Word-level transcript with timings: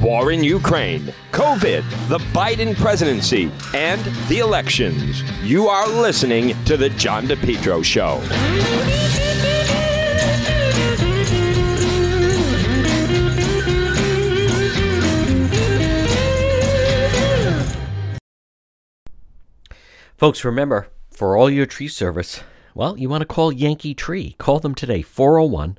war 0.00 0.32
in 0.32 0.44
Ukraine, 0.44 1.12
COVID, 1.32 2.08
the 2.08 2.18
Biden 2.32 2.76
presidency, 2.76 3.50
and 3.74 4.00
the 4.28 4.38
elections. 4.38 5.22
You 5.42 5.68
are 5.68 5.88
listening 5.88 6.54
to 6.64 6.76
The 6.76 6.90
John 6.90 7.26
DePetro 7.26 7.84
Show. 7.84 8.20
Folks, 20.16 20.44
remember, 20.44 20.88
for 21.10 21.36
all 21.36 21.50
your 21.50 21.66
tree 21.66 21.88
service, 21.88 22.42
well, 22.74 22.96
you 22.98 23.08
want 23.08 23.20
to 23.20 23.26
call 23.26 23.52
Yankee 23.52 23.94
Tree. 23.94 24.34
Call 24.38 24.60
them 24.60 24.74
today, 24.74 25.02
401 25.02 25.78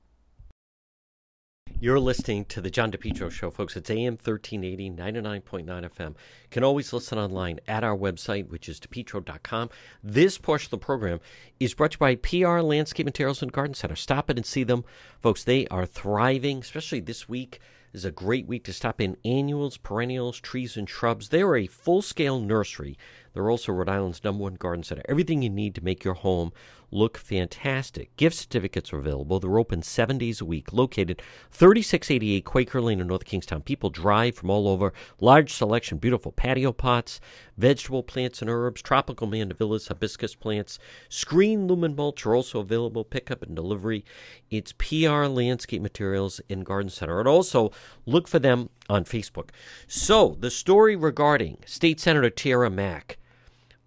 You're 1.83 1.99
listening 1.99 2.45
to 2.45 2.61
the 2.61 2.69
John 2.69 2.91
DePetro 2.91 3.31
Show, 3.31 3.49
folks. 3.49 3.75
It's 3.75 3.89
AM 3.89 4.13
1380, 4.13 4.91
99.9 4.91 5.65
FM. 5.65 6.09
You 6.09 6.15
can 6.51 6.63
always 6.63 6.93
listen 6.93 7.17
online 7.17 7.59
at 7.67 7.83
our 7.83 7.97
website, 7.97 8.49
which 8.49 8.69
is 8.69 8.79
depetro.com. 8.79 9.71
This 10.03 10.37
portion 10.37 10.67
of 10.67 10.79
the 10.79 10.85
program 10.85 11.21
is 11.59 11.73
brought 11.73 11.93
to 11.93 11.95
you 11.95 11.97
by 11.97 12.15
PR 12.17 12.59
Landscape 12.59 13.07
Materials 13.07 13.41
and 13.41 13.51
Garden 13.51 13.73
Center. 13.73 13.95
Stop 13.95 14.29
it 14.29 14.37
and 14.37 14.45
see 14.45 14.63
them. 14.63 14.85
Folks, 15.23 15.43
they 15.43 15.65
are 15.69 15.87
thriving, 15.87 16.59
especially 16.59 16.99
this 16.99 17.27
week 17.27 17.59
is 17.93 18.05
a 18.05 18.11
great 18.11 18.47
week 18.47 18.63
to 18.63 18.73
stop 18.73 19.01
in 19.01 19.17
annuals, 19.25 19.77
perennials, 19.77 20.39
trees, 20.39 20.77
and 20.77 20.89
shrubs. 20.89 21.29
They 21.29 21.41
are 21.41 21.57
a 21.57 21.67
full 21.67 22.01
scale 22.01 22.39
nursery. 22.39 22.97
They're 23.33 23.49
also 23.49 23.71
Rhode 23.71 23.89
Island's 23.89 24.23
number 24.23 24.43
one 24.43 24.55
garden 24.55 24.83
center. 24.83 25.03
Everything 25.09 25.41
you 25.41 25.49
need 25.49 25.75
to 25.75 25.83
make 25.83 26.03
your 26.03 26.13
home 26.13 26.51
look 26.91 27.17
fantastic. 27.17 28.15
Gift 28.17 28.35
certificates 28.35 28.91
are 28.93 28.99
available. 28.99 29.39
They're 29.39 29.57
open 29.57 29.81
seven 29.81 30.17
days 30.17 30.41
a 30.41 30.45
week, 30.45 30.73
located 30.73 31.21
3688 31.51 32.45
Quaker 32.45 32.81
Lane 32.81 32.99
in 32.99 33.07
North 33.07 33.25
Kingstown. 33.25 33.61
People 33.61 33.89
drive 33.89 34.35
from 34.35 34.49
all 34.49 34.67
over. 34.67 34.93
Large 35.19 35.53
selection, 35.53 35.97
beautiful 35.97 36.31
patio 36.31 36.71
pots, 36.71 37.19
vegetable 37.57 38.03
plants 38.03 38.41
and 38.41 38.49
herbs, 38.49 38.81
tropical 38.81 39.27
mandevillas, 39.27 39.87
hibiscus 39.87 40.35
plants. 40.35 40.77
Screen 41.09 41.67
lumen 41.67 41.95
mulch 41.95 42.25
are 42.25 42.35
also 42.35 42.59
available, 42.59 43.03
pickup 43.03 43.41
and 43.41 43.55
delivery. 43.55 44.03
It's 44.49 44.73
PR 44.73 45.25
Landscape 45.25 45.81
Materials 45.81 46.41
in 46.49 46.61
Garden 46.61 46.89
Center. 46.89 47.19
And 47.19 47.27
also 47.27 47.71
look 48.05 48.27
for 48.27 48.39
them 48.39 48.69
on 48.89 49.05
Facebook. 49.05 49.49
So, 49.87 50.35
the 50.39 50.51
story 50.51 50.95
regarding 50.95 51.59
State 51.65 51.99
Senator 51.99 52.29
Tiara 52.29 52.69
Mack 52.69 53.17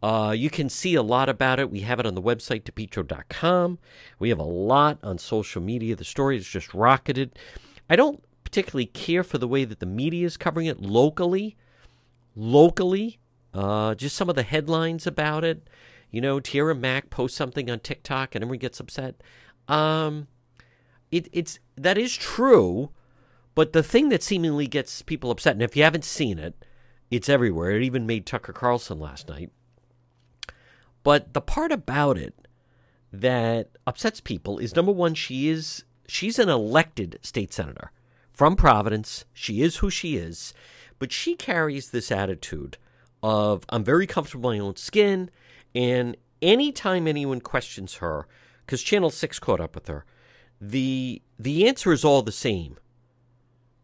uh, 0.04 0.32
you 0.32 0.50
can 0.50 0.68
see 0.68 0.94
a 0.96 1.02
lot 1.02 1.30
about 1.30 1.58
it. 1.58 1.70
We 1.70 1.80
have 1.80 1.98
it 1.98 2.04
on 2.04 2.14
the 2.14 2.20
website, 2.20 2.64
depetro.com. 2.64 3.78
We 4.18 4.28
have 4.28 4.38
a 4.38 4.42
lot 4.42 4.98
on 5.02 5.16
social 5.16 5.62
media. 5.62 5.96
The 5.96 6.04
story 6.04 6.36
is 6.36 6.46
just 6.46 6.74
rocketed. 6.74 7.38
I 7.88 7.96
don't 7.96 8.22
particularly 8.44 8.84
care 8.84 9.24
for 9.24 9.38
the 9.38 9.48
way 9.48 9.64
that 9.64 9.80
the 9.80 9.86
media 9.86 10.26
is 10.26 10.36
covering 10.36 10.66
it 10.66 10.82
locally. 10.82 11.56
Locally, 12.36 13.18
uh, 13.54 13.94
just 13.94 14.14
some 14.14 14.28
of 14.28 14.36
the 14.36 14.42
headlines 14.42 15.06
about 15.06 15.42
it. 15.42 15.70
You 16.10 16.20
know, 16.20 16.38
Tiara 16.38 16.74
Mack 16.74 17.08
posts 17.08 17.38
something 17.38 17.70
on 17.70 17.80
TikTok 17.80 18.34
and 18.34 18.44
everyone 18.44 18.58
gets 18.58 18.80
upset. 18.80 19.22
Um, 19.68 20.28
it, 21.10 21.30
it's 21.32 21.60
that 21.76 21.96
is 21.96 22.14
true, 22.14 22.90
but 23.54 23.72
the 23.72 23.82
thing 23.82 24.10
that 24.10 24.22
seemingly 24.22 24.66
gets 24.66 25.00
people 25.00 25.30
upset, 25.30 25.54
and 25.54 25.62
if 25.62 25.74
you 25.74 25.82
haven't 25.82 26.04
seen 26.04 26.38
it, 26.38 26.62
it's 27.10 27.30
everywhere. 27.30 27.70
It 27.70 27.82
even 27.84 28.04
made 28.04 28.26
Tucker 28.26 28.52
Carlson 28.52 29.00
last 29.00 29.30
night 29.30 29.50
but 31.04 31.34
the 31.34 31.40
part 31.40 31.70
about 31.70 32.18
it 32.18 32.34
that 33.12 33.70
upsets 33.86 34.20
people 34.20 34.58
is 34.58 34.74
number 34.74 34.90
one, 34.90 35.14
she 35.14 35.48
is 35.48 35.84
she's 36.08 36.38
an 36.40 36.48
elected 36.48 37.18
state 37.22 37.52
senator 37.52 37.92
from 38.32 38.56
Providence. 38.56 39.24
She 39.32 39.62
is 39.62 39.76
who 39.76 39.90
she 39.90 40.16
is, 40.16 40.52
but 40.98 41.12
she 41.12 41.36
carries 41.36 41.90
this 41.90 42.10
attitude 42.10 42.76
of 43.22 43.64
I'm 43.68 43.84
very 43.84 44.06
comfortable 44.06 44.50
in 44.50 44.58
my 44.58 44.66
own 44.66 44.76
skin, 44.76 45.30
and 45.74 46.16
anytime 46.42 47.06
anyone 47.06 47.40
questions 47.40 47.96
her, 47.96 48.26
because 48.66 48.82
Channel 48.82 49.10
Six 49.10 49.38
caught 49.38 49.60
up 49.60 49.74
with 49.74 49.86
her, 49.86 50.04
the 50.60 51.22
the 51.38 51.68
answer 51.68 51.92
is 51.92 52.04
all 52.04 52.22
the 52.22 52.32
same, 52.32 52.78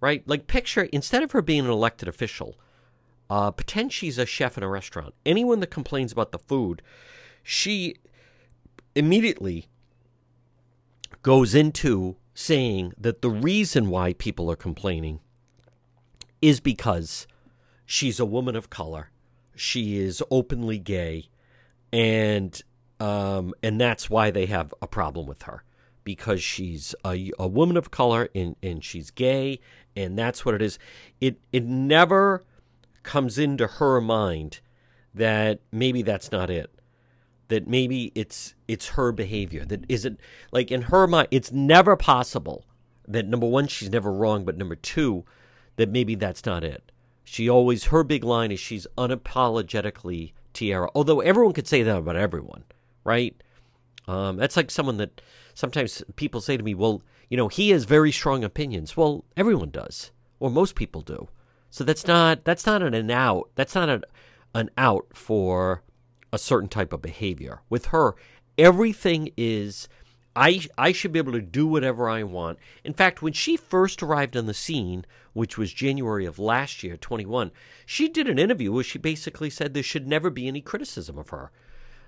right? 0.01 0.27
Like 0.27 0.47
picture 0.47 0.89
instead 0.93 1.23
of 1.23 1.33
her 1.33 1.43
being 1.43 1.65
an 1.67 1.71
elected 1.71 2.09
official, 2.09 2.59
uh, 3.31 3.53
pretend 3.53 3.93
she's 3.93 4.19
a 4.19 4.27
chef 4.27 4.59
in 4.59 4.65
a 4.65 4.69
restaurant. 4.69 5.15
Anyone 5.25 5.61
that 5.61 5.69
complains 5.69 6.11
about 6.11 6.33
the 6.33 6.39
food, 6.39 6.83
she 7.43 7.95
immediately 8.97 9.69
goes 11.23 11.55
into 11.55 12.17
saying 12.35 12.93
that 12.99 13.23
the 13.23 13.31
reason 13.31 13.89
why 13.89 14.13
people 14.15 14.51
are 14.51 14.57
complaining 14.57 15.21
is 16.43 16.59
because 16.59 17.29
she's 17.87 18.19
a 18.19 18.25
woman 18.25 18.57
of 18.57 18.69
color, 18.69 19.11
she 19.55 19.99
is 19.99 20.23
openly 20.31 20.79
gay, 20.79 21.27
and 21.93 22.63
um, 22.99 23.55
and 23.63 23.81
that's 23.81 24.11
why 24.11 24.31
they 24.31 24.47
have 24.47 24.75
a 24.83 24.87
problem 24.87 25.27
with 25.27 25.43
her 25.43 25.63
because 26.03 26.43
she's 26.43 26.95
a, 27.05 27.31
a 27.39 27.47
woman 27.47 27.77
of 27.77 27.91
color 27.91 28.29
and, 28.35 28.57
and 28.63 28.83
she's 28.83 29.11
gay, 29.11 29.61
and 29.95 30.19
that's 30.19 30.45
what 30.45 30.55
it 30.55 30.63
is. 30.63 30.79
It 31.21 31.39
it 31.53 31.65
never 31.65 32.43
comes 33.03 33.39
into 33.39 33.67
her 33.67 34.01
mind 34.01 34.61
that 35.15 35.61
maybe 35.73 36.03
that's 36.03 36.31
not 36.31 36.51
it 36.51 36.71
that 37.51 37.67
maybe 37.67 38.13
it's 38.15 38.55
it's 38.69 38.91
her 38.91 39.13
behavior 39.13 39.65
that 39.65 39.85
isn't 39.89 40.19
like 40.53 40.71
in 40.71 40.83
her 40.83 41.07
mind 41.07 41.29
it's 41.31 41.53
never 41.53 41.97
possible 41.97 42.65
that 43.07 43.27
number 43.27 43.47
one 43.47 43.67
she's 43.67 43.91
never 43.91 44.11
wrong 44.11 44.45
but 44.45 44.57
number 44.57 44.77
two 44.77 45.25
that 45.77 45.89
maybe 45.89 46.15
that's 46.15 46.47
not 46.47 46.63
it. 46.63 46.93
She 47.25 47.49
always 47.49 47.85
her 47.85 48.05
big 48.05 48.25
line 48.25 48.53
is 48.53 48.61
she's 48.61 48.87
unapologetically 48.97 50.33
tiara 50.53 50.91
although 50.95 51.21
everyone 51.21 51.53
could 51.53 51.67
say 51.67 51.83
that 51.83 51.99
about 51.99 52.17
everyone 52.17 52.65
right? 53.05 53.35
Um, 54.07 54.37
that's 54.37 54.57
like 54.57 54.71
someone 54.71 54.97
that 54.99 55.21
sometimes 55.55 56.03
people 56.17 56.41
say 56.41 56.57
to 56.57 56.63
me 56.63 56.75
well 56.75 57.03
you 57.29 57.37
know 57.37 57.49
he 57.49 57.71
has 57.71 57.85
very 57.85 58.13
strong 58.13 58.45
opinions. 58.45 58.97
Well 58.97 59.25
everyone 59.37 59.71
does 59.71 60.13
or 60.39 60.51
most 60.51 60.77
people 60.77 61.01
do 61.01 61.29
so 61.71 61.85
that's 61.85 62.07
not 62.07 62.45
that's 62.45 62.67
not 62.67 62.83
an, 62.83 63.11
out. 63.11 63.51
That's 63.55 63.75
not 63.75 63.89
an 63.89 64.05
an 64.55 64.71
out 64.77 65.07
for 65.15 65.83
a 66.33 66.39
certain 66.39 66.69
type 66.69 66.93
of 66.93 67.03
behavior. 67.03 67.63
With 67.71 67.87
her, 67.87 68.15
everything 68.59 69.31
is 69.37 69.89
I 70.35 70.63
I 70.77 70.93
should 70.93 71.13
be 71.13 71.19
able 71.19 71.33
to 71.33 71.41
do 71.41 71.67
whatever 71.67 72.09
I 72.09 72.23
want. 72.25 72.59
In 72.85 72.93
fact, 72.93 73.23
when 73.23 73.33
she 73.33 73.57
first 73.57 74.03
arrived 74.03 74.37
on 74.37 74.47
the 74.47 74.55
scene, 74.55 75.05
which 75.33 75.57
was 75.57 75.73
January 75.73 76.27
of 76.27 76.39
last 76.39 76.83
year, 76.83 76.97
21, 76.97 77.51
she 77.87 78.09
did 78.09 78.29
an 78.29 78.39
interview 78.39 78.73
where 78.73 78.85
she 78.85 78.99
basically 78.99 79.51
said 79.51 79.75
there 79.75 79.83
should 79.83 80.09
never 80.09 80.31
be 80.31 80.49
any 80.49 80.61
criticism 80.61 81.19
of 81.19 81.31
her. 81.31 81.51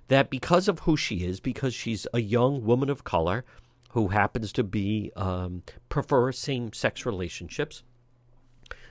that 0.09 0.31
because 0.31 0.69
of 0.69 0.81
who 0.81 0.97
she 0.97 1.25
is, 1.25 1.41
because 1.41 1.75
she's 1.75 2.07
a 2.13 2.21
young 2.21 2.65
woman 2.65 2.91
of 2.91 3.05
color 3.05 3.45
who 3.91 4.09
happens 4.09 4.53
to 4.53 4.65
be 4.65 5.13
um, 5.17 5.63
prefer 5.89 6.33
same 6.33 6.73
sex 6.73 7.07
relationships, 7.07 7.83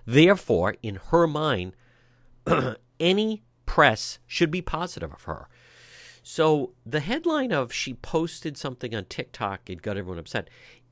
therefore, 0.06 0.75
in 0.81 0.95
her 1.09 1.27
mind, 1.27 1.74
any 3.00 3.44
press 3.65 4.19
should 4.27 4.51
be 4.51 4.62
positive 4.62 5.12
of 5.12 5.24
her. 5.24 5.48
So 6.24 6.74
the 6.86 7.00
headline 7.00 7.51
of 7.51 7.74
she 7.74 7.94
posted 7.94 8.57
something 8.57 8.94
on 8.94 9.06
TikTok, 9.06 9.69
it 9.69 9.81
got 9.81 9.98
everyone 9.98 10.19
upset. 10.19 10.50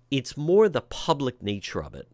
It's 0.10 0.38
more 0.38 0.68
the 0.68 0.82
public 0.82 1.44
nature 1.44 1.84
of 1.84 1.94
it. 1.94 2.08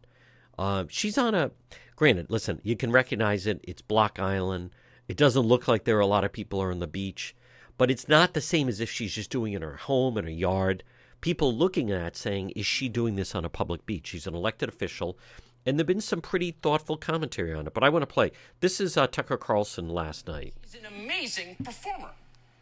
Uh, 0.58 0.84
she's 0.88 1.16
on 1.16 1.34
a, 1.34 1.50
granted, 1.96 2.26
listen, 2.30 2.60
you 2.62 2.76
can 2.76 2.92
recognize 2.92 3.46
it. 3.46 3.60
It's 3.64 3.82
Block 3.82 4.18
Island. 4.18 4.70
It 5.08 5.16
doesn't 5.16 5.46
look 5.46 5.68
like 5.68 5.84
there 5.84 5.96
are 5.96 6.00
a 6.00 6.06
lot 6.06 6.24
of 6.24 6.32
people 6.32 6.60
on 6.60 6.78
the 6.78 6.86
beach, 6.86 7.34
but 7.78 7.90
it's 7.90 8.08
not 8.08 8.34
the 8.34 8.40
same 8.40 8.68
as 8.68 8.80
if 8.80 8.90
she's 8.90 9.14
just 9.14 9.30
doing 9.30 9.52
it 9.52 9.56
in 9.56 9.62
her 9.62 9.76
home, 9.76 10.18
in 10.18 10.24
her 10.24 10.30
yard. 10.30 10.82
People 11.20 11.54
looking 11.54 11.90
at 11.90 12.16
saying, 12.16 12.50
is 12.50 12.66
she 12.66 12.88
doing 12.88 13.16
this 13.16 13.34
on 13.34 13.44
a 13.44 13.50
public 13.50 13.86
beach? 13.86 14.08
She's 14.08 14.26
an 14.26 14.34
elected 14.34 14.68
official. 14.68 15.18
And 15.66 15.76
there 15.76 15.82
have 15.82 15.88
been 15.88 16.00
some 16.00 16.20
pretty 16.20 16.52
thoughtful 16.52 16.96
commentary 16.96 17.52
on 17.52 17.66
it. 17.66 17.74
But 17.74 17.82
I 17.82 17.88
want 17.88 18.02
to 18.02 18.06
play. 18.06 18.30
This 18.60 18.80
is 18.80 18.96
uh, 18.96 19.08
Tucker 19.08 19.36
Carlson 19.36 19.88
last 19.88 20.28
night. 20.28 20.54
He's 20.62 20.76
an 20.76 20.86
amazing 20.86 21.56
performer. 21.64 22.10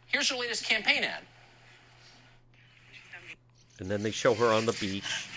Here's 0.07 0.29
her 0.29 0.35
latest 0.35 0.65
campaign 0.65 1.03
ad. 1.03 1.21
And 3.79 3.89
then 3.89 4.01
they 4.01 4.11
show 4.11 4.33
her 4.33 4.51
on 4.51 4.65
the 4.65 4.73
beach 4.73 5.27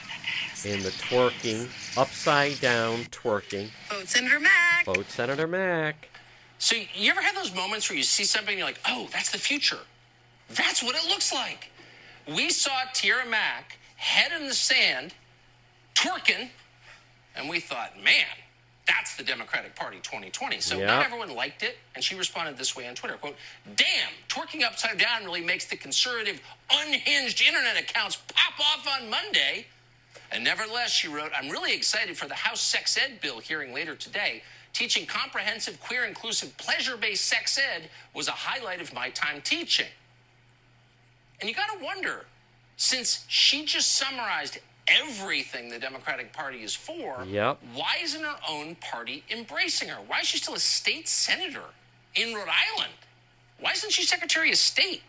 in 0.64 0.82
the 0.82 0.90
twerking, 0.90 1.68
upside 1.98 2.60
down 2.60 2.98
twerking. 3.10 3.68
Vote 3.90 4.08
Senator 4.08 4.40
Mack. 4.40 4.84
Vote 4.86 5.10
Senator 5.10 5.46
Mack. 5.46 6.08
So 6.58 6.76
you 6.94 7.10
ever 7.10 7.20
had 7.20 7.36
those 7.36 7.54
moments 7.54 7.88
where 7.90 7.96
you 7.96 8.02
see 8.02 8.24
something 8.24 8.52
and 8.52 8.58
you're 8.58 8.66
like, 8.66 8.80
oh, 8.88 9.08
that's 9.12 9.30
the 9.30 9.38
future. 9.38 9.78
That's 10.50 10.82
what 10.82 10.96
it 10.96 11.08
looks 11.08 11.32
like. 11.32 11.70
We 12.26 12.50
saw 12.50 12.72
Tiara 12.94 13.26
Mack 13.26 13.78
head 13.96 14.32
in 14.38 14.48
the 14.48 14.54
sand, 14.54 15.14
twerking, 15.94 16.48
and 17.38 17.48
we 17.48 17.60
thought, 17.60 17.96
man, 18.02 18.26
that's 18.86 19.16
the 19.16 19.22
Democratic 19.22 19.74
Party 19.76 19.98
2020. 20.02 20.60
So 20.60 20.78
Yeah. 20.78 20.86
not 20.86 21.04
everyone 21.04 21.34
liked 21.34 21.62
it, 21.62 21.78
and 21.94 22.02
she 22.02 22.14
responded 22.14 22.56
this 22.58 22.74
way 22.74 22.88
on 22.88 22.94
Twitter, 22.94 23.16
quote, 23.16 23.38
damn, 23.76 24.10
twerking 24.28 24.62
upside 24.64 24.98
down 24.98 25.24
really 25.24 25.42
makes 25.42 25.66
the 25.66 25.76
conservative, 25.76 26.40
unhinged 26.70 27.40
internet 27.40 27.76
accounts 27.76 28.16
pop 28.16 28.58
off 28.58 28.86
on 28.88 29.08
Monday. 29.08 29.66
And 30.30 30.42
nevertheless, 30.44 30.90
she 30.90 31.08
wrote, 31.08 31.32
I'm 31.34 31.48
really 31.48 31.74
excited 31.74 32.16
for 32.18 32.26
the 32.26 32.34
House 32.34 32.60
sex 32.60 32.98
ed 32.98 33.20
bill 33.20 33.38
hearing 33.38 33.72
later 33.72 33.94
today. 33.94 34.42
Teaching 34.72 35.06
comprehensive, 35.06 35.80
queer, 35.80 36.04
inclusive, 36.04 36.56
pleasure 36.58 36.96
based 36.96 37.24
sex 37.26 37.58
ed 37.58 37.88
was 38.14 38.28
a 38.28 38.32
highlight 38.32 38.80
of 38.80 38.92
my 38.92 39.10
time 39.10 39.40
teaching. 39.42 39.86
And 41.40 41.48
you 41.48 41.54
got 41.54 41.78
to 41.78 41.84
wonder, 41.84 42.26
since 42.76 43.24
she 43.28 43.64
just 43.64 43.94
summarized 43.94 44.58
everything 44.90 45.68
the 45.68 45.78
Democratic 45.78 46.32
Party 46.32 46.62
is 46.62 46.74
for, 46.74 47.24
Yep. 47.24 47.58
why 47.74 47.96
isn't 48.02 48.22
her 48.22 48.38
own 48.48 48.74
party 48.76 49.24
embracing 49.30 49.88
her? 49.88 50.00
Why 50.06 50.20
is 50.20 50.28
she 50.28 50.38
still 50.38 50.54
a 50.54 50.60
state 50.60 51.08
senator 51.08 51.64
in 52.14 52.34
Rhode 52.34 52.48
Island? 52.48 52.92
Why 53.58 53.72
isn't 53.72 53.92
she 53.92 54.04
Secretary 54.04 54.50
of 54.50 54.58
State? 54.58 55.02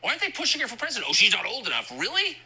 Why 0.00 0.10
aren't 0.10 0.20
they 0.22 0.30
pushing 0.30 0.60
her 0.60 0.68
for 0.68 0.76
president? 0.76 1.08
Oh, 1.10 1.12
she's 1.12 1.32
not 1.32 1.46
old 1.46 1.66
enough. 1.66 1.90
Really? 1.96 2.38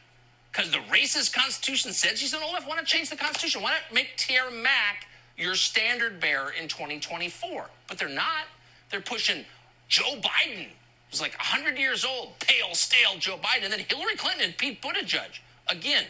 Because 0.52 0.70
the 0.70 0.78
racist 0.90 1.32
Constitution 1.34 1.92
said 1.92 2.16
she's 2.18 2.32
not 2.32 2.42
old 2.42 2.52
enough? 2.52 2.66
Why 2.66 2.76
not 2.76 2.86
change 2.86 3.10
the 3.10 3.16
Constitution? 3.16 3.62
Why 3.62 3.72
not 3.72 3.92
make 3.92 4.16
Tiara 4.16 4.50
Mack 4.50 5.06
your 5.36 5.54
standard 5.54 6.20
bearer 6.20 6.52
in 6.52 6.68
2024? 6.68 7.66
But 7.88 7.98
they're 7.98 8.08
not. 8.08 8.44
They're 8.90 9.00
pushing 9.00 9.44
Joe 9.88 10.16
Biden, 10.20 10.68
who's 11.10 11.20
like 11.20 11.34
100 11.38 11.78
years 11.78 12.04
old, 12.04 12.38
pale, 12.40 12.74
stale 12.74 13.18
Joe 13.18 13.36
Biden, 13.36 13.64
and 13.64 13.72
then 13.72 13.80
Hillary 13.88 14.16
Clinton 14.16 14.44
and 14.44 14.56
Pete 14.56 14.80
Buttigieg. 14.80 15.38
Again, 15.68 16.04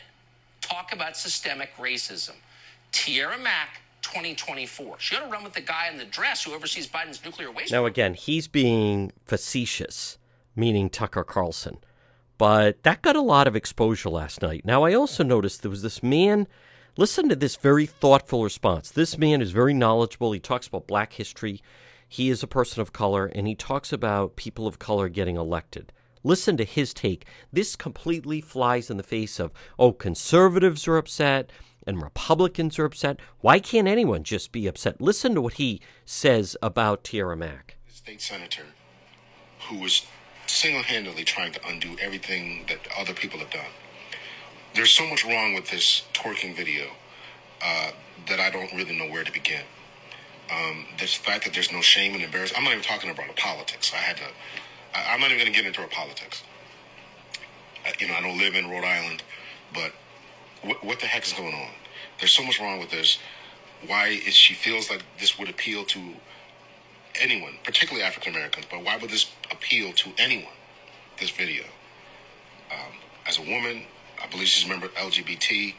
talk 0.61 0.93
about 0.93 1.17
systemic 1.17 1.75
racism. 1.77 2.35
Tiara 2.93 3.39
Mack, 3.39 3.81
2024. 4.03 4.97
She 4.99 5.17
ought 5.17 5.25
to 5.25 5.27
run 5.27 5.45
with 5.45 5.53
the 5.53 5.61
guy 5.61 5.89
in 5.91 5.99
the 5.99 6.05
dress 6.05 6.45
who 6.45 6.55
oversees 6.55 6.87
Biden's 6.87 7.25
nuclear 7.25 7.51
waste. 7.51 7.73
Now, 7.73 7.87
again, 7.87 8.15
he's 8.15 8.49
being 8.49 9.13
facetious, 9.25 10.19
meaning 10.55 10.89
Tucker 10.89 11.25
Carlson. 11.25 11.79
But 12.39 12.83
that 12.83 13.03
got 13.03 13.17
a 13.17 13.23
lot 13.23 13.47
of 13.47 13.57
exposure 13.57 14.11
last 14.11 14.43
night. 14.43 14.65
Now, 14.65 14.85
I 14.85 14.95
also 14.95 15.25
noticed 15.25 15.63
there 15.63 15.71
was 15.71 15.83
this 15.83 16.03
man. 16.03 16.47
Listen 16.97 17.29
to 17.29 17.37
this 17.37 17.57
very 17.57 17.87
thoughtful 17.87 18.45
response. 18.45 18.91
This 18.91 19.19
man 19.19 19.43
is 19.43 19.51
very 19.51 19.75
knowledgeable. 19.75 20.33
He 20.33 20.41
talks 20.41 20.67
about 20.67 20.87
black 20.87 21.15
history. 21.15 21.63
He 22.09 22.31
is 22.31 22.43
a 22.43 22.47
person 22.47 22.81
of 22.81 22.93
color, 22.93 23.27
and 23.27 23.47
he 23.47 23.55
talks 23.55 23.93
about 23.93 24.37
people 24.37 24.67
of 24.67 24.79
color 24.79 25.09
getting 25.09 25.37
elected. 25.37 25.93
Listen 26.27 26.57
to 26.57 26.65
his 26.65 26.93
take. 26.93 27.25
This 27.53 27.77
completely 27.77 28.41
flies 28.41 28.91
in 28.91 28.97
the 28.97 29.05
face 29.05 29.39
of, 29.39 29.53
oh, 29.79 29.93
conservatives 29.93 30.89
are 30.89 30.97
upset 30.97 31.53
and 31.87 32.03
Republicans 32.03 32.81
are 32.81 32.85
upset. 32.85 33.21
Why 33.43 33.61
can't 33.61 33.87
anyone 33.87 34.25
just 34.25 34.51
be 34.51 34.67
upset? 34.67 35.01
Listen 35.01 35.37
to 35.37 35.41
what 35.41 35.53
he 35.53 35.81
says 36.05 36.57
about 36.61 37.05
Tiara 37.05 37.37
Mack. 37.37 37.77
state 37.89 38.21
senator 38.21 38.65
who 39.69 39.79
was 39.79 40.05
single-handedly 40.49 41.23
trying 41.23 41.53
to 41.53 41.61
undo 41.65 41.97
everything 42.01 42.65
that 42.67 42.81
other 42.99 43.15
people 43.15 43.39
have 43.39 43.51
done. 43.51 43.73
There's 44.75 44.91
so 44.91 45.07
much 45.07 45.25
wrong 45.25 45.55
with 45.55 45.71
this 45.71 46.03
twerking 46.13 46.57
video 46.57 46.87
uh, 47.63 47.93
that 48.29 48.41
I 48.41 48.51
don't 48.51 48.73
really 48.73 48.99
know 48.99 49.07
where 49.07 49.23
to 49.23 49.31
begin. 49.31 49.63
Um, 50.53 50.87
this 50.99 51.15
fact 51.15 51.45
that 51.45 51.55
there's 51.55 51.71
no 51.71 51.83
shame 51.83 52.15
and 52.15 52.23
embarrassment. 52.25 52.59
I'm 52.59 52.65
not 52.65 52.73
even 52.73 52.85
talking 52.85 53.11
about 53.11 53.37
politics. 53.37 53.93
I 53.95 53.99
had 53.99 54.17
to. 54.17 54.25
I, 54.97 55.13
I'm 55.13 55.21
not 55.21 55.31
even 55.31 55.39
going 55.39 55.53
to 55.53 55.57
get 55.57 55.67
into 55.67 55.81
her 55.83 55.89
politics. 55.89 56.43
Uh, 57.87 57.91
you 58.01 58.09
know, 58.09 58.15
I 58.15 58.23
don't 58.23 58.39
live 58.39 58.55
in 58.55 58.69
Rhode 58.69 58.85
Island, 58.85 59.23
but 59.75 59.93
what, 60.63 60.85
what 60.85 61.01
the 61.01 61.07
heck 61.07 61.25
is 61.25 61.33
going 61.33 61.55
on? 61.55 61.71
There's 62.19 62.33
so 62.33 62.43
much 62.43 62.61
wrong 62.61 62.79
with 62.79 62.91
this. 62.91 63.19
Why 63.87 64.09
is 64.09 64.35
she 64.35 64.55
feels 64.55 64.91
like 64.91 65.03
this 65.21 65.39
would 65.39 65.51
appeal 65.51 65.85
to 65.85 66.01
anyone, 67.21 67.55
particularly 67.63 68.03
African 68.03 68.35
Americans, 68.35 68.67
but 68.71 68.83
why 68.83 68.97
would 68.97 69.11
this 69.11 69.31
appeal 69.51 69.93
to 69.93 70.11
anyone, 70.19 70.53
this 71.21 71.31
video? 71.31 71.65
Um, 72.71 72.95
as 73.27 73.39
a 73.39 73.43
woman, 73.43 73.83
I 74.23 74.27
believe 74.29 74.49
she's 74.49 74.65
a 74.65 74.69
member 74.69 74.87
of 74.87 74.95
LGBT. 74.95 75.75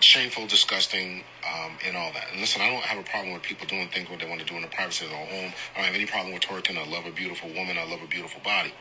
Shameful, 0.00 0.46
disgusting, 0.46 1.24
um, 1.54 1.78
and 1.86 1.96
all 1.96 2.12
that. 2.12 2.24
And 2.32 2.40
listen, 2.40 2.60
I 2.60 2.70
don't 2.70 2.82
have 2.82 2.98
a 2.98 3.08
problem 3.08 3.32
with 3.32 3.42
people 3.42 3.66
doing 3.66 3.88
things 3.88 4.10
what 4.10 4.18
they 4.18 4.28
want 4.28 4.40
to 4.40 4.46
do 4.46 4.56
in 4.56 4.62
the 4.62 4.68
privacy 4.68 5.04
of 5.04 5.10
their 5.10 5.26
home. 5.26 5.52
I 5.74 5.78
don't 5.78 5.86
have 5.86 5.94
any 5.94 6.06
problem 6.06 6.34
with 6.34 6.42
twerking. 6.42 6.76
I 6.76 6.88
love 6.90 7.06
a 7.06 7.12
beautiful 7.12 7.48
woman. 7.48 7.78
I 7.78 7.84
love 7.84 8.00
a 8.02 8.08
beautiful 8.08 8.40
body. 8.42 8.72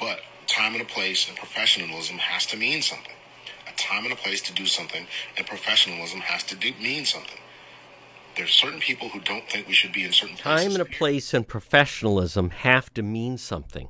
But 0.00 0.20
time 0.46 0.72
and 0.74 0.82
a 0.82 0.86
place 0.86 1.28
and 1.28 1.36
professionalism 1.36 2.18
has 2.18 2.46
to 2.46 2.56
mean 2.56 2.82
something. 2.82 3.12
A 3.68 3.76
time 3.76 4.04
and 4.04 4.12
a 4.12 4.16
place 4.16 4.40
to 4.42 4.52
do 4.52 4.66
something, 4.66 5.06
and 5.36 5.46
professionalism 5.46 6.20
has 6.20 6.42
to 6.44 6.56
do, 6.56 6.72
mean 6.80 7.04
something. 7.04 7.38
There's 8.36 8.52
certain 8.52 8.80
people 8.80 9.08
who 9.08 9.20
don't 9.20 9.48
think 9.48 9.66
we 9.66 9.72
should 9.72 9.92
be 9.92 10.04
in 10.04 10.12
certain 10.12 10.36
places. 10.36 10.62
Time 10.62 10.72
and 10.72 10.82
a 10.82 10.96
place 10.98 11.32
and 11.34 11.46
professionalism 11.46 12.50
have 12.50 12.92
to 12.94 13.02
mean 13.02 13.38
something. 13.38 13.88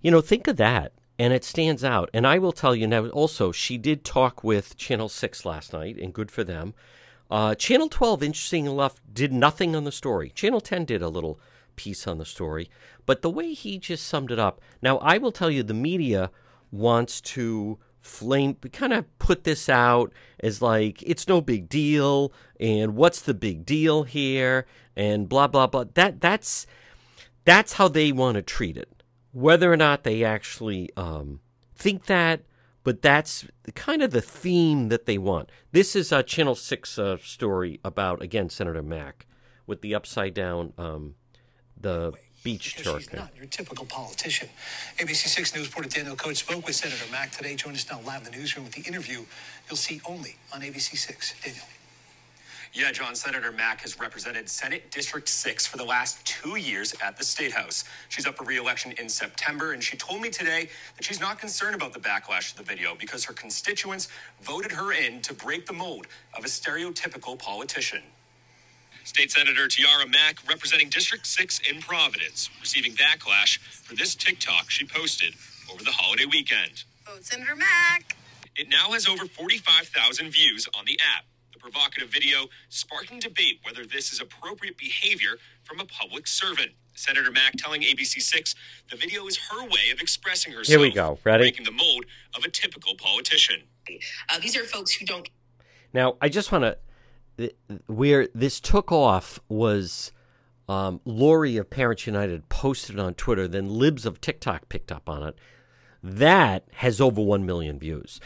You 0.00 0.10
know, 0.10 0.20
think 0.20 0.46
of 0.46 0.56
that. 0.56 0.92
And 1.16 1.32
it 1.32 1.44
stands 1.44 1.84
out. 1.84 2.10
And 2.12 2.26
I 2.26 2.38
will 2.38 2.50
tell 2.50 2.74
you 2.74 2.88
now 2.88 3.06
also, 3.08 3.52
she 3.52 3.78
did 3.78 4.04
talk 4.04 4.42
with 4.42 4.76
Channel 4.76 5.08
6 5.08 5.44
last 5.44 5.72
night, 5.72 5.96
and 5.96 6.12
good 6.12 6.30
for 6.30 6.42
them. 6.42 6.74
Uh, 7.30 7.54
Channel 7.54 7.88
12, 7.88 8.22
interesting 8.22 8.66
enough, 8.66 9.00
did 9.12 9.32
nothing 9.32 9.74
on 9.74 9.84
the 9.84 9.92
story. 9.92 10.30
Channel 10.30 10.60
10 10.60 10.84
did 10.84 11.02
a 11.02 11.08
little 11.08 11.40
piece 11.76 12.06
on 12.06 12.18
the 12.18 12.24
story. 12.24 12.70
But 13.06 13.22
the 13.22 13.30
way 13.30 13.52
he 13.54 13.78
just 13.78 14.06
summed 14.06 14.30
it 14.30 14.38
up. 14.38 14.60
Now, 14.82 14.98
I 14.98 15.18
will 15.18 15.32
tell 15.32 15.50
you, 15.50 15.62
the 15.62 15.74
media 15.74 16.30
wants 16.70 17.20
to 17.20 17.78
flame 18.00 18.54
kind 18.70 18.92
of 18.92 19.18
put 19.18 19.44
this 19.44 19.66
out 19.66 20.12
as 20.40 20.60
like 20.60 21.02
it's 21.02 21.26
no 21.26 21.40
big 21.40 21.70
deal 21.70 22.30
and 22.60 22.94
what's 22.94 23.22
the 23.22 23.32
big 23.32 23.64
deal 23.64 24.02
here 24.02 24.66
and 24.94 25.26
blah 25.26 25.46
blah 25.46 25.66
blah 25.66 25.84
that 25.94 26.20
that's 26.20 26.66
that's 27.46 27.72
how 27.72 27.88
they 27.88 28.12
want 28.12 28.34
to 28.34 28.42
treat 28.42 28.76
it 28.76 29.02
whether 29.32 29.72
or 29.72 29.76
not 29.76 30.04
they 30.04 30.22
actually 30.22 30.90
um, 30.98 31.40
think 31.74 32.04
that 32.04 32.42
but 32.84 33.02
that's 33.02 33.46
kind 33.74 34.02
of 34.02 34.12
the 34.12 34.20
theme 34.20 34.88
that 34.88 35.06
they 35.06 35.18
want 35.18 35.50
this 35.72 35.96
is 35.96 36.12
a 36.12 36.22
channel 36.22 36.54
6 36.54 36.98
uh, 36.98 37.16
story 37.22 37.80
about 37.84 38.22
again 38.22 38.48
senator 38.48 38.82
mack 38.82 39.26
with 39.66 39.80
the 39.80 39.94
upside 39.94 40.34
down 40.34 40.72
um, 40.78 41.14
the 41.80 42.12
beach 42.44 42.76
Because 42.76 43.02
she's 43.02 43.12
not 43.12 43.34
your 43.34 43.46
typical 43.46 43.86
politician. 43.86 44.48
ABC 44.98 45.26
6 45.28 45.56
News 45.56 45.66
reporter 45.66 45.88
Daniel 45.88 46.14
Coates 46.14 46.40
spoke 46.40 46.66
with 46.66 46.76
Senator 46.76 47.10
Mack 47.10 47.32
today. 47.32 47.56
Join 47.56 47.72
us 47.72 47.90
now 47.90 48.00
live 48.06 48.26
in 48.26 48.30
the 48.30 48.38
newsroom 48.38 48.66
with 48.66 48.74
the 48.74 48.82
interview 48.82 49.24
you'll 49.68 49.76
see 49.76 50.00
only 50.06 50.36
on 50.52 50.60
ABC 50.60 50.96
6. 50.96 51.34
Daniel. 51.42 51.64
Yeah, 52.76 52.90
John, 52.90 53.14
Senator 53.14 53.52
Mack 53.52 53.82
has 53.82 54.00
represented 54.00 54.48
Senate 54.48 54.90
District 54.90 55.28
6 55.28 55.64
for 55.64 55.76
the 55.76 55.84
last 55.84 56.26
two 56.26 56.56
years 56.56 56.92
at 57.00 57.16
the 57.16 57.22
State 57.22 57.52
House. 57.52 57.84
She's 58.08 58.26
up 58.26 58.36
for 58.36 58.42
re 58.42 58.56
election 58.56 58.92
in 58.98 59.08
September, 59.08 59.74
and 59.74 59.82
she 59.82 59.96
told 59.96 60.20
me 60.20 60.28
today 60.28 60.68
that 60.96 61.04
she's 61.04 61.20
not 61.20 61.38
concerned 61.38 61.76
about 61.76 61.92
the 61.92 62.00
backlash 62.00 62.50
to 62.50 62.56
the 62.56 62.64
video 62.64 62.96
because 62.98 63.24
her 63.26 63.32
constituents 63.32 64.08
voted 64.42 64.72
her 64.72 64.92
in 64.92 65.22
to 65.22 65.32
break 65.32 65.66
the 65.66 65.72
mold 65.72 66.08
of 66.36 66.44
a 66.44 66.48
stereotypical 66.48 67.38
politician. 67.38 68.02
State 69.04 69.30
Senator 69.30 69.68
Tiara 69.68 70.08
Mack, 70.08 70.38
representing 70.48 70.88
District 70.88 71.24
6 71.24 71.60
in 71.70 71.80
Providence, 71.80 72.50
receiving 72.60 72.94
backlash 72.94 73.58
for 73.58 73.94
this 73.94 74.16
TikTok 74.16 74.68
she 74.68 74.84
posted 74.84 75.34
over 75.72 75.84
the 75.84 75.92
holiday 75.92 76.26
weekend. 76.26 76.82
Vote 77.06 77.24
Senator 77.24 77.54
Mack. 77.54 78.16
It 78.56 78.68
now 78.68 78.90
has 78.90 79.06
over 79.06 79.26
45,000 79.26 80.30
views 80.30 80.68
on 80.76 80.86
the 80.86 80.98
app. 81.16 81.24
The 81.64 81.70
provocative 81.70 82.10
video 82.10 82.48
sparking 82.68 83.20
debate 83.20 83.60
whether 83.62 83.86
this 83.86 84.12
is 84.12 84.20
appropriate 84.20 84.76
behavior 84.76 85.38
from 85.62 85.80
a 85.80 85.84
public 85.86 86.26
servant. 86.26 86.72
Senator 86.94 87.30
Mack 87.30 87.54
telling 87.56 87.80
ABC6 87.80 88.54
the 88.90 88.96
video 88.96 89.26
is 89.26 89.38
her 89.50 89.64
way 89.64 89.90
of 89.92 90.00
expressing 90.00 90.52
herself. 90.52 90.68
Here 90.68 90.80
we 90.80 90.92
go. 90.92 91.18
Ready? 91.24 91.44
Breaking 91.44 91.64
the 91.64 91.72
mold 91.72 92.04
of 92.36 92.44
a 92.44 92.50
typical 92.50 92.94
politician. 92.96 93.62
Uh, 94.28 94.38
these 94.40 94.56
are 94.56 94.64
folks 94.64 94.92
who 94.92 95.06
don't 95.06 95.28
Now, 95.92 96.16
I 96.20 96.28
just 96.28 96.52
want 96.52 96.64
to. 96.64 97.52
Where 97.86 98.28
this 98.34 98.60
took 98.60 98.92
off 98.92 99.40
was 99.48 100.12
um, 100.68 101.00
Lori 101.04 101.56
of 101.56 101.68
Parents 101.70 102.06
United 102.06 102.48
posted 102.48 102.98
on 102.98 103.14
Twitter, 103.14 103.48
then 103.48 103.68
Libs 103.68 104.06
of 104.06 104.20
TikTok 104.20 104.68
picked 104.68 104.92
up 104.92 105.08
on 105.08 105.22
it. 105.22 105.36
That 106.02 106.64
has 106.74 107.00
over 107.00 107.20
1 107.22 107.44
million 107.44 107.78
views. 107.78 108.20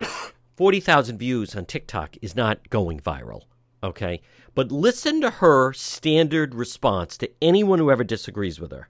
40,000 0.56 1.18
views 1.18 1.56
on 1.56 1.64
TikTok 1.64 2.16
is 2.22 2.36
not 2.36 2.70
going 2.70 3.00
viral, 3.00 3.42
okay? 3.82 4.20
But 4.54 4.70
listen 4.70 5.20
to 5.20 5.30
her 5.30 5.72
standard 5.72 6.54
response 6.54 7.16
to 7.18 7.30
anyone 7.42 7.78
who 7.80 7.90
ever 7.90 8.04
disagrees 8.04 8.60
with 8.60 8.70
her. 8.70 8.88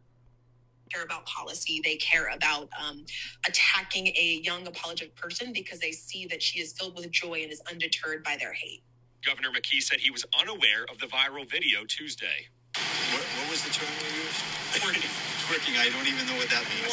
care 0.93 1.03
about 1.03 1.25
policy. 1.27 1.81
They 1.83 1.97
care 1.97 2.29
about 2.35 2.69
um, 2.81 3.05
attacking 3.49 4.09
a 4.09 4.41
young 4.45 4.67
apologetic 4.67 5.17
person 5.17 5.53
because 5.53 5.81
they 5.81 5.91
see 5.91 6.27
that 6.27 6.43
she 6.43 6.61
is 6.61 6.73
filled 6.75 6.97
with 6.97 7.11
joy 7.11 7.41
and 7.43 7.51
is 7.51 7.63
undeterred 7.71 8.23
by 8.23 8.37
their 8.39 8.53
hate. 8.53 8.83
Governor 9.27 9.49
McKee 9.51 9.83
said 9.83 10.01
he 10.01 10.11
was 10.11 10.25
unaware 10.39 10.85
of 10.91 10.99
the 10.99 11.07
viral 11.07 11.51
video 11.51 11.85
Tuesday. 11.89 12.49
What, 12.75 13.23
what 13.23 13.51
was 13.51 13.63
the 13.63 13.71
term 13.71 13.89
you 14.03 14.23
used? 14.27 14.43
Twerking. 14.75 15.07
Twerking. 15.47 15.79
I 15.79 15.89
don't 15.91 16.07
even 16.07 16.27
know 16.27 16.35
what 16.35 16.51
that 16.51 16.65
means. 16.67 16.91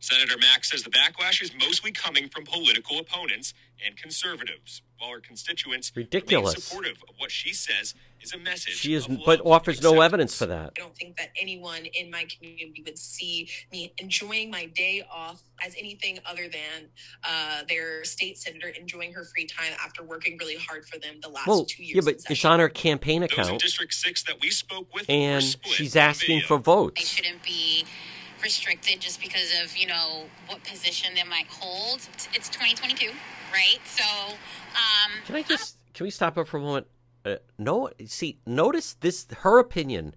Senator 0.00 0.38
Mack 0.38 0.64
says 0.64 0.82
the 0.82 0.90
backlash 0.90 1.42
is 1.42 1.52
mostly 1.60 1.92
coming 1.92 2.28
from 2.28 2.44
political 2.44 2.98
opponents 2.98 3.52
and 3.84 3.96
conservatives, 3.96 4.82
while 4.98 5.10
her 5.10 5.20
constituents 5.20 5.92
remain 5.94 6.06
Ridiculous. 6.06 6.64
supportive 6.64 7.02
of 7.08 7.14
what 7.18 7.30
she 7.30 7.52
says 7.52 7.94
is 8.22 8.32
a 8.32 8.38
message. 8.38 8.74
She 8.74 8.94
is, 8.94 9.06
but 9.26 9.40
offers 9.44 9.76
and 9.78 9.84
no 9.84 10.00
evidence 10.00 10.36
for 10.36 10.46
that. 10.46 10.72
I 10.76 10.80
don't 10.80 10.96
think 10.96 11.16
that 11.16 11.30
anyone 11.40 11.84
in 11.86 12.10
my 12.10 12.24
community 12.24 12.82
would 12.86 12.98
see 12.98 13.48
me 13.70 13.92
enjoying 13.98 14.50
my 14.50 14.66
day 14.66 15.04
off 15.10 15.42
as 15.64 15.74
anything 15.78 16.18
other 16.26 16.48
than 16.48 16.88
uh, 17.24 17.62
their 17.68 18.04
state 18.04 18.38
senator 18.38 18.68
enjoying 18.68 19.12
her 19.12 19.24
free 19.24 19.46
time 19.46 19.72
after 19.84 20.02
working 20.02 20.36
really 20.38 20.56
hard 20.56 20.86
for 20.86 20.98
them 20.98 21.16
the 21.22 21.28
last 21.28 21.46
Well, 21.46 21.64
two 21.64 21.82
years. 21.82 21.96
yeah, 21.96 22.00
but 22.02 22.08
in 22.10 22.14
it's 22.16 22.26
session. 22.28 22.50
on 22.50 22.60
her 22.60 22.68
campaign 22.68 23.20
Those 23.22 23.30
in 23.32 23.40
account, 23.40 23.60
District 23.62 23.92
6 23.92 24.22
that 24.24 24.36
we 24.40 24.50
spoke 24.50 24.92
with 24.94 25.08
were 25.08 25.14
and 25.14 25.56
she's 25.64 25.96
asking 25.96 26.42
for 26.42 26.58
votes. 26.58 27.00
They 27.00 27.06
shouldn't 27.06 27.42
be 27.42 27.84
restricted 28.42 29.00
just 29.00 29.20
because 29.20 29.52
of 29.62 29.76
you 29.76 29.86
know 29.86 30.24
what 30.48 30.62
position 30.64 31.14
they 31.14 31.22
might 31.24 31.46
hold. 31.48 32.00
It's 32.34 32.48
2022, 32.48 33.10
right? 33.52 33.78
So, 33.84 34.02
um, 34.32 35.12
Can 35.26 35.36
I 35.36 35.42
just 35.42 35.76
can 35.94 36.04
we 36.04 36.10
stop 36.10 36.34
her 36.36 36.44
for 36.44 36.56
a 36.56 36.60
moment? 36.60 36.86
Uh, 37.24 37.36
no, 37.58 37.90
see, 38.06 38.38
notice 38.46 38.94
this. 38.94 39.26
Her 39.40 39.58
opinion. 39.58 40.14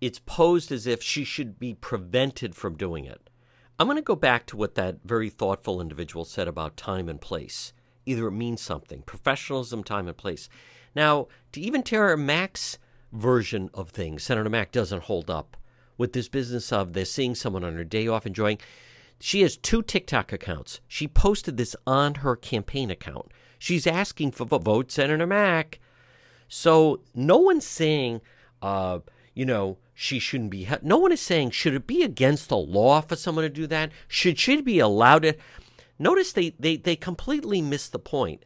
It's 0.00 0.18
posed 0.18 0.72
as 0.72 0.86
if 0.88 1.00
she 1.00 1.22
should 1.22 1.60
be 1.60 1.74
prevented 1.74 2.56
from 2.56 2.76
doing 2.76 3.04
it. 3.04 3.30
I'm 3.78 3.86
going 3.86 3.96
to 3.96 4.02
go 4.02 4.16
back 4.16 4.46
to 4.46 4.56
what 4.56 4.74
that 4.74 4.98
very 5.04 5.30
thoughtful 5.30 5.80
individual 5.80 6.24
said 6.24 6.48
about 6.48 6.76
time 6.76 7.08
and 7.08 7.20
place. 7.20 7.72
Either 8.04 8.26
it 8.26 8.32
means 8.32 8.60
something 8.60 9.02
professionalism, 9.02 9.84
time 9.84 10.08
and 10.08 10.16
place. 10.16 10.48
Now, 10.94 11.28
to 11.52 11.60
even 11.60 11.82
Tara 11.82 12.16
Mack's 12.16 12.78
version 13.12 13.70
of 13.74 13.90
things, 13.90 14.24
Senator 14.24 14.50
Mack 14.50 14.72
doesn't 14.72 15.04
hold 15.04 15.30
up 15.30 15.56
with 15.96 16.12
this 16.12 16.28
business 16.28 16.72
of 16.72 16.92
they're 16.92 17.04
seeing 17.04 17.34
someone 17.34 17.64
on 17.64 17.76
her 17.76 17.84
day 17.84 18.08
off 18.08 18.26
enjoying. 18.26 18.58
She 19.20 19.42
has 19.42 19.56
two 19.56 19.82
TikTok 19.82 20.32
accounts. 20.32 20.80
She 20.88 21.06
posted 21.06 21.56
this 21.56 21.76
on 21.86 22.16
her 22.16 22.34
campaign 22.34 22.90
account. 22.90 23.30
She's 23.58 23.86
asking 23.86 24.32
for 24.32 24.44
vo- 24.44 24.58
vote 24.58 24.90
Senator 24.90 25.26
Mack. 25.28 25.78
So 26.54 27.00
no 27.14 27.38
one's 27.38 27.66
saying, 27.66 28.20
uh, 28.60 28.98
you 29.32 29.46
know, 29.46 29.78
she 29.94 30.18
shouldn't 30.18 30.50
be. 30.50 30.68
No 30.82 30.98
one 30.98 31.10
is 31.10 31.22
saying 31.22 31.52
should 31.52 31.72
it 31.72 31.86
be 31.86 32.02
against 32.02 32.50
the 32.50 32.58
law 32.58 33.00
for 33.00 33.16
someone 33.16 33.44
to 33.44 33.48
do 33.48 33.66
that? 33.68 33.90
Should 34.06 34.38
she 34.38 34.60
be 34.60 34.78
allowed 34.78 35.22
to? 35.22 35.34
Notice 35.98 36.34
they 36.34 36.50
they 36.60 36.76
they 36.76 36.94
completely 36.94 37.62
miss 37.62 37.88
the 37.88 37.98
point. 37.98 38.44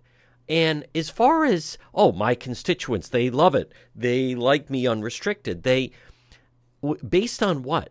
And 0.48 0.86
as 0.94 1.10
far 1.10 1.44
as 1.44 1.78
oh 1.92 2.12
my 2.12 2.36
constituents, 2.36 3.08
they 3.08 3.28
love 3.28 3.56
it. 3.56 3.72
They 3.92 4.36
like 4.36 4.70
me 4.70 4.86
unrestricted. 4.86 5.64
They 5.64 5.90
w- 6.82 7.02
based 7.02 7.42
on 7.42 7.64
what? 7.64 7.90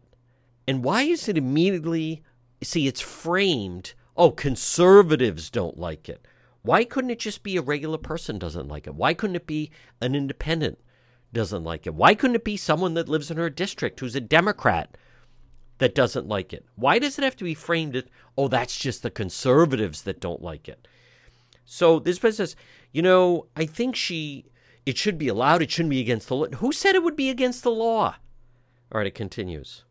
And 0.66 0.82
why 0.82 1.02
is 1.02 1.28
it 1.28 1.38
immediately 1.38 2.24
see 2.64 2.88
it's 2.88 3.02
framed, 3.02 3.94
oh 4.16 4.32
conservatives 4.32 5.50
don't 5.50 5.78
like 5.78 6.08
it. 6.08 6.26
Why 6.66 6.84
couldn't 6.84 7.12
it 7.12 7.20
just 7.20 7.44
be 7.44 7.58
a 7.58 7.62
regular 7.62 8.00
person 8.00 8.40
doesn't 8.40 8.68
like 8.68 8.88
it? 8.88 8.96
Why 8.96 9.14
couldn't 9.14 9.36
it 9.36 9.46
be 9.46 9.70
an 10.02 10.16
independent 10.16 10.80
doesn't 11.32 11.64
like 11.64 11.86
it? 11.86 11.94
Why 11.94 12.16
couldn't 12.16 12.38
it 12.38 12.44
be 12.44 12.58
someone 12.58 12.96
that 12.96 13.08
lives 13.08 13.30
in 13.30 13.38
her 13.38 13.52
district 13.52 14.00
who's 14.00 14.16
a 14.16 14.22
Democrat 14.22 14.98
that 15.78 15.94
doesn't 15.94 16.28
like 16.28 16.54
it? 16.54 16.66
Why 16.76 16.98
does 16.98 17.20
it 17.20 17.24
have 17.24 17.36
to 17.36 17.44
be 17.44 17.54
framed 17.54 17.96
as, 17.96 18.06
oh, 18.36 18.48
that's 18.48 18.80
just 18.80 19.04
the 19.04 19.12
conservatives 19.12 20.02
that 20.04 20.20
don't 20.20 20.42
like 20.42 20.68
it? 20.68 20.88
So 21.66 22.00
this 22.00 22.18
person 22.18 22.48
says, 22.48 22.56
you 22.92 23.04
know, 23.04 23.46
I 23.56 23.68
think 23.68 23.96
she, 23.96 24.46
it 24.88 24.98
should 24.98 25.20
be 25.20 25.28
allowed. 25.28 25.62
It 25.62 25.70
shouldn't 25.70 25.92
be 25.92 26.00
against 26.00 26.30
the 26.30 26.36
law. 26.36 26.48
Who 26.48 26.72
said 26.72 26.96
it 26.96 27.04
would 27.04 27.16
be 27.16 27.30
against 27.30 27.62
the 27.62 27.72
law? 27.72 28.16
All 28.92 29.00
right, 29.00 29.08
it 29.08 29.14
continues. 29.16 29.84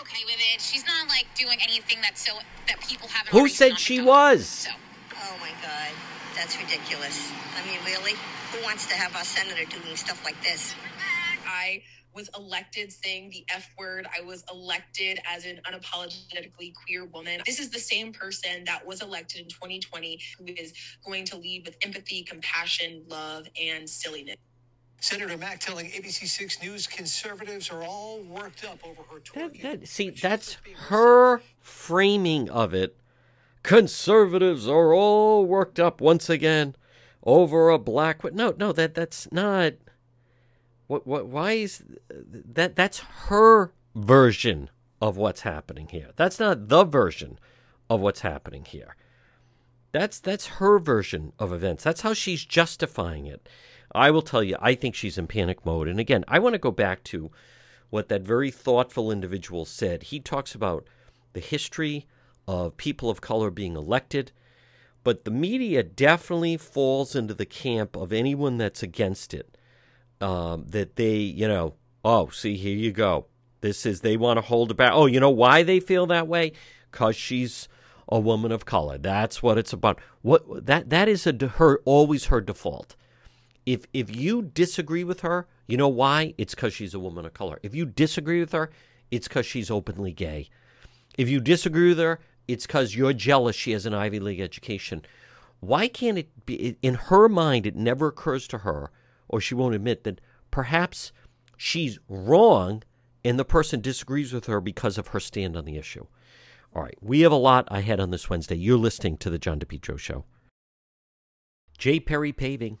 okay 0.00 0.24
with 0.24 0.36
it. 0.54 0.62
She's 0.62 0.86
not 0.86 1.08
like 1.08 1.26
doing 1.34 1.58
anything 1.62 1.98
that's 2.00 2.24
so 2.26 2.38
that 2.68 2.80
people 2.80 3.08
haven't. 3.08 3.32
Who 3.38 3.48
said 3.48 3.78
she 3.78 4.00
was? 4.00 4.46
So. 4.46 4.70
Oh 5.14 5.36
my 5.40 5.50
God, 5.62 5.90
that's 6.34 6.56
ridiculous. 6.58 7.30
I 7.56 7.66
mean, 7.66 7.78
really? 7.84 8.14
Who 8.52 8.62
wants 8.62 8.86
to 8.86 8.94
have 8.94 9.14
our 9.16 9.24
senator 9.24 9.64
doing 9.64 9.96
stuff 9.96 10.24
like 10.24 10.40
this? 10.42 10.74
I 11.46 11.82
was 12.14 12.28
elected 12.36 12.92
saying 12.92 13.30
the 13.30 13.44
F 13.54 13.70
word. 13.78 14.06
I 14.16 14.22
was 14.22 14.44
elected 14.52 15.18
as 15.26 15.46
an 15.46 15.60
unapologetically 15.70 16.74
queer 16.74 17.06
woman. 17.06 17.40
This 17.46 17.58
is 17.58 17.70
the 17.70 17.78
same 17.78 18.12
person 18.12 18.64
that 18.66 18.86
was 18.86 19.00
elected 19.02 19.40
in 19.42 19.48
2020 19.48 20.20
who 20.38 20.44
is 20.56 20.74
going 21.04 21.24
to 21.26 21.36
lead 21.38 21.64
with 21.64 21.76
empathy, 21.82 22.22
compassion, 22.22 23.04
love, 23.08 23.46
and 23.60 23.88
silliness. 23.88 24.36
Senator 25.00 25.36
Mack 25.36 25.58
telling 25.58 25.86
ABC6 25.86 26.62
News 26.62 26.86
conservatives 26.86 27.70
are 27.70 27.82
all 27.82 28.20
worked 28.20 28.64
up 28.64 28.78
over 28.86 29.02
her 29.10 29.20
That, 29.34 29.52
twerking. 29.52 29.62
that, 29.62 29.88
see, 29.88 30.10
but 30.10 30.14
she's 30.14 30.22
that's 30.22 30.56
her 30.88 31.40
framing 31.60 32.48
of 32.50 32.72
it. 32.72 32.96
Conservatives 33.62 34.68
are 34.68 34.92
all 34.92 35.44
worked 35.46 35.78
up 35.78 36.00
once 36.00 36.28
again 36.28 36.74
over 37.22 37.68
a 37.68 37.78
black. 37.78 38.24
No, 38.32 38.54
no, 38.58 38.72
that 38.72 38.94
that's 38.94 39.30
not. 39.30 39.74
What? 40.88 41.06
What? 41.06 41.26
Why 41.26 41.52
is 41.52 41.82
that? 42.10 42.76
That's 42.76 42.98
her 43.28 43.72
version 43.94 44.70
of 45.00 45.16
what's 45.16 45.42
happening 45.42 45.88
here. 45.88 46.10
That's 46.16 46.40
not 46.40 46.68
the 46.68 46.84
version 46.84 47.38
of 47.88 48.00
what's 48.00 48.20
happening 48.20 48.64
here. 48.64 48.96
That's 49.92 50.18
that's 50.18 50.46
her 50.46 50.78
version 50.78 51.32
of 51.38 51.52
events. 51.52 51.84
That's 51.84 52.00
how 52.00 52.14
she's 52.14 52.44
justifying 52.44 53.26
it. 53.26 53.48
I 53.94 54.10
will 54.10 54.22
tell 54.22 54.42
you, 54.42 54.56
I 54.58 54.74
think 54.74 54.94
she's 54.94 55.18
in 55.18 55.26
panic 55.26 55.64
mode. 55.66 55.86
And 55.86 56.00
again, 56.00 56.24
I 56.26 56.38
want 56.38 56.54
to 56.54 56.58
go 56.58 56.70
back 56.70 57.04
to 57.04 57.30
what 57.90 58.08
that 58.08 58.22
very 58.22 58.50
thoughtful 58.50 59.12
individual 59.12 59.66
said. 59.66 60.04
He 60.04 60.18
talks 60.18 60.54
about 60.54 60.86
the 61.34 61.40
history 61.40 62.06
of 62.46 62.76
people 62.76 63.10
of 63.10 63.20
color 63.20 63.50
being 63.50 63.76
elected, 63.76 64.32
but 65.04 65.24
the 65.24 65.30
media 65.30 65.82
definitely 65.82 66.56
falls 66.56 67.14
into 67.14 67.34
the 67.34 67.46
camp 67.46 67.96
of 67.96 68.12
anyone 68.12 68.58
that's 68.58 68.82
against 68.82 69.34
it. 69.34 69.56
Um, 70.20 70.66
that 70.68 70.94
they, 70.94 71.16
you 71.16 71.48
know, 71.48 71.74
oh, 72.04 72.28
see, 72.28 72.56
here 72.56 72.76
you 72.76 72.92
go. 72.92 73.26
This 73.60 73.84
is, 73.84 74.00
they 74.00 74.16
want 74.16 74.36
to 74.38 74.42
hold 74.42 74.76
back. 74.76 74.92
Oh, 74.92 75.06
you 75.06 75.18
know 75.18 75.30
why 75.30 75.62
they 75.62 75.80
feel 75.80 76.06
that 76.06 76.28
way? 76.28 76.52
Because 76.90 77.16
she's 77.16 77.68
a 78.08 78.20
woman 78.20 78.52
of 78.52 78.64
color. 78.64 78.98
That's 78.98 79.42
what 79.42 79.58
it's 79.58 79.72
about. 79.72 79.98
What 80.20 80.66
that 80.66 80.90
that 80.90 81.08
is 81.08 81.26
a 81.26 81.32
her 81.46 81.80
always 81.84 82.26
her 82.26 82.40
default. 82.40 82.94
If 83.64 83.86
if 83.92 84.14
you 84.14 84.42
disagree 84.42 85.02
with 85.02 85.20
her, 85.20 85.46
you 85.66 85.76
know 85.76 85.88
why? 85.88 86.34
It's 86.36 86.54
because 86.54 86.74
she's 86.74 86.94
a 86.94 87.00
woman 87.00 87.24
of 87.24 87.32
color. 87.32 87.58
If 87.62 87.74
you 87.74 87.86
disagree 87.86 88.40
with 88.40 88.52
her, 88.52 88.70
it's 89.10 89.28
because 89.28 89.46
she's 89.46 89.70
openly 89.70 90.12
gay. 90.12 90.48
If 91.16 91.28
you 91.28 91.40
disagree 91.40 91.88
with 91.88 91.98
her, 91.98 92.20
it's 92.52 92.66
because 92.66 92.94
you're 92.94 93.12
jealous 93.12 93.56
she 93.56 93.72
has 93.72 93.86
an 93.86 93.94
Ivy 93.94 94.20
League 94.20 94.40
education. 94.40 95.02
Why 95.60 95.88
can't 95.88 96.18
it 96.18 96.46
be 96.46 96.76
in 96.82 96.94
her 96.94 97.28
mind? 97.28 97.66
It 97.66 97.76
never 97.76 98.08
occurs 98.08 98.48
to 98.48 98.58
her, 98.58 98.90
or 99.28 99.40
she 99.40 99.54
won't 99.54 99.74
admit 99.74 100.04
that 100.04 100.20
perhaps 100.50 101.12
she's 101.56 101.98
wrong, 102.08 102.82
and 103.24 103.38
the 103.38 103.44
person 103.44 103.80
disagrees 103.80 104.32
with 104.32 104.46
her 104.46 104.60
because 104.60 104.98
of 104.98 105.08
her 105.08 105.20
stand 105.20 105.56
on 105.56 105.64
the 105.64 105.76
issue. 105.76 106.06
All 106.74 106.82
right, 106.82 106.98
we 107.00 107.20
have 107.20 107.32
a 107.32 107.36
lot 107.36 107.68
ahead 107.70 108.00
on 108.00 108.10
this 108.10 108.28
Wednesday. 108.28 108.56
You're 108.56 108.78
listening 108.78 109.18
to 109.18 109.30
the 109.30 109.38
John 109.38 109.60
DePetro 109.60 109.98
Show. 109.98 110.24
J. 111.78 112.00
Perry 112.00 112.32
Paving, 112.32 112.78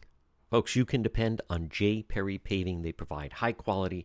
Folks, 0.52 0.76
you 0.76 0.84
can 0.84 1.00
depend 1.00 1.40
on 1.48 1.70
J. 1.70 2.02
Perry 2.02 2.36
Paving. 2.36 2.82
They 2.82 2.92
provide 2.92 3.32
high 3.32 3.52
quality, 3.52 4.04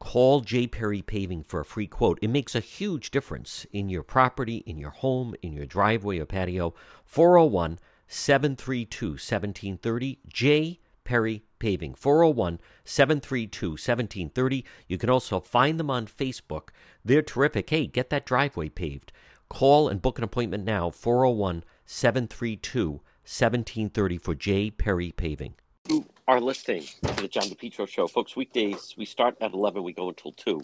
call 0.00 0.40
J. 0.40 0.66
Perry 0.66 1.02
Paving 1.02 1.44
for 1.44 1.60
a 1.60 1.64
free 1.64 1.86
quote. 1.86 2.18
It 2.20 2.28
makes 2.28 2.56
a 2.56 2.60
huge 2.60 3.12
difference 3.12 3.64
in 3.72 3.88
your 3.88 4.02
property, 4.02 4.64
in 4.66 4.76
your 4.78 4.90
home, 4.90 5.34
in 5.42 5.52
your 5.52 5.66
driveway 5.66 6.18
or 6.18 6.26
patio. 6.26 6.74
401 7.04 7.78
732 8.08 9.06
1730. 9.10 10.18
J. 10.26 10.80
Perry 11.04 11.44
Paving. 11.60 11.94
401 11.94 12.58
732 12.84 13.70
1730. 13.70 14.64
You 14.88 14.98
can 14.98 15.10
also 15.10 15.38
find 15.38 15.78
them 15.78 15.90
on 15.90 16.06
Facebook. 16.06 16.70
They're 17.04 17.22
terrific. 17.22 17.70
Hey, 17.70 17.86
get 17.86 18.10
that 18.10 18.26
driveway 18.26 18.70
paved. 18.70 19.12
Call 19.48 19.88
and 19.88 20.02
book 20.02 20.18
an 20.18 20.24
appointment 20.24 20.64
now 20.64 20.90
401 20.90 21.64
732 21.84 22.90
1730 22.90 24.18
for 24.18 24.34
J. 24.34 24.70
Perry 24.70 25.12
Paving. 25.12 25.54
You 25.88 26.06
are 26.30 26.40
listening 26.40 26.84
to 27.02 27.22
the 27.22 27.26
John 27.26 27.42
DePetro 27.42 27.88
Show. 27.88 28.06
Folks, 28.06 28.36
weekdays, 28.36 28.94
we 28.96 29.04
start 29.04 29.36
at 29.40 29.52
11, 29.52 29.82
we 29.82 29.92
go 29.92 30.10
until 30.10 30.30
2. 30.30 30.60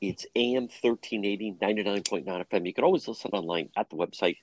It's 0.00 0.26
AM 0.34 0.64
1380, 0.64 1.52
99.9 1.62 2.24
FM. 2.26 2.66
You 2.66 2.74
can 2.74 2.82
always 2.82 3.06
listen 3.06 3.30
online 3.32 3.68
at 3.76 3.88
the 3.88 3.94
website, 3.94 4.38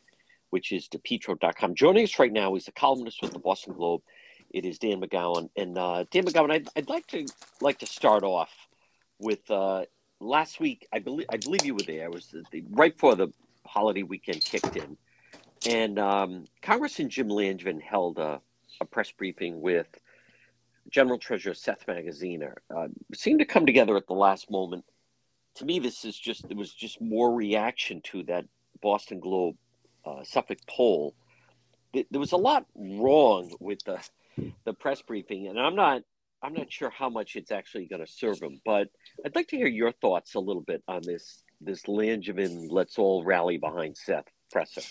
which 0.52 0.72
is 0.72 0.88
depetro.com. 0.88 1.76
Joining 1.76 2.06
us 2.06 2.18
right 2.18 2.32
now 2.32 2.56
is 2.56 2.70
a 2.70 2.72
columnist 2.72 3.22
with 3.22 3.34
the 3.34 3.40
Boston 3.40 3.74
Globe. 3.74 4.04
It 4.52 4.64
is 4.64 4.80
Dan 4.80 5.02
McGowan. 5.02 5.50
And 5.58 5.78
uh, 5.78 6.06
Dan 6.10 6.24
McGowan, 6.24 6.54
I'd, 6.54 6.70
I'd 6.78 6.88
like 6.88 7.08
to 7.08 7.26
like 7.60 7.80
to 7.80 7.86
start 7.86 8.24
off 8.24 8.52
with 9.20 9.52
uh, 9.52 9.84
last 10.22 10.62
week. 10.62 10.88
I 10.94 11.00
believe 11.00 11.28
I 11.30 11.36
believe 11.36 11.66
you 11.66 11.74
were 11.74 11.84
there. 11.86 12.06
It 12.06 12.14
was 12.14 12.28
the, 12.28 12.44
the, 12.52 12.64
right 12.70 12.94
before 12.94 13.16
the 13.16 13.34
holiday 13.66 14.04
weekend 14.04 14.46
kicked 14.46 14.78
in. 14.78 14.96
And 15.68 16.00
um, 16.00 16.46
Congressman 16.62 17.10
Jim 17.10 17.28
Langevin 17.28 17.82
held 17.82 18.18
a, 18.18 18.40
a, 18.80 18.86
press 18.86 19.12
briefing 19.12 19.60
with 19.60 19.88
General 20.90 21.18
Treasurer 21.18 21.54
Seth 21.54 21.86
Magaziner. 21.88 22.56
Uh, 22.76 22.88
seemed 23.14 23.40
to 23.40 23.46
come 23.46 23.66
together 23.66 23.98
at 23.98 24.08
the 24.08 24.14
last 24.14 24.52
moment. 24.52 24.86
To 25.56 25.66
me, 25.66 25.80
this 25.80 26.06
is 26.06 26.18
just 26.18 26.46
it 26.50 26.58
was 26.58 26.74
just 26.74 27.02
more 27.02 27.34
reaction 27.34 28.02
to 28.06 28.24
that 28.24 28.46
Boston 28.82 29.20
Globe 29.20 29.56
uh, 30.06 30.24
Suffolk 30.24 30.60
poll. 30.68 31.16
There 31.94 32.20
was 32.20 32.32
a 32.32 32.38
lot 32.38 32.66
wrong 32.76 33.52
with 33.60 33.84
the 33.84 34.00
the 34.66 34.74
press 34.74 35.02
briefing, 35.02 35.48
and 35.48 35.60
I'm 35.60 35.76
not 35.76 36.02
I'm 36.42 36.54
not 36.54 36.72
sure 36.72 36.90
how 36.90 37.10
much 37.10 37.36
it's 37.36 37.52
actually 37.52 37.86
going 37.86 38.04
to 38.06 38.12
serve 38.12 38.42
him, 38.42 38.60
but 38.66 38.90
I'd 39.26 39.36
like 39.36 39.48
to 39.50 39.58
hear 39.58 39.68
your 39.68 39.92
thoughts 39.92 40.36
a 40.36 40.40
little 40.40 40.64
bit 40.64 40.84
on 40.88 41.02
this 41.04 41.44
this 41.62 41.84
Langevin 41.84 42.68
let's 42.70 42.98
all 42.98 43.24
rally 43.24 43.58
behind 43.58 43.96
Seth 43.96 44.26
presser. 44.52 44.82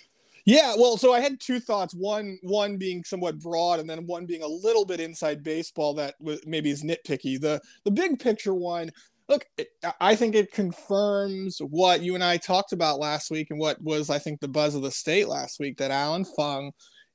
Yeah, 0.45 0.75
well, 0.77 0.97
so 0.97 1.13
I 1.13 1.21
had 1.21 1.41
two 1.41 1.61
thoughts. 1.61 1.95
One, 1.95 2.39
one 2.43 2.77
being 2.77 3.05
somewhat 3.05 3.39
broad, 3.39 3.79
and 3.81 3.89
then 3.89 4.07
one 4.07 4.27
being 4.27 4.43
a 4.43 4.47
little 4.47 4.85
bit 4.85 5.01
inside 5.01 5.43
baseball 5.43 5.95
that 5.95 6.17
maybe 6.47 6.71
is 6.71 6.83
nitpicky. 6.83 7.41
The 7.41 7.61
the 7.85 7.91
big 7.91 8.19
picture 8.19 8.55
one. 8.55 8.91
Look, 9.29 9.47
I 10.01 10.17
think 10.17 10.35
it 10.35 10.53
confirms 10.53 11.59
what 11.59 12.03
you 12.03 12.17
and 12.17 12.25
I 12.25 12.37
talked 12.37 12.73
about 12.73 12.99
last 12.99 13.31
week, 13.31 13.49
and 13.51 13.59
what 13.59 13.81
was 13.81 14.11
I 14.11 14.19
think 14.19 14.41
the 14.41 14.49
buzz 14.49 14.75
of 14.75 14.83
the 14.83 14.91
state 14.91 15.29
last 15.29 15.61
week 15.61 15.79
that 15.79 15.93
Allan 15.93 16.25
Fung 16.25 16.73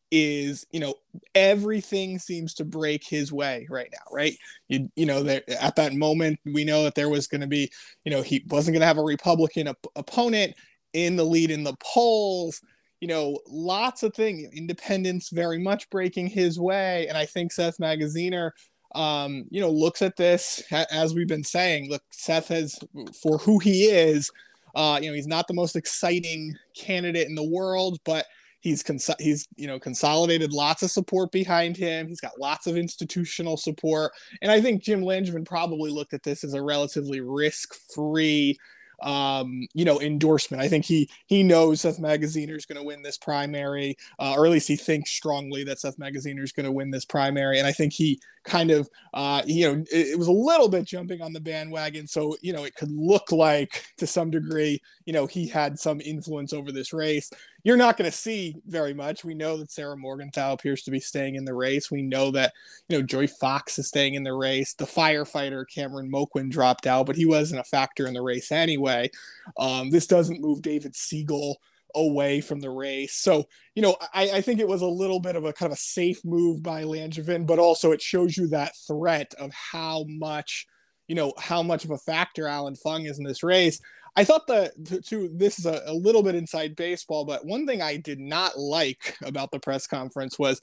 is 0.10 0.66
you 0.72 0.80
know 0.80 0.96
everything 1.36 2.18
seems 2.18 2.54
to 2.54 2.64
break 2.64 3.04
his 3.06 3.34
way 3.34 3.68
right 3.70 3.90
now 3.92 4.00
right 4.10 4.38
you 4.70 4.90
you 4.96 5.06
know 5.06 5.22
that 5.22 5.44
at 5.50 5.76
that 5.76 5.94
moment 5.94 6.40
we 6.46 6.64
know 6.64 6.84
that 6.84 6.96
there 6.96 7.10
was 7.10 7.28
going 7.28 7.42
to 7.42 7.48
be 7.48 7.70
you 8.06 8.12
know 8.12 8.22
he 8.22 8.42
wasn't 8.48 8.74
going 8.74 8.80
to 8.80 8.88
have 8.88 8.98
a 8.98 9.04
republican 9.04 9.68
op- 9.68 9.88
opponent 9.98 10.54
in 10.94 11.18
the 11.18 11.26
lead 11.26 11.52
in 11.52 11.66
the 11.66 11.76
polls 11.84 12.62
you 13.00 13.08
know 13.08 13.40
lots 13.48 14.04
of 14.04 14.14
things 14.14 14.48
independence 14.54 15.30
very 15.30 15.60
much 15.60 15.90
breaking 15.90 16.28
his 16.28 16.60
way 16.60 17.08
and 17.08 17.18
i 17.18 17.26
think 17.26 17.52
seth 17.52 17.78
magaziner 17.78 18.52
um 18.96 19.46
you 19.50 19.62
know 19.62 19.70
looks 19.70 20.02
at 20.02 20.16
this 20.16 20.64
as 20.92 21.14
we've 21.14 21.28
been 21.28 21.44
saying 21.44 21.90
look 21.90 22.04
seth 22.12 22.48
has 22.48 22.80
for 23.22 23.38
who 23.40 23.60
he 23.60 23.86
is 23.86 24.32
uh 24.76 25.00
you 25.02 25.10
know 25.10 25.16
he's 25.16 25.28
not 25.28 25.48
the 25.48 25.54
most 25.54 25.76
exciting 25.76 26.56
candidate 26.76 27.28
in 27.28 27.36
the 27.36 27.44
world 27.44 28.00
but 28.06 28.26
He's 28.60 28.84
cons- 28.84 29.10
he's 29.20 29.48
you 29.56 29.68
know 29.68 29.80
consolidated 29.80 30.52
lots 30.52 30.82
of 30.82 30.92
support 30.92 31.32
behind 31.32 31.78
him. 31.78 32.08
He's 32.08 32.20
got 32.20 32.40
lots 32.40 32.66
of 32.66 32.76
institutional 32.76 33.56
support, 33.56 34.12
and 34.42 34.52
I 34.52 34.60
think 34.60 34.84
Jim 34.84 35.02
Langevin 35.02 35.46
probably 35.46 35.92
looked 35.92 36.14
at 36.14 36.24
this 36.24 36.44
as 36.44 36.54
a 36.54 36.62
relatively 36.62 37.22
risk-free 37.22 38.58
um, 39.02 39.68
you 39.74 39.86
know, 39.86 40.00
endorsement. 40.00 40.62
I 40.62 40.68
think 40.68 40.86
he 40.86 41.10
he 41.28 41.44
knows 41.44 41.82
Seth 41.82 42.00
Magaziner 42.00 42.56
is 42.56 42.66
going 42.66 42.78
to 42.78 42.84
win 42.84 43.02
this 43.02 43.18
primary, 43.18 43.98
uh, 44.20 44.34
or 44.36 44.46
at 44.46 44.52
least 44.52 44.68
he 44.68 44.76
thinks 44.76 45.12
strongly 45.12 45.64
that 45.66 45.80
Seth 45.80 45.98
Magaziner 45.98 46.44
is 46.44 46.52
going 46.52 46.66
to 46.66 46.72
win 46.72 46.92
this 46.92 47.06
primary. 47.06 47.60
And 47.60 47.68
I 47.68 47.72
think 47.72 47.94
he 47.94 48.20
kind 48.48 48.72
of, 48.72 48.90
uh, 49.14 49.44
you 49.46 49.68
know, 49.68 49.84
it, 49.92 50.08
it, 50.08 50.18
was 50.18 50.28
a 50.28 50.32
little 50.32 50.70
bit 50.70 50.86
jumping 50.86 51.22
on 51.22 51.34
the 51.34 51.40
bandwagon, 51.40 52.08
so 52.08 52.36
you 52.42 52.54
know, 52.54 52.64
it 52.64 52.76
could 52.76 52.90
look 52.90 53.32
like 53.32 53.84
to 53.98 54.08
some 54.08 54.32
degree, 54.32 54.82
you 55.06 55.14
know, 55.14 55.28
he 55.28 55.46
had 55.46 55.78
some 55.78 56.02
influence 56.02 56.54
over 56.54 56.72
this 56.72 56.94
race. 56.94 57.30
You're 57.64 57.78
not 57.78 57.98
going 57.98 58.10
to 58.10 58.16
see 58.16 58.56
very 58.66 58.94
much. 58.94 59.26
We 59.26 59.34
know 59.34 59.58
that 59.58 59.72
Sarah 59.72 59.98
Morgenthau 59.98 60.54
appears 60.54 60.84
to 60.84 60.92
be 60.92 61.02
staying 61.02 61.36
in 61.36 61.44
the 61.44 61.54
race. 61.54 61.92
We 61.92 62.02
know 62.02 62.32
that, 62.32 62.54
you 62.88 62.98
know, 62.98 63.06
Joy 63.06 63.28
Fox 63.28 63.78
is 63.78 63.90
staying 63.90 64.14
in 64.14 64.24
the 64.24 64.34
race. 64.34 64.74
The 64.74 64.86
firefighter 64.86 65.66
Cameron 65.70 66.10
Moquin 66.10 66.50
dropped 66.50 66.88
out, 66.88 67.06
but 67.06 67.18
he 67.18 67.26
wasn't 67.26 67.60
a 67.60 67.66
factor 67.66 68.08
in 68.08 68.14
the 68.14 68.22
race 68.22 68.54
anyway. 68.54 69.12
Um, 69.58 69.90
this 69.90 70.08
doesn't 70.08 70.42
move 70.42 70.62
David 70.62 70.94
Segal 70.94 71.56
away 71.98 72.42
from 72.42 72.60
the 72.60 72.70
race. 72.70 73.16
So, 73.16 73.46
you 73.76 73.82
know, 73.82 73.98
I, 74.14 74.30
I, 74.32 74.42
think 74.42 74.60
it 74.60 74.68
was 74.68 74.82
a 74.82 74.88
little 74.88 75.20
bit 75.20 75.36
of 75.36 75.46
a 75.46 75.54
kind 75.54 75.72
of 75.72 75.78
a 75.78 75.82
safe 75.82 76.24
move 76.24 76.62
by 76.62 76.84
Langevin, 76.84 77.46
but 77.46 77.60
also 77.60 77.92
it 77.92 78.02
shows 78.02 78.38
you 78.38 78.48
that 78.50 78.76
threat 78.88 79.34
of 79.40 79.52
how 79.54 80.06
much, 80.08 80.68
you 81.08 81.16
know, 81.16 81.34
how 81.40 81.64
much 81.64 81.86
of 81.86 81.92
a 81.92 81.98
factor 81.98 82.48
Allan 82.48 82.76
Fung 82.76 83.06
is 83.06 83.20
in 83.20 83.26
this 83.26 83.44
race. 83.44 83.82
I 84.16 84.24
thought 84.24 84.48
that 84.48 84.74
to, 85.08 85.30
this 85.34 85.60
is 85.60 85.66
a, 85.66 85.82
a 85.86 85.94
little 85.94 86.24
bit 86.24 86.36
inside 86.36 86.76
baseball, 86.76 87.26
but 87.26 87.46
one 87.46 87.66
thing 87.66 87.82
I 87.82 87.98
did 87.98 88.20
not 88.20 88.58
like 88.58 89.18
about 89.24 89.52
the 89.52 89.60
press 89.60 89.88
conference 89.88 90.40
was 90.40 90.62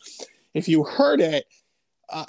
if 0.54 0.68
you 0.68 0.84
heard 0.84 1.20
it, 1.20 1.44
uh, 2.10 2.24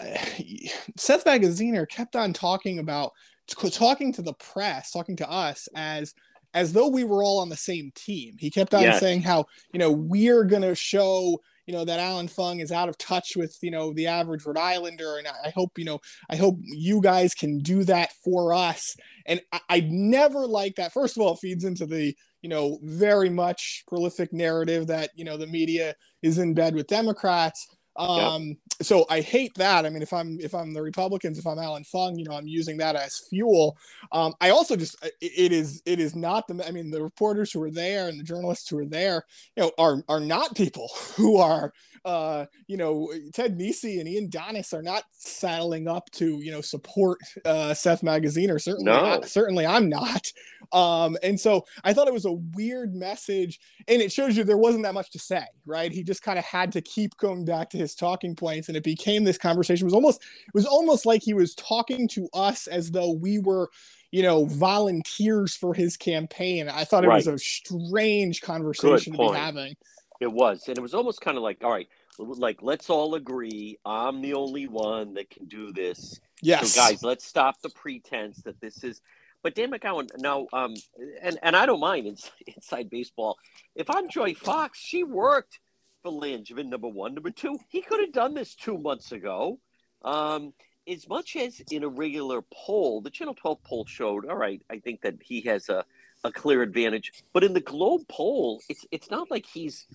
Seth 0.98 1.26
Magaziner 1.26 1.88
kept 1.88 2.16
on 2.16 2.34
talking 2.34 2.80
about 2.80 3.12
talking 3.48 4.12
to 4.14 4.22
the 4.22 4.34
press, 4.34 4.92
talking 4.92 5.16
to 5.18 5.30
us 5.30 5.68
as 5.76 6.14
as 6.56 6.72
though 6.72 6.88
we 6.88 7.04
were 7.04 7.22
all 7.22 7.40
on 7.40 7.50
the 7.50 7.58
same 7.58 7.92
team. 7.94 8.38
He 8.40 8.50
kept 8.50 8.74
on 8.74 8.82
yes. 8.82 9.00
saying 9.00 9.22
how 9.22 9.46
you 9.72 9.78
know 9.78 9.92
we're 9.92 10.46
going 10.46 10.64
to 10.64 10.74
show 10.74 11.42
you 11.68 11.74
know 11.74 11.84
that 11.84 12.00
Allan 12.00 12.28
Fung 12.28 12.60
is 12.60 12.72
out 12.72 12.90
of 12.90 12.98
touch 12.98 13.36
with 13.36 13.58
you 13.62 13.72
know 13.72 13.94
the 13.94 14.08
average 14.08 14.46
Rhode 14.46 14.58
Islander, 14.58 15.18
and 15.18 15.28
I 15.28 15.50
hope 15.50 15.78
you 15.78 15.86
know 15.86 16.00
I 16.30 16.38
hope 16.38 16.58
you 16.62 17.02
guys 17.02 17.34
can 17.34 17.60
do 17.60 17.84
that 17.84 18.14
for 18.24 18.54
us. 18.54 18.96
And 19.26 19.42
I, 19.52 19.60
I 19.70 19.80
never 19.90 20.48
like 20.48 20.76
that. 20.76 20.94
First 20.94 21.18
of 21.18 21.24
all, 21.24 21.34
it 21.34 21.40
feeds 21.40 21.66
into 21.66 21.86
the 21.86 22.16
you 22.42 22.50
know 22.50 22.80
very 22.84 23.30
much 23.30 23.84
prolific 23.88 24.32
narrative 24.32 24.88
that 24.88 25.10
you 25.16 25.26
know 25.26 25.38
the 25.38 25.48
media 25.48 25.96
is 26.22 26.38
in 26.38 26.54
bed 26.54 26.74
with 26.74 26.88
Democrats. 26.88 27.68
Um, 27.98 28.48
yep. 28.48 28.58
so 28.82 29.06
I 29.10 29.22
hate 29.22 29.56
that. 29.56 29.86
I 29.86 29.90
mean, 29.90 30.02
if 30.02 30.12
I'm 30.12 30.38
if 30.40 30.54
I'm 30.54 30.74
the 30.74 30.82
Republicans, 30.82 31.40
if 31.40 31.48
I'm 31.48 31.60
Allan 31.60 31.84
Fung, 31.86 32.18
you 32.18 32.26
know, 32.26 32.36
I'm 32.36 32.48
using 32.48 32.78
that 32.78 32.96
as 32.96 33.20
fuel. 33.30 33.78
Um, 34.12 34.34
I 34.42 34.50
also 34.50 34.76
just 34.76 35.04
it, 35.04 35.14
it 35.22 35.52
is 35.52 35.82
it 35.86 36.00
is 36.00 36.16
not 36.16 36.48
the 36.48 36.66
I 36.68 36.72
mean 36.72 36.92
the 36.92 37.02
reporters 37.02 37.52
who 37.52 37.62
are 37.64 37.72
there 37.72 38.10
and 38.10 38.20
the 38.20 38.24
journalists 38.24 38.70
who 38.70 38.78
are 38.80 38.86
there, 38.86 39.26
you 39.56 39.64
know, 39.64 39.72
are 39.78 40.04
are 40.10 40.20
not 40.20 40.56
people 40.56 40.90
who 41.16 41.38
are 41.38 41.74
uh, 42.06 42.46
you 42.68 42.78
know, 42.78 43.12
Ted 43.34 43.58
Nesi 43.58 44.00
and 44.00 44.08
Ian 44.08 44.30
Donnis 44.30 44.74
are 44.74 44.84
not 44.84 45.04
saddling 45.12 45.88
up 45.88 46.10
to, 46.12 46.40
you 46.42 46.52
know, 46.52 46.62
support 46.62 47.20
uh, 47.44 47.74
Seth 47.74 48.02
Magaziner. 48.02 48.62
Certainly, 48.62 48.86
no. 48.86 49.04
I, 49.04 49.22
certainly 49.22 49.66
I'm 49.66 49.90
not. 49.90 50.32
Um, 50.72 51.18
and 51.24 51.40
so 51.40 51.66
I 51.84 51.94
thought 51.94 52.08
it 52.08 52.14
was 52.14 52.26
a 52.26 52.32
weird 52.32 52.96
message, 52.96 53.60
and 53.88 54.02
it 54.02 54.12
shows 54.12 54.38
you 54.38 54.44
there 54.44 54.58
wasn't 54.58 54.84
that 54.84 54.94
much 54.94 55.12
to 55.12 55.20
say, 55.20 55.46
right? 55.66 55.92
He 55.92 56.04
just 56.04 56.22
kind 56.22 56.38
of 56.38 56.46
had 56.46 56.72
to 56.74 56.82
keep 56.82 57.18
going 57.18 57.44
back 57.44 57.70
to 57.72 57.78
his 57.78 57.96
talking 57.96 58.36
points, 58.36 58.68
and 58.68 58.78
it 58.78 58.84
became 58.84 59.24
this 59.24 59.38
conversation. 59.38 59.86
It 59.86 59.92
was 59.92 59.94
almost, 59.94 60.22
it 60.22 60.54
was 60.54 60.66
almost 60.66 61.06
like 61.06 61.24
he 61.24 61.34
was 61.34 61.56
talking 61.56 62.08
to 62.10 62.30
us 62.34 62.68
as 62.68 62.92
though 62.92 63.12
we 63.12 63.40
were 63.40 63.70
you 64.12 64.22
know, 64.22 64.46
volunteers 64.46 65.58
for 65.58 65.74
his 65.74 65.98
campaign. 65.98 66.70
I 66.70 66.86
thought 66.86 67.04
it 67.04 67.08
right. 67.08 67.18
was 67.18 67.28
a 67.28 67.38
strange 67.38 68.42
conversation 68.42 69.12
to 69.12 69.20
be 69.20 69.38
having. 69.38 69.76
It 70.20 70.32
was, 70.32 70.68
and 70.68 70.78
it 70.78 70.82
was 70.82 70.94
almost 70.94 71.22
kind 71.22 71.38
of 71.38 71.44
like, 71.44 71.64
all 71.64 71.72
right, 71.72 71.90
like 72.18 72.62
let's 72.62 72.90
all 72.90 73.16
agree 73.16 73.78
I'm 73.86 74.22
the 74.22 74.34
only 74.34 74.68
one 74.68 75.16
that 75.16 75.30
can 75.30 75.46
do 75.46 75.74
this. 75.74 76.20
Yes. 76.42 76.72
So 76.72 76.82
guys, 76.82 77.04
let's 77.04 77.26
stop 77.26 77.62
the 77.62 77.70
pretense 77.70 78.38
that 78.44 78.60
this 78.62 78.84
is. 78.84 79.02
But 79.44 79.54
Dan 79.54 79.72
McGowan, 79.72 80.10
now, 80.18 80.48
um, 80.54 80.74
and 81.22 81.38
and 81.44 81.56
I 81.56 81.66
don't 81.66 81.80
mind 81.80 82.08
inside, 82.08 82.32
inside 82.48 82.90
baseball. 82.90 83.38
If 83.76 83.90
I'm 83.90 84.10
Joy 84.10 84.34
Fox, 84.34 84.80
she 84.80 85.04
worked 85.04 85.60
for 86.02 86.12
Langevin. 86.12 86.70
Number 86.70 86.88
one, 86.88 87.14
number 87.14 87.32
two, 87.32 87.60
he 87.70 87.82
could 87.82 88.00
have 88.00 88.14
done 88.14 88.34
this 88.34 88.56
two 88.56 88.78
months 88.78 89.12
ago. 89.12 89.60
Um, 90.04 90.54
as 90.88 91.08
much 91.10 91.36
as 91.36 91.60
in 91.72 91.84
a 91.84 91.88
regular 91.88 92.44
poll, 92.54 93.02
the 93.02 93.10
Channel 93.10 93.34
12 93.34 93.64
poll 93.64 93.86
showed, 93.86 94.26
all 94.26 94.36
right, 94.36 94.62
I 94.70 94.80
think 94.80 95.02
that 95.02 95.16
he 95.22 95.42
has 95.42 95.70
a, 95.70 95.84
a 96.24 96.32
clear 96.32 96.62
advantage. 96.62 97.24
But 97.34 97.44
in 97.44 97.54
the 97.54 97.62
Globe 97.62 98.08
poll, 98.08 98.62
it's 98.70 98.86
it's 98.92 99.10
not 99.10 99.32
like 99.32 99.46
he's, 99.46 99.88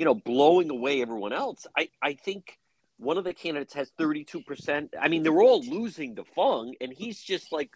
you 0.00 0.06
know, 0.06 0.14
blowing 0.14 0.70
away 0.70 1.02
everyone 1.02 1.34
else. 1.34 1.66
I, 1.76 1.90
I 2.02 2.14
think 2.14 2.58
one 2.96 3.18
of 3.18 3.24
the 3.24 3.34
candidates 3.34 3.74
has 3.74 3.92
32%. 4.00 4.88
I 4.98 5.08
mean, 5.08 5.22
they're 5.22 5.42
all 5.42 5.62
losing 5.62 6.16
to 6.16 6.24
Fung, 6.24 6.74
and 6.80 6.90
he's 6.90 7.20
just 7.20 7.52
like 7.52 7.68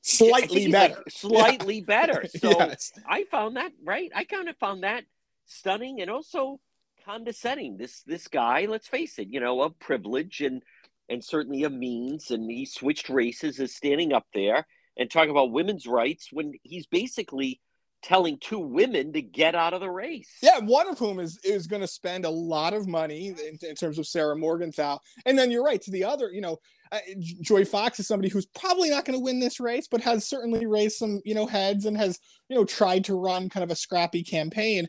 slightly 0.00 0.70
better. 0.70 0.94
Like 0.94 1.04
slightly 1.10 1.78
yeah. 1.78 1.84
better. 1.84 2.24
So 2.40 2.50
yes. 2.50 2.92
I 3.04 3.24
found 3.24 3.56
that 3.56 3.72
right. 3.84 4.12
I 4.14 4.22
kind 4.22 4.48
of 4.48 4.56
found 4.58 4.84
that 4.84 5.02
stunning 5.46 6.00
and 6.00 6.08
also 6.08 6.60
condescending. 7.04 7.78
This 7.78 8.02
this 8.02 8.28
guy, 8.28 8.66
let's 8.66 8.86
face 8.86 9.18
it, 9.18 9.26
you 9.28 9.40
know, 9.40 9.60
of 9.62 9.76
privilege 9.80 10.42
and 10.42 10.62
and 11.08 11.24
certainly 11.24 11.64
a 11.64 11.70
means, 11.70 12.30
and 12.30 12.48
he 12.48 12.64
switched 12.64 13.08
races, 13.08 13.58
is 13.58 13.74
standing 13.74 14.12
up 14.12 14.26
there 14.32 14.68
and 14.96 15.10
talking 15.10 15.30
about 15.30 15.50
women's 15.50 15.88
rights 15.88 16.28
when 16.30 16.52
he's 16.62 16.86
basically 16.86 17.60
telling 18.02 18.38
two 18.40 18.58
women 18.58 19.12
to 19.12 19.22
get 19.22 19.54
out 19.54 19.74
of 19.74 19.80
the 19.80 19.90
race. 19.90 20.28
Yeah, 20.42 20.58
one 20.60 20.88
of 20.88 20.98
whom 20.98 21.18
is 21.18 21.38
is 21.44 21.66
going 21.66 21.82
to 21.82 21.88
spend 21.88 22.24
a 22.24 22.30
lot 22.30 22.72
of 22.72 22.86
money 22.86 23.28
in, 23.28 23.58
in, 23.62 23.74
terms 23.74 23.98
of 23.98 24.06
Sarah 24.06 24.36
Morgenthau, 24.36 24.98
and 25.24 25.38
then 25.38 25.50
you're 25.50 25.64
right 25.64 25.80
to 25.82 25.90
the 25.90 26.04
other. 26.04 26.30
You 26.30 26.40
know, 26.40 26.58
uh, 26.92 26.98
Joy 27.40 27.64
Fox 27.64 27.98
is 27.98 28.06
somebody 28.06 28.28
who's 28.28 28.46
probably 28.46 28.90
not 28.90 29.04
going 29.04 29.18
to 29.18 29.24
win 29.24 29.40
this 29.40 29.60
race, 29.60 29.88
but 29.88 30.00
has 30.02 30.28
certainly 30.28 30.66
raised 30.66 30.96
some 30.96 31.20
you 31.24 31.34
know 31.34 31.46
heads 31.46 31.86
and 31.86 31.96
has 31.96 32.18
you 32.48 32.56
know 32.56 32.64
tried 32.64 33.04
to 33.04 33.18
run 33.18 33.48
kind 33.48 33.64
of 33.64 33.70
a 33.70 33.76
scrappy 33.76 34.22
campaign. 34.22 34.88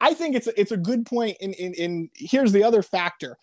I, 0.00 0.14
think 0.14 0.36
it's 0.36 0.46
a, 0.46 0.58
it's 0.58 0.72
a 0.72 0.76
good 0.76 1.04
point. 1.04 1.36
In, 1.40 1.52
in 1.54 1.74
in 1.74 2.10
here's 2.14 2.52
the 2.52 2.64
other 2.64 2.82
factor 2.82 3.36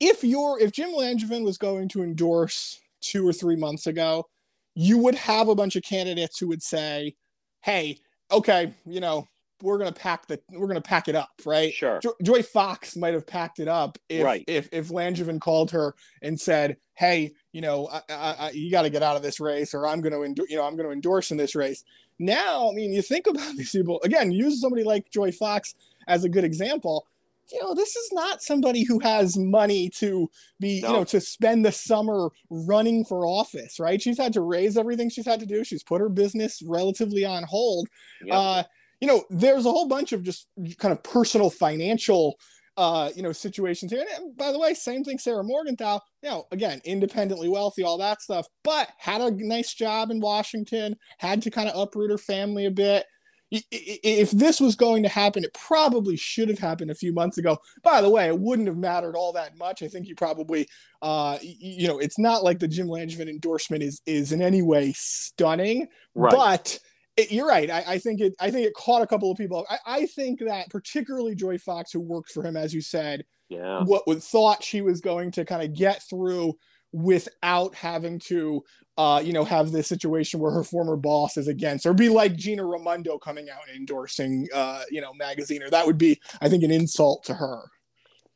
if 0.00 0.22
you're 0.22 0.58
if 0.60 0.72
Jim 0.72 0.90
Langevin 0.90 1.44
was 1.44 1.58
going 1.58 1.88
to 1.88 2.02
endorse 2.02 2.80
two 3.00 3.26
or 3.26 3.32
three 3.32 3.56
months 3.56 3.86
ago, 3.86 4.26
you 4.74 4.98
would 4.98 5.14
have 5.14 5.48
a 5.48 5.54
bunch 5.54 5.76
of 5.76 5.82
candidates 5.82 6.38
who 6.38 6.48
would 6.48 6.62
say, 6.62 7.16
"Hey, 7.62 7.98
okay, 8.30 8.72
you 8.86 9.00
know, 9.00 9.26
we're 9.62 9.78
gonna 9.78 9.92
pack 9.92 10.26
the 10.26 10.40
we're 10.52 10.68
gonna 10.68 10.80
pack 10.80 11.08
it 11.08 11.14
up, 11.14 11.30
right?" 11.44 11.72
Sure. 11.72 11.98
Jo- 12.00 12.14
Joy 12.22 12.42
Fox 12.42 12.96
might 12.96 13.14
have 13.14 13.26
packed 13.26 13.58
it 13.58 13.68
up 13.68 13.98
if 14.08 14.24
right. 14.24 14.44
if 14.46 14.68
if 14.72 14.88
Langevin 14.88 15.40
called 15.40 15.70
her 15.72 15.94
and 16.22 16.40
said, 16.40 16.76
"Hey, 16.94 17.32
you 17.52 17.60
know, 17.60 17.88
I, 17.88 18.02
I, 18.08 18.36
I, 18.38 18.50
you 18.50 18.70
got 18.70 18.82
to 18.82 18.90
get 18.90 19.02
out 19.02 19.16
of 19.16 19.22
this 19.22 19.40
race, 19.40 19.74
or 19.74 19.86
I'm 19.86 20.00
gonna 20.00 20.20
you 20.48 20.56
know 20.56 20.64
I'm 20.64 20.76
gonna 20.76 20.90
endorse 20.90 21.30
in 21.30 21.36
this 21.36 21.54
race." 21.54 21.84
Now, 22.18 22.70
I 22.70 22.74
mean, 22.74 22.92
you 22.92 23.02
think 23.02 23.26
about 23.26 23.54
these 23.56 23.70
people 23.70 24.00
again. 24.02 24.30
Use 24.30 24.60
somebody 24.60 24.84
like 24.84 25.10
Joy 25.10 25.32
Fox 25.32 25.74
as 26.06 26.24
a 26.24 26.28
good 26.28 26.44
example 26.44 27.06
you 27.52 27.60
know, 27.62 27.74
this 27.74 27.96
is 27.96 28.10
not 28.12 28.42
somebody 28.42 28.84
who 28.84 28.98
has 29.00 29.36
money 29.36 29.90
to 29.96 30.28
be, 30.60 30.80
no. 30.80 30.88
you 30.88 30.94
know, 30.94 31.04
to 31.04 31.20
spend 31.20 31.64
the 31.64 31.72
summer 31.72 32.30
running 32.50 33.04
for 33.04 33.26
office, 33.26 33.78
right? 33.78 34.00
She's 34.00 34.18
had 34.18 34.32
to 34.34 34.40
raise 34.40 34.76
everything 34.76 35.10
she's 35.10 35.26
had 35.26 35.40
to 35.40 35.46
do. 35.46 35.64
She's 35.64 35.82
put 35.82 36.00
her 36.00 36.08
business 36.08 36.62
relatively 36.66 37.24
on 37.24 37.44
hold. 37.44 37.88
Yep. 38.24 38.36
Uh, 38.36 38.62
you 39.00 39.08
know, 39.08 39.24
there's 39.30 39.66
a 39.66 39.70
whole 39.70 39.88
bunch 39.88 40.12
of 40.12 40.22
just 40.22 40.48
kind 40.78 40.92
of 40.92 41.02
personal 41.02 41.50
financial 41.50 42.36
uh, 42.78 43.10
you 43.16 43.24
know, 43.24 43.32
situations 43.32 43.90
here. 43.90 44.04
And 44.16 44.36
by 44.36 44.52
the 44.52 44.58
way, 44.58 44.72
same 44.72 45.02
thing, 45.02 45.18
Sarah 45.18 45.42
Morgenthau, 45.42 45.98
you 46.22 46.30
know, 46.30 46.46
again, 46.52 46.80
independently 46.84 47.48
wealthy, 47.48 47.82
all 47.82 47.98
that 47.98 48.22
stuff, 48.22 48.46
but 48.62 48.88
had 48.98 49.20
a 49.20 49.32
nice 49.32 49.74
job 49.74 50.12
in 50.12 50.20
Washington, 50.20 50.94
had 51.18 51.42
to 51.42 51.50
kind 51.50 51.68
of 51.68 51.76
uproot 51.76 52.12
her 52.12 52.18
family 52.18 52.66
a 52.66 52.70
bit 52.70 53.04
if 53.50 54.30
this 54.30 54.60
was 54.60 54.76
going 54.76 55.02
to 55.02 55.08
happen, 55.08 55.44
it 55.44 55.54
probably 55.54 56.16
should 56.16 56.48
have 56.48 56.58
happened 56.58 56.90
a 56.90 56.94
few 56.94 57.12
months 57.12 57.38
ago. 57.38 57.58
By 57.82 58.02
the 58.02 58.10
way, 58.10 58.26
it 58.26 58.38
wouldn't 58.38 58.68
have 58.68 58.76
mattered 58.76 59.16
all 59.16 59.32
that 59.32 59.56
much. 59.56 59.82
I 59.82 59.88
think 59.88 60.06
you 60.06 60.14
probably, 60.14 60.68
uh, 61.00 61.38
you 61.40 61.88
know, 61.88 61.98
it's 61.98 62.18
not 62.18 62.44
like 62.44 62.58
the 62.58 62.68
Jim 62.68 62.88
Langevin 62.88 63.28
endorsement 63.28 63.82
is 63.82 64.02
is 64.06 64.32
in 64.32 64.42
any 64.42 64.62
way 64.62 64.92
stunning, 64.94 65.88
right. 66.14 66.30
but 66.30 66.78
it, 67.16 67.32
you're 67.32 67.48
right. 67.48 67.70
I, 67.70 67.84
I, 67.86 67.98
think 67.98 68.20
it. 68.20 68.34
I 68.38 68.50
think 68.50 68.66
it 68.66 68.74
caught 68.74 69.02
a 69.02 69.06
couple 69.06 69.30
of 69.30 69.38
people. 69.38 69.66
I, 69.70 69.78
I, 69.86 70.06
think 70.06 70.40
that 70.40 70.68
particularly 70.68 71.34
Joy 71.34 71.58
Fox, 71.58 71.92
who 71.92 72.00
worked 72.00 72.32
for 72.32 72.44
him, 72.44 72.56
as 72.56 72.74
you 72.74 72.82
said, 72.82 73.24
yeah, 73.48 73.82
what 73.82 74.06
would 74.06 74.22
thought 74.22 74.62
she 74.62 74.82
was 74.82 75.00
going 75.00 75.30
to 75.32 75.44
kind 75.44 75.62
of 75.62 75.74
get 75.74 76.02
through 76.02 76.54
without 76.92 77.74
having 77.74 78.18
to 78.18 78.64
uh, 78.98 79.20
you 79.20 79.32
know, 79.32 79.44
have 79.44 79.70
this 79.70 79.86
situation 79.86 80.40
where 80.40 80.50
her 80.50 80.64
former 80.64 80.96
boss 80.96 81.36
is 81.36 81.46
against, 81.46 81.86
or 81.86 81.94
be 81.94 82.08
like 82.08 82.34
Gina 82.34 82.64
Raimondo 82.64 83.16
coming 83.16 83.48
out 83.48 83.60
and 83.68 83.76
endorsing, 83.76 84.48
uh, 84.52 84.82
you 84.90 85.00
know, 85.00 85.12
Magaziner, 85.12 85.66
or 85.66 85.70
that 85.70 85.86
would 85.86 85.98
be, 85.98 86.20
I 86.40 86.48
think, 86.48 86.64
an 86.64 86.72
insult 86.72 87.22
to 87.26 87.34
her. 87.34 87.62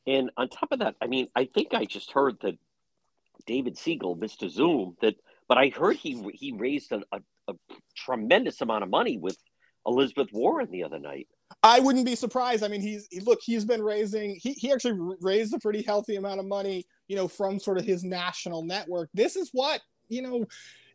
And 0.07 0.31
on 0.37 0.49
top 0.49 0.71
of 0.71 0.79
that, 0.79 0.95
I 1.03 1.09
mean, 1.09 1.27
I 1.35 1.47
think 1.53 1.75
I 1.75 1.85
just 1.85 2.13
heard 2.13 2.37
that 2.43 2.57
David 3.45 3.75
Segal, 3.75 4.17
Mr. 4.17 4.49
Zoom, 4.49 4.97
that, 5.01 5.17
but 5.49 5.59
I 5.59 5.71
heard 5.71 5.97
he 5.97 6.25
he 6.33 6.53
raised 6.53 6.93
a, 6.93 7.03
a, 7.11 7.21
a 7.49 7.55
tremendous 7.97 8.61
amount 8.61 8.85
of 8.85 8.91
money 8.91 9.19
with 9.19 9.37
Elizabeth 9.85 10.29
Warren 10.33 10.71
the 10.71 10.85
other 10.85 11.01
night. 11.01 11.27
I 11.63 11.79
wouldn't 11.81 12.07
be 12.07 12.17
surprised. 12.17 12.65
I 12.65 12.69
mean, 12.69 12.81
he's 12.81 13.07
he, 13.11 13.21
look, 13.21 13.41
he's 13.43 13.65
been 13.65 13.83
raising. 13.83 14.37
He 14.41 14.53
he 14.53 14.73
actually 14.73 14.99
raised 15.21 15.55
a 15.55 15.59
pretty 15.61 15.83
healthy 15.83 16.17
amount 16.17 16.41
of 16.41 16.47
money, 16.47 16.87
you 17.09 17.17
know, 17.17 17.29
from 17.29 17.59
sort 17.59 17.79
of 17.79 17.85
his 17.85 18.03
national 18.03 18.65
network. 18.65 19.11
This 19.15 19.37
is 19.37 19.51
what 19.53 19.81
you 20.13 20.23
know, 20.23 20.47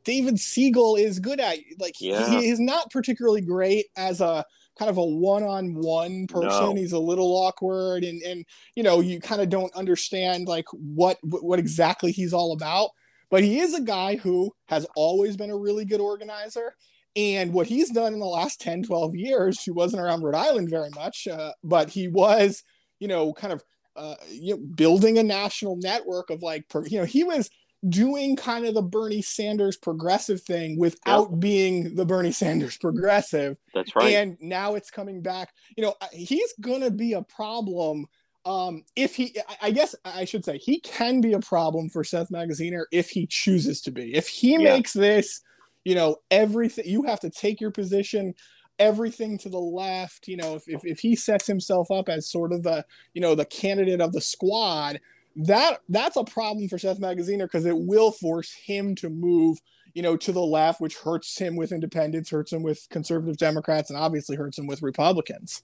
David 0.05 0.35
Segal 0.35 0.99
is 0.99 1.19
good 1.19 1.39
at. 1.39 1.57
Like 1.79 1.95
yeah. 1.99 2.39
he 2.39 2.49
is 2.49 2.59
not 2.59 2.91
particularly 2.91 3.41
great 3.41 3.87
as 3.97 4.21
a 4.21 4.45
kind 4.77 4.89
of 4.89 4.97
a 4.97 5.03
one-on-one 5.03 6.27
person. 6.27 6.49
No. 6.49 6.75
He's 6.75 6.93
a 6.93 6.99
little 6.99 7.33
awkward, 7.35 8.03
and 8.03 8.21
and 8.21 8.45
you 8.75 8.83
know 8.83 9.01
you 9.01 9.19
kind 9.19 9.41
of 9.41 9.49
don't 9.49 9.75
understand 9.75 10.47
like 10.47 10.65
what 10.71 11.17
what 11.23 11.59
exactly 11.59 12.11
he's 12.11 12.33
all 12.33 12.53
about. 12.53 12.91
But 13.29 13.43
he 13.43 13.59
is 13.59 13.73
a 13.73 13.81
guy 13.81 14.15
who 14.15 14.53
has 14.67 14.87
always 14.95 15.35
been 15.35 15.49
a 15.49 15.57
really 15.57 15.83
good 15.83 15.99
organizer. 15.99 16.73
And 17.17 17.51
what 17.51 17.67
he's 17.67 17.89
done 17.89 18.13
in 18.13 18.19
the 18.19 18.25
last 18.25 18.61
10, 18.61 18.83
12 18.83 19.15
years, 19.15 19.61
he 19.61 19.71
wasn't 19.71 20.03
around 20.03 20.21
Rhode 20.21 20.35
Island 20.35 20.69
very 20.69 20.91
much, 20.91 21.27
uh, 21.27 21.51
but 21.63 21.89
he 21.89 22.07
was, 22.07 22.63
you 22.99 23.07
know, 23.07 23.33
kind 23.33 23.51
of 23.51 23.63
uh, 23.95 24.15
you 24.29 24.55
know, 24.55 24.61
building 24.75 25.17
a 25.17 25.23
national 25.23 25.75
network 25.77 26.29
of 26.29 26.43
like, 26.43 26.65
you 26.85 26.99
know, 26.99 27.05
he 27.05 27.23
was 27.23 27.49
doing 27.89 28.35
kind 28.35 28.65
of 28.65 28.75
the 28.75 28.81
Bernie 28.81 29.23
Sanders 29.23 29.75
progressive 29.75 30.41
thing 30.41 30.77
without 30.77 31.31
yep. 31.31 31.39
being 31.39 31.95
the 31.95 32.05
Bernie 32.05 32.31
Sanders 32.31 32.77
progressive. 32.77 33.57
That's 33.73 33.95
right. 33.95 34.13
And 34.13 34.37
now 34.39 34.75
it's 34.75 34.91
coming 34.91 35.21
back. 35.21 35.51
You 35.75 35.83
know, 35.83 35.95
he's 36.11 36.53
going 36.61 36.81
to 36.81 36.91
be 36.91 37.13
a 37.13 37.23
problem. 37.23 38.05
Um, 38.45 38.83
if 38.95 39.15
he, 39.15 39.35
I 39.61 39.71
guess 39.71 39.95
I 40.05 40.25
should 40.25 40.45
say, 40.45 40.59
he 40.59 40.79
can 40.79 41.19
be 41.19 41.33
a 41.33 41.39
problem 41.39 41.89
for 41.89 42.03
Seth 42.03 42.29
Magaziner 42.29 42.83
if 42.91 43.09
he 43.09 43.25
chooses 43.25 43.81
to 43.81 43.91
be. 43.91 44.13
If 44.13 44.27
he 44.27 44.51
yeah. 44.51 44.59
makes 44.59 44.93
this, 44.93 45.41
you 45.87 45.95
know, 45.95 46.17
everything, 46.31 46.85
you 46.85 47.03
have 47.03 47.19
to 47.21 47.29
take 47.29 47.61
your 47.61 47.71
position 47.71 48.33
everything 48.79 49.39
to 49.39 49.49
the 49.49 49.57
left 49.57 50.27
you 50.27 50.37
know 50.37 50.53
if, 50.53 50.61
if, 50.67 50.85
if 50.85 50.99
he 50.99 51.15
sets 51.15 51.47
himself 51.47 51.89
up 51.89 52.07
as 52.07 52.29
sort 52.29 52.53
of 52.53 52.61
the 52.61 52.85
you 53.15 53.19
know 53.19 53.33
the 53.33 53.43
candidate 53.45 53.99
of 53.99 54.13
the 54.13 54.21
squad 54.21 54.99
that 55.37 55.81
that's 55.87 56.17
a 56.17 56.23
problem 56.23 56.67
for 56.67 56.79
Seth 56.79 56.99
Magaziner 56.99 57.43
because 57.45 57.65
it 57.65 57.77
will 57.77 58.11
force 58.11 58.51
him 58.53 58.95
to 58.95 59.09
move, 59.09 59.59
you 59.93 60.01
know, 60.01 60.17
to 60.17 60.31
the 60.31 60.41
left, 60.41 60.81
which 60.81 60.97
hurts 60.97 61.37
him 61.37 61.55
with 61.55 61.71
independents, 61.71 62.31
hurts 62.31 62.51
him 62.51 62.63
with 62.63 62.87
conservative 62.89 63.37
Democrats, 63.37 63.89
and 63.89 63.99
obviously 63.99 64.35
hurts 64.35 64.57
him 64.57 64.65
with 64.65 64.81
Republicans. 64.81 65.61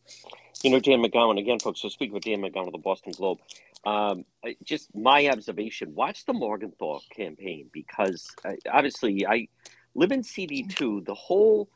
You 0.64 0.70
know, 0.70 0.80
Dan 0.80 1.04
McGowan 1.04 1.40
again, 1.40 1.60
folks. 1.60 1.82
So 1.82 1.90
speaking 1.90 2.14
with 2.14 2.24
Dan 2.24 2.42
McGowan 2.42 2.68
of 2.68 2.72
the 2.72 2.78
Boston 2.78 3.14
Globe, 3.14 3.40
um, 3.84 4.26
just 4.64 4.96
my 4.96 5.28
observation: 5.28 5.96
watch 5.96 6.26
the 6.26 6.34
Morgenthau 6.34 7.00
campaign 7.10 7.70
because 7.74 8.28
uh, 8.46 8.54
obviously 8.72 9.26
I 9.26 9.48
live 9.96 10.12
in 10.12 10.24
CD 10.24 10.64
two. 10.64 11.02
The 11.02 11.14
whole, 11.14 11.70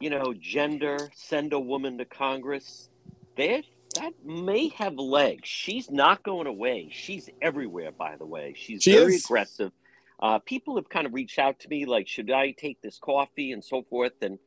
you 0.00 0.10
know, 0.10 0.34
gender 0.38 1.10
send 1.14 1.52
a 1.52 1.60
woman 1.60 1.98
to 1.98 2.04
Congress. 2.04 2.88
They're 3.36 3.62
that 3.94 4.12
may 4.24 4.68
have 4.68 4.94
legs. 4.94 5.48
She's 5.48 5.90
not 5.90 6.22
going 6.22 6.46
away. 6.46 6.88
She's 6.92 7.28
everywhere, 7.40 7.92
by 7.92 8.16
the 8.16 8.26
way. 8.26 8.54
She's 8.56 8.82
she 8.82 8.92
very 8.92 9.16
is. 9.16 9.24
aggressive. 9.24 9.72
Uh, 10.20 10.38
people 10.38 10.76
have 10.76 10.88
kind 10.88 11.06
of 11.06 11.12
reached 11.12 11.38
out 11.38 11.58
to 11.60 11.68
me, 11.68 11.84
like, 11.84 12.06
should 12.08 12.30
I 12.30 12.52
take 12.52 12.80
this 12.80 12.98
coffee 12.98 13.52
and 13.52 13.62
so 13.64 13.82
forth? 13.82 14.12
And 14.22 14.38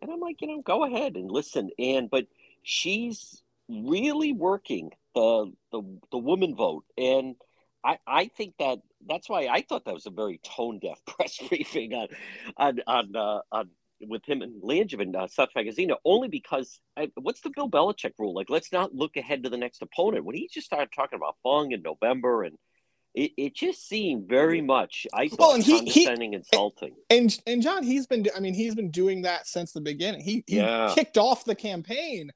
and 0.00 0.12
I'm 0.12 0.20
like, 0.20 0.40
you 0.40 0.48
know, 0.48 0.62
go 0.62 0.84
ahead 0.84 1.16
and 1.16 1.30
listen. 1.30 1.70
And 1.78 2.08
but 2.10 2.26
she's 2.62 3.42
really 3.68 4.32
working 4.32 4.90
the 5.14 5.52
the 5.72 5.82
the 6.10 6.18
woman 6.18 6.54
vote, 6.54 6.84
and 6.96 7.36
I 7.84 7.98
I 8.06 8.26
think 8.36 8.54
that 8.58 8.78
that's 9.08 9.28
why 9.28 9.46
I 9.46 9.62
thought 9.62 9.84
that 9.84 9.94
was 9.94 10.06
a 10.06 10.10
very 10.10 10.40
tone 10.44 10.78
deaf 10.80 11.00
press 11.06 11.38
briefing 11.48 11.94
on 11.94 12.08
on 12.56 12.80
on 12.86 13.16
uh, 13.16 13.40
on 13.52 13.70
with 14.00 14.24
him 14.26 14.42
and 14.42 14.62
Langevin, 14.62 15.14
uh, 15.14 15.28
Seth 15.28 15.50
Magaziner, 15.56 15.96
only 16.04 16.28
because 16.28 16.78
I, 16.96 17.10
what's 17.14 17.40
the 17.40 17.50
Bill 17.50 17.70
Belichick 17.70 18.12
rule? 18.18 18.34
Like, 18.34 18.50
let's 18.50 18.72
not 18.72 18.94
look 18.94 19.16
ahead 19.16 19.44
to 19.44 19.50
the 19.50 19.56
next 19.56 19.82
opponent. 19.82 20.24
When 20.24 20.36
he 20.36 20.48
just 20.52 20.66
started 20.66 20.90
talking 20.94 21.16
about 21.16 21.36
Fung 21.42 21.72
in 21.72 21.82
November, 21.82 22.42
and 22.42 22.56
it, 23.14 23.32
it 23.36 23.54
just 23.54 23.88
seemed 23.88 24.28
very 24.28 24.60
much, 24.60 25.06
I 25.14 25.28
thought, 25.28 25.38
well, 25.38 25.54
and 25.54 25.64
he, 25.64 25.78
condescending, 25.78 26.32
he, 26.32 26.36
insulting. 26.36 26.94
And 27.10 27.36
and 27.46 27.62
John, 27.62 27.82
he's 27.82 28.06
been, 28.06 28.26
I 28.36 28.40
mean, 28.40 28.54
he's 28.54 28.74
been 28.74 28.90
doing 28.90 29.22
that 29.22 29.46
since 29.46 29.72
the 29.72 29.80
beginning. 29.80 30.20
He 30.20 30.44
he 30.46 30.56
yeah. 30.56 30.92
kicked 30.94 31.18
off 31.18 31.44
the 31.44 31.54
campaign 31.54 32.30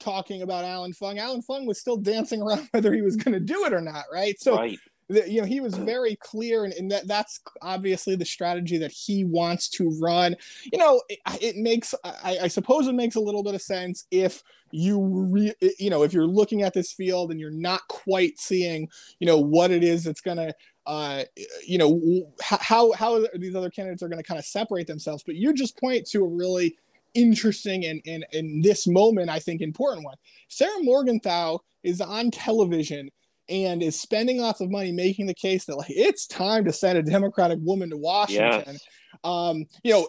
talking 0.00 0.42
about 0.42 0.64
Allan 0.64 0.92
Fung. 0.92 1.18
Allan 1.18 1.42
Fung 1.42 1.66
was 1.66 1.80
still 1.80 1.96
dancing 1.96 2.42
around 2.42 2.68
whether 2.72 2.92
he 2.92 3.02
was 3.02 3.16
going 3.16 3.34
to 3.34 3.40
do 3.40 3.64
it 3.64 3.72
or 3.72 3.80
not, 3.80 4.04
right? 4.12 4.38
So. 4.40 4.56
Right 4.56 4.78
you 5.08 5.40
know 5.40 5.46
he 5.46 5.60
was 5.60 5.74
very 5.74 6.16
clear 6.16 6.64
and, 6.64 6.72
and, 6.74 6.90
that 6.90 7.06
that's 7.06 7.40
obviously 7.62 8.16
the 8.16 8.24
strategy 8.24 8.78
that 8.78 8.92
he 8.92 9.24
wants 9.24 9.68
to 9.68 9.96
run. 10.00 10.36
You 10.72 10.78
know 10.78 11.02
it, 11.08 11.18
it 11.40 11.56
makes 11.56 11.94
I, 12.04 12.38
I, 12.42 12.48
suppose 12.48 12.86
it 12.86 12.94
makes 12.94 13.16
a 13.16 13.20
little 13.20 13.42
bit 13.42 13.54
of 13.54 13.62
sense 13.62 14.06
if 14.10 14.42
you 14.70 15.00
re, 15.30 15.52
you 15.78 15.90
know 15.90 16.02
if 16.02 16.12
you're 16.12 16.26
looking 16.26 16.62
at 16.62 16.74
this 16.74 16.92
field 16.92 17.30
and 17.30 17.38
you're 17.38 17.50
not 17.50 17.86
quite 17.88 18.38
seeing 18.38 18.88
you 19.18 19.26
know 19.26 19.38
what 19.38 19.70
it 19.70 19.84
is 19.84 20.04
that's 20.04 20.20
going 20.20 20.38
to 20.38 20.54
uh, 20.86 21.24
you 21.66 21.78
know 21.78 22.26
how 22.42 22.92
how 22.92 23.24
these 23.34 23.54
other 23.54 23.70
candidates 23.70 24.02
are 24.02 24.08
going 24.08 24.22
to 24.22 24.26
kind 24.26 24.38
of 24.38 24.44
separate 24.44 24.86
themselves. 24.86 25.22
But 25.24 25.36
you 25.36 25.52
just 25.52 25.78
point 25.78 26.06
to 26.08 26.24
a 26.24 26.28
really 26.28 26.76
interesting 27.14 27.84
and, 27.84 28.02
and 28.06 28.26
in 28.32 28.60
this 28.60 28.88
moment 28.88 29.30
i 29.30 29.38
think 29.38 29.60
important 29.60 30.04
one. 30.04 30.16
Sarah 30.48 30.82
morgenthau 30.82 31.58
is 31.84 32.00
on 32.00 32.32
television 32.32 33.08
and 33.48 33.82
is 33.82 34.00
spending 34.00 34.40
lots 34.40 34.60
of 34.60 34.70
money 34.70 34.92
making 34.92 35.26
the 35.26 35.34
case 35.34 35.64
that 35.66 35.76
like 35.76 35.90
it's 35.90 36.26
time 36.26 36.64
to 36.64 36.72
send 36.72 36.98
a 36.98 37.02
Democratic 37.02 37.58
woman 37.62 37.90
to 37.90 37.96
Washington. 37.96 38.62
Yes. 38.66 38.86
Um, 39.22 39.64
you 39.82 39.92
know, 39.92 40.08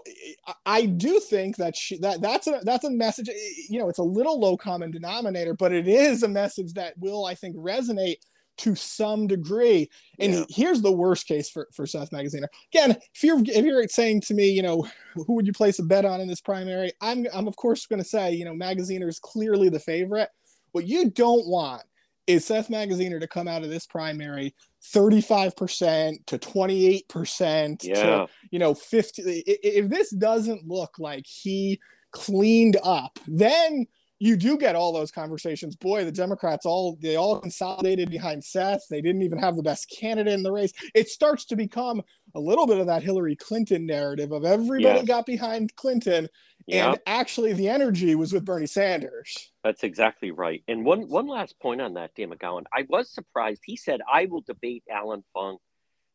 I 0.65 0.85
do 0.85 1.19
think 1.19 1.57
that 1.57 1.75
she, 1.75 1.97
that 1.99 2.21
that's 2.21 2.47
a 2.47 2.59
that's 2.63 2.85
a 2.85 2.89
message. 2.89 3.29
You 3.69 3.79
know, 3.79 3.89
it's 3.89 3.99
a 3.99 4.03
little 4.03 4.39
low 4.39 4.57
common 4.57 4.91
denominator, 4.91 5.53
but 5.53 5.71
it 5.71 5.87
is 5.87 6.23
a 6.23 6.27
message 6.27 6.73
that 6.73 6.97
will, 6.97 7.25
I 7.25 7.35
think, 7.35 7.55
resonate 7.55 8.17
to 8.57 8.75
some 8.75 9.27
degree. 9.27 9.89
And 10.19 10.33
yeah. 10.33 10.43
here's 10.49 10.81
the 10.81 10.91
worst 10.91 11.27
case 11.27 11.49
for, 11.49 11.67
for 11.73 11.85
Seth 11.85 12.11
Magaziner. 12.11 12.47
Again, 12.73 12.97
if 13.13 13.23
you're 13.23 13.39
if 13.39 13.65
you're 13.65 13.87
saying 13.87 14.21
to 14.21 14.33
me, 14.33 14.49
you 14.49 14.63
know, 14.63 14.87
who 15.13 15.33
would 15.33 15.47
you 15.47 15.53
place 15.53 15.79
a 15.79 15.83
bet 15.83 16.05
on 16.05 16.21
in 16.21 16.27
this 16.27 16.41
primary? 16.41 16.91
I'm 17.01 17.27
I'm 17.33 17.47
of 17.47 17.55
course 17.55 17.85
going 17.85 18.01
to 18.01 18.07
say, 18.07 18.33
you 18.33 18.45
know, 18.45 18.53
Magaziner 18.53 19.07
is 19.07 19.19
clearly 19.19 19.69
the 19.69 19.79
favorite. 19.79 20.29
What 20.71 20.87
you 20.87 21.09
don't 21.09 21.47
want 21.47 21.83
is 22.27 22.45
Seth 22.45 22.69
Magaziner 22.69 23.19
to 23.19 23.27
come 23.27 23.47
out 23.47 23.63
of 23.63 23.69
this 23.69 23.85
primary 23.85 24.53
35% 24.93 26.25
to 26.27 26.37
28% 26.37 27.83
yeah. 27.83 27.93
to 27.93 28.27
you 28.51 28.59
know 28.59 28.73
50 28.73 29.21
if 29.45 29.89
this 29.89 30.11
doesn't 30.11 30.67
look 30.67 30.99
like 30.99 31.25
he 31.25 31.79
cleaned 32.11 32.77
up 32.83 33.17
then 33.27 33.87
you 34.25 34.35
do 34.35 34.57
get 34.57 34.75
all 34.75 34.91
those 34.91 35.11
conversations 35.11 35.75
boy 35.75 36.03
the 36.03 36.11
democrats 36.11 36.65
all 36.65 36.97
they 37.01 37.15
all 37.15 37.39
consolidated 37.39 38.09
behind 38.09 38.43
seth 38.43 38.85
they 38.89 39.01
didn't 39.01 39.21
even 39.21 39.37
have 39.37 39.55
the 39.55 39.63
best 39.63 39.89
candidate 39.89 40.33
in 40.33 40.43
the 40.43 40.51
race 40.51 40.73
it 40.93 41.07
starts 41.09 41.45
to 41.45 41.55
become 41.55 42.01
a 42.33 42.39
little 42.39 42.67
bit 42.67 42.79
of 42.79 42.87
that 42.87 43.03
hillary 43.03 43.35
clinton 43.35 43.85
narrative 43.85 44.31
of 44.31 44.45
everybody 44.45 44.99
yes. 44.99 45.07
got 45.07 45.25
behind 45.25 45.75
clinton 45.75 46.27
Yep. 46.67 46.87
And 46.87 46.99
actually, 47.05 47.53
the 47.53 47.69
energy 47.69 48.15
was 48.15 48.33
with 48.33 48.43
Bernie 48.43 48.65
Sanders. 48.65 49.51
That's 49.63 49.83
exactly 49.83 50.31
right. 50.31 50.63
And 50.67 50.83
one 50.83 51.07
one 51.09 51.27
last 51.27 51.59
point 51.59 51.79
on 51.79 51.93
that, 51.93 52.15
Dan 52.15 52.31
McGowan. 52.31 52.63
I 52.73 52.85
was 52.89 53.13
surprised. 53.13 53.61
He 53.63 53.77
said, 53.77 54.01
"I 54.11 54.25
will 54.25 54.41
debate 54.41 54.83
Allan 54.89 55.23
Fung." 55.31 55.57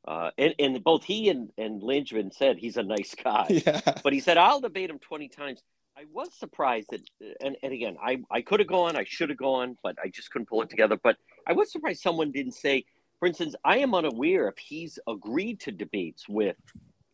Uh, 0.06 0.30
and, 0.38 0.54
and 0.58 0.82
both 0.82 1.04
he 1.04 1.28
and, 1.28 1.50
and 1.58 1.82
Langevin 1.82 2.32
said 2.32 2.56
he's 2.56 2.76
a 2.76 2.82
nice 2.82 3.14
guy. 3.14 3.46
Yeah. 3.66 3.80
But 4.02 4.12
he 4.12 4.20
said, 4.20 4.38
I'll 4.38 4.60
debate 4.60 4.88
him 4.88 4.98
20 4.98 5.28
times. 5.28 5.62
I 6.00 6.04
was 6.14 6.32
surprised 6.32 6.88
that, 6.92 7.02
uh, 7.22 7.34
and, 7.42 7.56
and 7.62 7.74
again, 7.74 7.98
I, 8.02 8.22
I 8.30 8.40
could 8.40 8.58
have 8.60 8.68
gone, 8.68 8.96
I 8.96 9.04
should 9.06 9.28
have 9.28 9.36
gone, 9.36 9.76
but 9.82 9.96
I 10.02 10.08
just 10.08 10.30
couldn't 10.30 10.48
pull 10.48 10.62
it 10.62 10.70
together. 10.70 10.96
But 11.02 11.16
I 11.46 11.52
was 11.52 11.70
surprised 11.70 12.00
someone 12.00 12.32
didn't 12.32 12.54
say, 12.54 12.86
for 13.18 13.28
instance, 13.28 13.54
I 13.64 13.78
am 13.78 13.94
unaware 13.94 14.48
if 14.48 14.56
he's 14.56 14.98
agreed 15.06 15.60
to 15.60 15.72
debates 15.72 16.26
with 16.26 16.56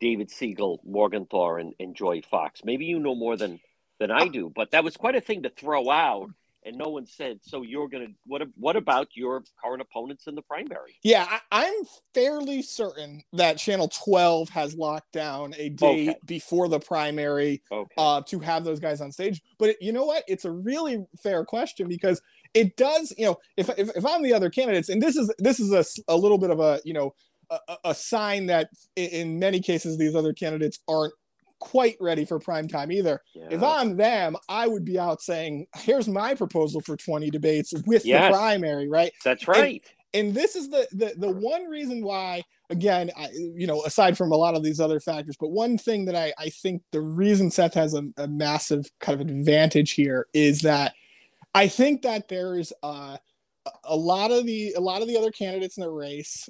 David 0.01 0.29
Segal, 0.29 0.79
Morgenthau, 0.85 1.57
and, 1.57 1.75
and 1.81 1.97
Joy 1.97 2.23
Fox. 2.31 2.61
Maybe 2.65 2.85
you 2.85 3.01
know 3.01 3.17
more 3.17 3.37
than 3.37 3.59
than 3.99 4.13
I 4.13 4.29
do, 4.29 4.53
but 4.55 4.71
that 4.71 4.85
was 4.85 4.97
quite 4.97 5.17
a 5.17 5.21
thing 5.23 5.43
to 5.45 5.51
throw 5.51 5.91
out. 5.91 6.31
And 6.67 6.77
no 6.77 6.89
one 6.89 7.07
said, 7.07 7.39
so 7.43 7.63
you're 7.63 7.89
going 7.89 8.09
to, 8.09 8.13
what, 8.27 8.43
what 8.57 8.75
about 8.75 9.07
your 9.15 9.45
current 9.63 9.81
opponents 9.81 10.27
in 10.27 10.35
the 10.35 10.43
primary? 10.43 10.99
Yeah, 11.05 11.39
I, 11.53 11.65
am 11.65 11.83
fairly 12.13 12.61
certain 12.61 13.23
that 13.35 13.57
Channel 13.57 13.89
12 13.89 14.49
has 14.49 14.75
locked 14.75 15.13
down 15.13 15.55
a 15.57 15.69
date 15.69 16.09
okay. 16.09 16.19
before 16.25 16.69
the 16.69 16.81
primary 16.81 17.63
okay. 17.71 17.95
uh, 17.97 18.23
to 18.23 18.41
have 18.41 18.65
those 18.65 18.81
guys 18.81 19.01
on 19.01 19.13
stage. 19.13 19.41
But 19.61 19.71
it, 19.71 19.77
you 19.81 19.93
know 19.93 20.05
what? 20.05 20.25
It's 20.27 20.45
a 20.45 20.51
really 20.51 21.07
fair 21.23 21.45
question 21.45 21.87
because 21.87 22.21
it 22.53 22.77
does, 22.77 23.15
you 23.17 23.27
know, 23.27 23.37
if, 23.57 23.69
if, 23.79 23.97
if 23.97 24.05
I'm 24.05 24.25
the 24.25 24.35
other 24.35 24.51
candidates, 24.51 24.89
and 24.89 25.01
this 25.01 25.15
is, 25.15 25.33
this 25.39 25.61
is 25.61 25.73
a, 25.73 25.85
a 26.13 26.17
little 26.17 26.39
bit 26.39 26.51
of 26.51 26.59
a, 26.59 26.81
you 26.85 26.95
know, 26.95 27.15
a, 27.49 27.77
a 27.85 27.95
sign 27.95 28.47
that 28.47 28.71
in 28.97 29.39
many 29.39 29.61
cases 29.61 29.99
these 29.99 30.17
other 30.17 30.33
candidates 30.33 30.81
aren't 30.89 31.15
quite 31.59 31.97
ready 32.01 32.25
for 32.25 32.39
prime 32.39 32.69
time 32.69 32.93
either. 32.93 33.23
Yeah. 33.35 33.49
If 33.51 33.63
I'm 33.63 33.97
them, 33.97 34.37
I 34.49 34.67
would 34.67 34.85
be 34.85 34.99
out 34.99 35.23
saying, 35.23 35.67
"Here's 35.77 36.09
my 36.09 36.35
proposal 36.35 36.81
for 36.81 36.97
20 36.97 37.31
debates 37.31 37.73
with 37.87 38.05
yes. 38.05 38.31
the 38.31 38.37
primary." 38.37 38.89
Right? 38.89 39.13
That's 39.25 39.47
right. 39.49 39.85
And, 40.15 40.29
and 40.29 40.35
this 40.35 40.57
is 40.57 40.69
the, 40.71 40.87
the 40.93 41.15
the 41.17 41.31
one 41.31 41.65
reason 41.65 42.03
why, 42.03 42.43
again, 42.71 43.11
I, 43.17 43.29
you 43.33 43.67
know, 43.67 43.83
aside 43.85 44.17
from 44.17 44.33
a 44.33 44.37
lot 44.37 44.55
of 44.55 44.63
these 44.63 44.81
other 44.81 45.01
factors, 45.01 45.37
but 45.39 45.51
one 45.51 45.79
thing 45.79 46.05
that 46.07 46.17
I 46.17 46.33
I 46.39 46.51
think 46.51 46.83
the 46.93 47.01
reason 47.01 47.51
Seth 47.51 47.75
has 47.75 47.95
a, 47.95 48.05
a 48.17 48.29
massive 48.29 48.91
kind 49.01 49.21
of 49.21 49.27
advantage 49.27 49.93
here 49.93 50.27
is 50.33 50.61
that 50.63 50.95
I 51.55 51.69
think 51.69 52.03
that 52.03 52.29
there's 52.29 52.73
uh, 52.83 53.17
a 53.85 53.97
lot 53.97 54.31
of 54.31 54.47
the 54.47 54.75
a 54.77 54.81
lot 54.81 55.03
of 55.03 55.09
the 55.09 55.17
other 55.17 55.31
candidates 55.31 55.77
in 55.77 55.83
the 55.83 55.91
race 55.91 56.49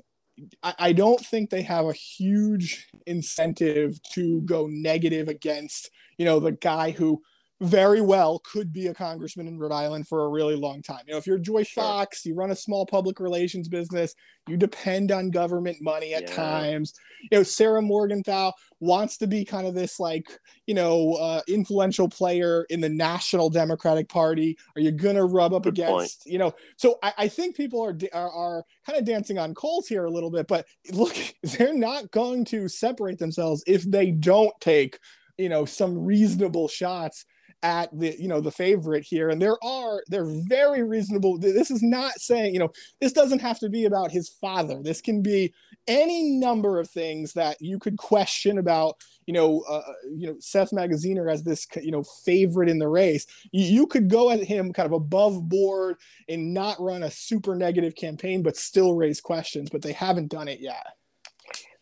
I, 0.63 0.93
don't 0.93 1.25
think 1.25 1.51
they 1.51 1.63
have 1.63 1.87
a 1.87 1.93
huge 1.93 2.89
incentive 3.07 4.03
to 4.13 4.43
go 4.43 4.67
negative 4.67 5.29
against, 5.29 5.91
you 6.19 6.25
know, 6.25 6.41
the 6.41 6.53
guy 6.53 6.91
who 6.91 7.23
very 7.61 8.03
well 8.03 8.39
could 8.41 8.71
be 8.71 8.89
a 8.89 8.95
congressman 8.95 9.49
in 9.49 9.59
Rhode 9.59 9.73
Island 9.73 10.07
for 10.07 10.25
a 10.25 10.29
really 10.29 10.57
long 10.57 10.83
time. 10.83 11.01
You 11.07 11.13
know, 11.13 11.19
if 11.19 11.27
you're 11.27 11.39
Joy 11.39 11.65
Fox, 11.65 12.27
you 12.27 12.35
run 12.35 12.51
a 12.51 12.57
small 12.57 12.85
public 12.85 13.19
relations 13.19 13.67
business, 13.67 14.15
you 14.47 14.59
depend 14.59 15.11
on 15.11 15.31
government 15.31 15.79
money 15.81 16.13
at 16.13 16.29
yeah. 16.29 16.37
times. 16.37 16.93
You 17.31 17.39
know, 17.39 17.43
Sarah 17.43 17.81
Morgenthau 17.81 18.53
wants 18.81 19.17
to 19.19 19.27
be 19.27 19.43
kind 19.43 19.67
of 19.67 19.75
this 19.75 19.99
like, 19.99 20.29
you 20.67 20.75
know, 20.75 21.15
uh, 21.15 21.41
influential 21.49 22.11
player 22.11 22.67
in 22.69 22.81
the 22.81 22.91
National 22.91 23.49
Democratic 23.49 24.11
Party. 24.11 24.59
Are 24.77 24.83
you 24.83 24.91
going 24.91 25.17
to 25.17 25.25
rub 25.25 25.55
up 25.55 25.63
Good 25.63 25.75
against, 25.75 26.25
point. 26.25 26.33
you 26.33 26.39
know? 26.39 26.55
So 26.77 26.99
I, 27.03 27.15
I 27.17 27.29
think 27.29 27.57
people 27.57 27.83
are, 27.83 27.97
are, 28.13 28.31
are 28.31 28.65
kind 28.85 28.99
of 28.99 29.07
dancing 29.07 29.39
on 29.39 29.55
coals 29.55 29.89
here 29.89 30.05
a 30.05 30.11
little 30.11 30.31
bit, 30.31 30.47
but 30.47 30.67
look, 30.93 31.17
they're 31.43 31.73
not 31.73 32.11
going 32.11 32.45
to 32.47 32.69
separate 32.69 33.19
themselves 33.19 33.65
if 33.67 33.83
they 33.91 34.11
don't 34.11 34.55
take, 34.61 34.99
you 35.39 35.49
know, 35.49 35.65
some 35.65 36.05
reasonable 36.05 36.69
shots 36.69 37.25
at 37.63 37.89
the 37.99 38.15
you 38.19 38.29
know 38.29 38.41
the 38.41 38.51
favorite 38.51 39.05
here. 39.05 39.31
And 39.31 39.41
there 39.41 39.63
are 39.65 40.03
they're 40.09 40.31
very 40.49 40.83
reasonable. 40.83 41.39
This 41.39 41.71
is 41.71 41.83
not 41.83 42.13
saying 42.21 42.53
you 42.53 42.61
know 42.61 42.71
this 43.01 43.13
doesn't 43.13 43.41
have 43.41 43.59
to 43.61 43.69
be 43.69 43.85
about 43.85 44.11
his 44.11 44.29
father. 44.29 44.83
This 44.83 45.01
can 45.01 45.23
be 45.23 45.53
any 45.89 46.23
number 46.39 46.79
of 46.79 46.89
things 46.91 47.33
that 47.35 47.57
you 47.61 47.79
could 47.79 47.97
question 47.97 48.59
about 48.59 48.97
you 49.27 49.35
know 49.35 49.65
uh, 49.69 49.79
uh 49.79 49.93
you 50.15 50.27
know 50.27 50.37
Seth 50.41 50.71
Magaziner 50.71 51.31
as 51.31 51.43
this 51.43 51.67
you 51.83 51.91
know 51.91 52.05
favorite 52.25 52.69
in 52.69 52.79
the 52.79 52.89
race. 52.89 53.27
You, 53.53 53.65
you 53.65 53.87
could 53.87 54.09
go 54.09 54.31
at 54.31 54.43
him 54.43 54.73
kind 54.73 54.87
of 54.87 54.93
above 54.93 55.49
board 55.49 55.97
and 56.29 56.53
not 56.53 56.81
run 56.81 57.03
a 57.03 57.11
super 57.11 57.55
negative 57.55 57.95
campaign 57.95 58.43
but 58.43 58.57
still 58.57 58.95
raise 58.95 59.21
questions 59.21 59.71
but 59.71 59.83
they 59.83 59.93
haven't 59.93 60.29
done 60.29 60.49
it 60.49 60.61
yet 60.61 60.87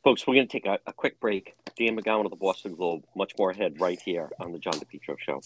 Folks, 0.05 0.27
we're 0.27 0.35
going 0.35 0.47
to 0.47 0.53
take 0.53 0.67
a, 0.67 0.79
a, 0.87 0.93
quick 0.93 1.19
break. 1.19 1.57
Dan 1.79 1.97
McGowan 1.97 2.27
of 2.27 2.31
the 2.31 2.37
Boston 2.37 2.75
Globe, 2.75 3.05
much 3.17 3.33
more 3.38 3.51
ahead 3.51 3.81
right 3.81 3.99
here 3.99 4.29
on 4.38 4.53
the 4.53 4.59
John 4.59 4.75
DePetro 4.75 5.19
Show. 5.19 5.40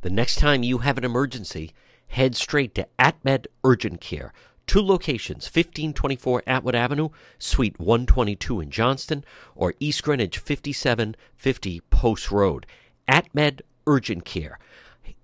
The 0.00 0.10
next 0.10 0.40
time 0.40 0.64
you 0.64 0.78
have 0.78 0.98
an 0.98 1.04
emergency, 1.04 1.72
head 2.08 2.34
straight 2.34 2.74
to 2.74 2.88
AtMed 2.98 3.46
Urgent 3.62 4.00
Care. 4.00 4.32
Two 4.66 4.82
locations 4.82 5.44
1524 5.44 6.42
Atwood 6.44 6.74
Avenue, 6.74 7.10
Suite 7.38 7.78
122 7.78 8.60
in 8.60 8.70
Johnston, 8.70 9.24
or 9.54 9.74
East 9.78 10.02
Greenwich 10.02 10.38
5750 10.38 11.80
Post 11.90 12.32
Road. 12.32 12.66
AtMed 13.08 13.60
Urgent 13.86 14.24
Care. 14.24 14.58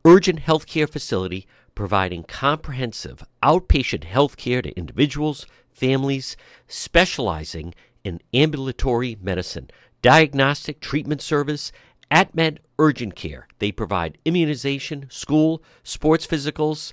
Urgent 0.04 0.42
healthcare 0.42 0.88
facility 0.88 1.48
providing 1.80 2.22
comprehensive 2.22 3.24
outpatient 3.42 4.04
health 4.04 4.36
care 4.36 4.60
to 4.60 4.70
individuals, 4.76 5.46
families, 5.72 6.36
specializing 6.68 7.72
in 8.04 8.20
ambulatory 8.34 9.16
medicine, 9.22 9.70
diagnostic 10.02 10.78
treatment 10.80 11.22
service, 11.22 11.72
AtMed 12.10 12.58
Urgent 12.78 13.16
Care. 13.16 13.48
They 13.60 13.72
provide 13.72 14.18
immunization, 14.26 15.06
school, 15.08 15.62
sports 15.82 16.26
physicals. 16.26 16.92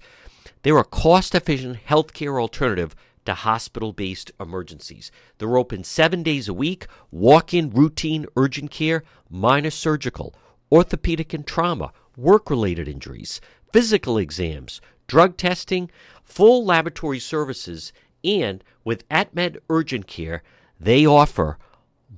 They're 0.64 0.78
a 0.78 0.86
cost 0.86 1.36
efficient 1.36 1.80
healthcare 1.86 2.40
alternative 2.40 2.96
to 3.26 3.34
hospital 3.34 3.92
based 3.92 4.32
emergencies. 4.40 5.12
They're 5.38 5.58
open 5.58 5.84
seven 5.84 6.24
days 6.24 6.48
a 6.48 6.54
week, 6.54 6.88
walk 7.12 7.54
in 7.54 7.72
routine 7.72 8.26
urgent 8.38 8.72
care, 8.72 9.04
minor 9.30 9.70
surgical, 9.70 10.34
orthopedic 10.72 11.34
and 11.34 11.46
trauma, 11.46 11.92
work 12.16 12.50
related 12.50 12.88
injuries, 12.88 13.40
physical 13.72 14.18
exams, 14.18 14.82
drug 15.08 15.38
testing, 15.38 15.90
full 16.24 16.66
laboratory 16.66 17.20
services, 17.20 17.94
and 18.24 18.64
with 18.84 19.08
AtMed 19.10 19.58
Urgent 19.70 20.08
Care, 20.08 20.44
they 20.80 21.06
offer 21.06 21.58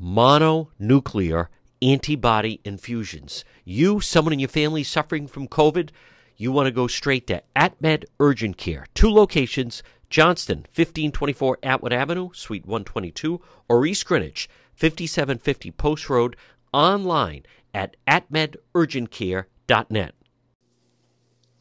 mononuclear 0.01 1.47
antibody 1.81 2.59
infusions. 2.63 3.43
You, 3.63 4.01
someone 4.01 4.33
in 4.33 4.39
your 4.39 4.49
family 4.49 4.83
suffering 4.83 5.27
from 5.27 5.47
COVID, 5.47 5.89
you 6.37 6.51
want 6.51 6.67
to 6.67 6.71
go 6.71 6.87
straight 6.87 7.27
to 7.27 7.41
AtMed 7.55 8.05
Urgent 8.19 8.57
Care. 8.57 8.85
Two 8.93 9.09
locations 9.09 9.81
Johnston, 10.09 10.59
1524 10.59 11.59
Atwood 11.61 11.93
Avenue, 11.93 12.29
Suite 12.33 12.65
122, 12.65 13.39
or 13.67 13.85
East 13.85 14.07
Greenwich, 14.07 14.49
5750 14.73 15.69
Post 15.71 16.09
Road, 16.09 16.35
online 16.73 17.43
at 17.73 17.95
atmedurgentcare.net. 18.07 20.15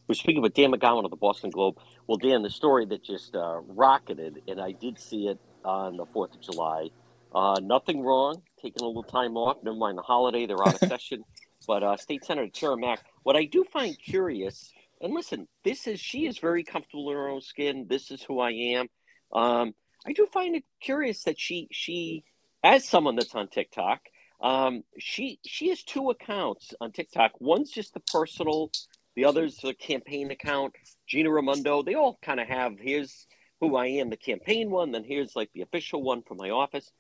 We're 0.09 0.15
speaking 0.15 0.41
with 0.41 0.55
Dan 0.55 0.73
McGowan 0.73 1.05
of 1.05 1.11
the 1.11 1.17
Boston 1.17 1.51
Globe. 1.51 1.77
Well, 2.07 2.17
Dan, 2.17 2.41
the 2.41 2.49
story 2.49 2.87
that 2.87 3.05
just 3.05 3.37
uh, 3.37 3.61
rocketed, 3.67 4.41
and 4.49 4.59
I 4.59 4.73
did 4.73 4.99
see 4.99 5.27
it 5.27 5.39
on 5.67 5.99
the 5.99 6.07
4th 6.07 6.35
of 6.35 6.41
July. 6.41 6.89
Uh, 7.35 7.61
nothing 7.63 8.01
wrong, 8.01 8.41
taking 8.63 8.83
a 8.83 8.87
little 8.87 9.03
time 9.03 9.37
off. 9.37 9.59
Never 9.63 9.77
mind 9.77 9.99
the 9.99 10.03
holiday, 10.03 10.47
they're 10.47 10.67
out 10.67 10.83
of 10.83 10.89
session. 10.89 11.25
But 11.67 11.83
uh, 11.83 11.99
State 11.99 12.25
Senator 12.25 12.49
Tiara 12.49 12.79
Mack, 12.79 13.05
what 13.23 13.37
I 13.37 13.45
do 13.45 13.65
find 13.65 13.99
curious, 13.99 14.73
and 15.03 15.13
listen, 15.13 15.47
this 15.63 15.87
is 15.87 16.01
she 16.01 16.27
is 16.27 16.39
very 16.39 16.65
comfortable 16.65 17.11
in 17.11 17.17
her 17.17 17.29
own 17.29 17.43
skin. 17.43 17.85
This 17.87 18.11
is 18.11 18.23
who 18.23 18.41
I 18.41 18.53
am. 18.53 18.87
Um, 19.31 19.75
I 20.07 20.15
do 20.15 20.27
find 20.33 20.57
it 20.57 20.65
curious 20.81 21.25
that 21.25 21.39
she 21.39 21.69
she, 21.71 22.25
as 22.65 22.89
someone 22.89 23.17
that's 23.17 23.35
on 23.35 23.49
TikTok, 23.49 24.01
um, 24.41 24.85
she 24.99 25.39
she 25.45 25.69
has 25.69 25.83
two 25.83 26.09
accounts 26.09 26.73
on 26.81 26.93
TikTok. 26.93 27.33
One's 27.41 27.71
just 27.71 27.93
the 27.93 28.01
personal, 28.01 28.71
the 29.19 29.25
other's 29.25 29.57
the 29.57 29.75
campaign 29.75 30.31
account. 30.31 30.77
Gina 31.09 31.29
Raimondo, 31.29 31.83
they 31.83 31.95
all 31.95 32.21
kind 32.23 32.39
of 32.39 32.47
have 32.47 32.79
here's 32.79 33.27
who 33.61 33.75
I 33.75 33.87
am, 33.87 34.11
the 34.11 34.17
campaign 34.17 34.71
one, 34.71 34.93
then 34.93 35.03
here's 35.03 35.35
like 35.35 35.51
the 35.53 35.63
official 35.63 36.05
one 36.05 36.23
from 36.23 36.37
my 36.37 36.51
office. 36.51 36.93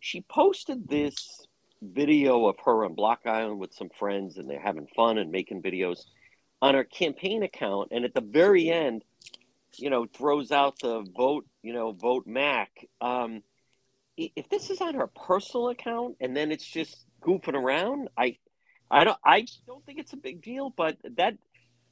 She 0.00 0.22
posted 0.28 0.88
this 0.88 1.46
video 1.80 2.46
of 2.46 2.56
her 2.64 2.84
on 2.84 2.94
Block 2.94 3.20
Island 3.24 3.60
with 3.60 3.72
some 3.72 3.88
friends, 3.88 4.36
and 4.36 4.50
they're 4.50 4.58
having 4.58 4.88
fun 4.96 5.16
and 5.16 5.30
making 5.30 5.62
videos 5.62 6.06
on 6.60 6.74
her 6.74 6.82
campaign 6.82 7.44
account. 7.44 7.92
And 7.92 8.04
at 8.04 8.14
the 8.14 8.20
very 8.20 8.68
end, 8.68 9.04
you 9.76 9.90
know, 9.90 10.06
throws 10.06 10.50
out 10.50 10.80
the 10.80 11.06
vote, 11.16 11.46
you 11.62 11.72
know, 11.72 11.92
vote 11.92 12.26
Mack. 12.26 12.84
Um, 13.00 13.44
if 14.16 14.48
this 14.48 14.70
is 14.70 14.80
on 14.80 14.94
her 14.94 15.06
personal 15.06 15.68
account 15.68 16.16
and 16.20 16.36
then 16.36 16.50
it's 16.50 16.66
just 16.66 17.06
goofing 17.22 17.54
around, 17.54 18.08
I, 18.18 18.38
I 18.90 19.04
don't, 19.04 19.18
I 19.24 19.46
don't 19.68 19.86
think 19.86 20.00
it's 20.00 20.14
a 20.14 20.16
big 20.16 20.42
deal. 20.42 20.74
But 20.76 20.96
that 21.16 21.36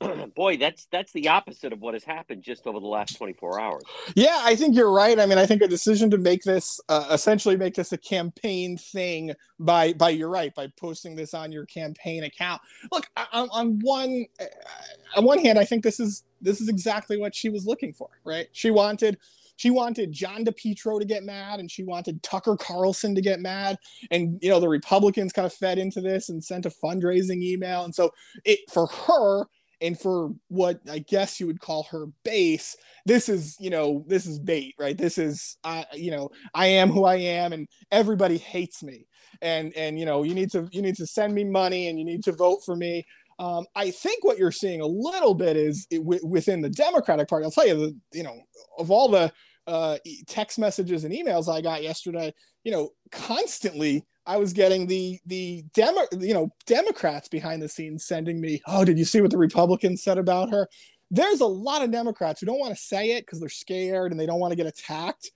boy, 0.35 0.57
that's 0.57 0.87
that's 0.87 1.13
the 1.13 1.29
opposite 1.29 1.73
of 1.73 1.81
what 1.81 1.95
has 1.95 2.05
happened 2.05 2.43
just 2.43 2.67
over 2.67 2.81
the 2.81 2.87
last 2.87 3.17
24 3.17 3.61
hours. 3.61 3.83
Yeah, 4.15 4.41
I 4.43 4.55
think 4.55 4.77
you're 4.77 4.93
right. 4.93 5.19
I 5.19 5.27
mean, 5.27 5.39
I 5.39 5.47
think 5.47 5.63
a 5.63 5.69
decision 5.69 6.11
to 6.11 6.19
make 6.19 6.43
this 6.43 6.81
uh, 6.89 7.09
essentially 7.11 7.57
make 7.57 7.75
this 7.75 7.93
a 7.93 7.99
campaign 7.99 8.77
thing 8.77 9.35
by 9.59 9.93
by 9.93 10.11
you're 10.11 10.29
right 10.29 10.55
by 10.55 10.69
posting 10.79 11.17
this 11.17 11.35
on 11.35 11.53
your 11.53 11.67
campaign 11.67 12.25
account. 12.25 12.61
Look, 12.93 13.07
on, 13.33 13.49
on 13.51 13.79
one 13.81 14.27
uh, 14.41 14.45
on 15.17 15.25
one 15.25 15.39
hand, 15.39 15.59
I 15.59 15.65
think 15.65 15.83
this 15.83 15.99
is 15.99 16.25
this 16.41 16.61
is 16.61 16.69
exactly 16.69 17.19
what 17.19 17.35
she 17.35 17.49
was 17.49 17.67
looking 17.67 17.93
for. 17.93 18.09
Right? 18.25 18.49
She 18.53 18.71
wanted 18.71 19.19
she 19.59 19.71
wanted 19.71 20.13
John 20.13 20.45
DePetro 20.45 21.01
to 21.01 21.05
get 21.05 21.25
mad 21.25 21.59
and 21.59 21.69
she 21.69 21.83
wanted 21.83 22.23
Tucker 22.23 22.57
Carlson 22.57 23.17
to 23.17 23.21
get 23.21 23.41
mad. 23.41 23.77
And, 24.13 24.39
you 24.41 24.51
know, 24.51 24.61
the 24.61 24.69
Republicans 24.69 25.33
kind 25.33 25.47
of 25.47 25.53
fed 25.53 25.79
into 25.79 26.01
this 26.01 26.29
and 26.29 26.43
sent 26.43 26.65
a 26.65 26.71
fundraising 26.71 27.43
email. 27.43 27.85
And 27.85 27.93
so 27.93 28.13
it, 28.45 28.61
for 28.71 28.87
her, 28.87 29.47
and 29.81 29.99
for 29.99 30.33
what 30.49 30.81
I 30.91 31.01
guess 31.01 31.39
you 31.39 31.47
would 31.47 31.61
call 31.61 31.85
her 31.91 32.07
base, 32.25 32.77
this 33.07 33.29
is 33.29 33.57
you 33.61 33.71
know 33.71 34.05
this 34.07 34.27
is 34.27 34.39
bait, 34.39 34.75
right? 34.79 34.97
This 34.97 35.19
is 35.19 35.57
uh, 35.65 35.85
you 35.95 36.11
know 36.11 36.31
I 36.55 36.67
am 36.67 36.91
who 36.91 37.05
I 37.05 37.17
am, 37.17 37.53
and 37.53 37.69
everybody 37.91 38.39
hates 38.39 38.83
me, 38.83 39.07
and 39.43 39.73
and 39.77 39.99
you 39.99 40.07
know 40.07 40.23
you 40.23 40.35
need 40.35 40.51
to 40.53 40.69
you 40.73 40.83
need 40.83 40.97
to 40.97 41.07
send 41.07 41.35
me 41.35 41.45
money 41.45 41.89
and 41.89 41.99
you 41.99 42.05
need 42.05 42.25
to 42.25 42.33
vote 42.33 42.61
for 42.65 42.77
me. 42.77 43.05
Um, 43.39 43.67
I 43.77 43.93
think 43.93 44.25
what 44.25 44.37
you're 44.37 44.51
seeing 44.51 44.81
a 44.81 44.87
little 44.87 45.35
bit 45.35 45.57
is 45.57 45.87
it, 45.91 45.99
w- 45.99 46.27
within 46.27 46.61
the 46.61 46.71
Democratic 46.71 47.29
Party. 47.29 47.45
I'll 47.45 47.53
tell 47.53 47.69
you, 47.69 47.77
the, 47.77 47.97
you 48.13 48.25
know, 48.25 48.37
of 48.79 48.91
all 48.91 49.09
the 49.09 49.33
uh, 49.69 49.99
text 50.27 50.59
messages 50.59 51.05
and 51.05 51.15
emails 51.15 51.53
I 51.53 51.61
got 51.61 51.83
yesterday, 51.83 52.35
you 52.65 52.73
know, 52.73 52.91
constantly 53.13 54.05
I 54.29 54.37
was 54.37 54.53
getting 54.53 54.87
the 54.87 55.19
the 55.27 55.65
demo, 55.75 56.03
you 56.21 56.35
know, 56.35 56.51
Democrats 56.67 57.29
behind 57.29 57.63
the 57.63 57.69
scenes 57.69 58.05
sending 58.05 58.41
me, 58.41 58.61
"Oh, 58.67 58.85
did 58.85 58.99
you 58.99 59.07
see 59.07 59.23
what 59.23 59.31
the 59.31 59.39
Republicans 59.39 60.03
said 60.03 60.19
about 60.19 60.51
her?" 60.51 60.69
There's 61.11 61.41
a 61.41 61.47
lot 61.47 61.83
of 61.83 61.91
Democrats 61.91 62.41
who 62.41 62.47
don't 62.47 62.61
want 62.61 62.75
to 62.75 62.81
say 62.81 63.13
it 63.13 63.23
because 63.25 63.41
they're 63.41 63.49
scared 63.49 64.13
and 64.13 64.21
they 64.21 64.27
don't 64.27 64.39
want 64.39 64.53
to 64.53 64.57
get 64.57 64.67
attacked. 64.67 65.33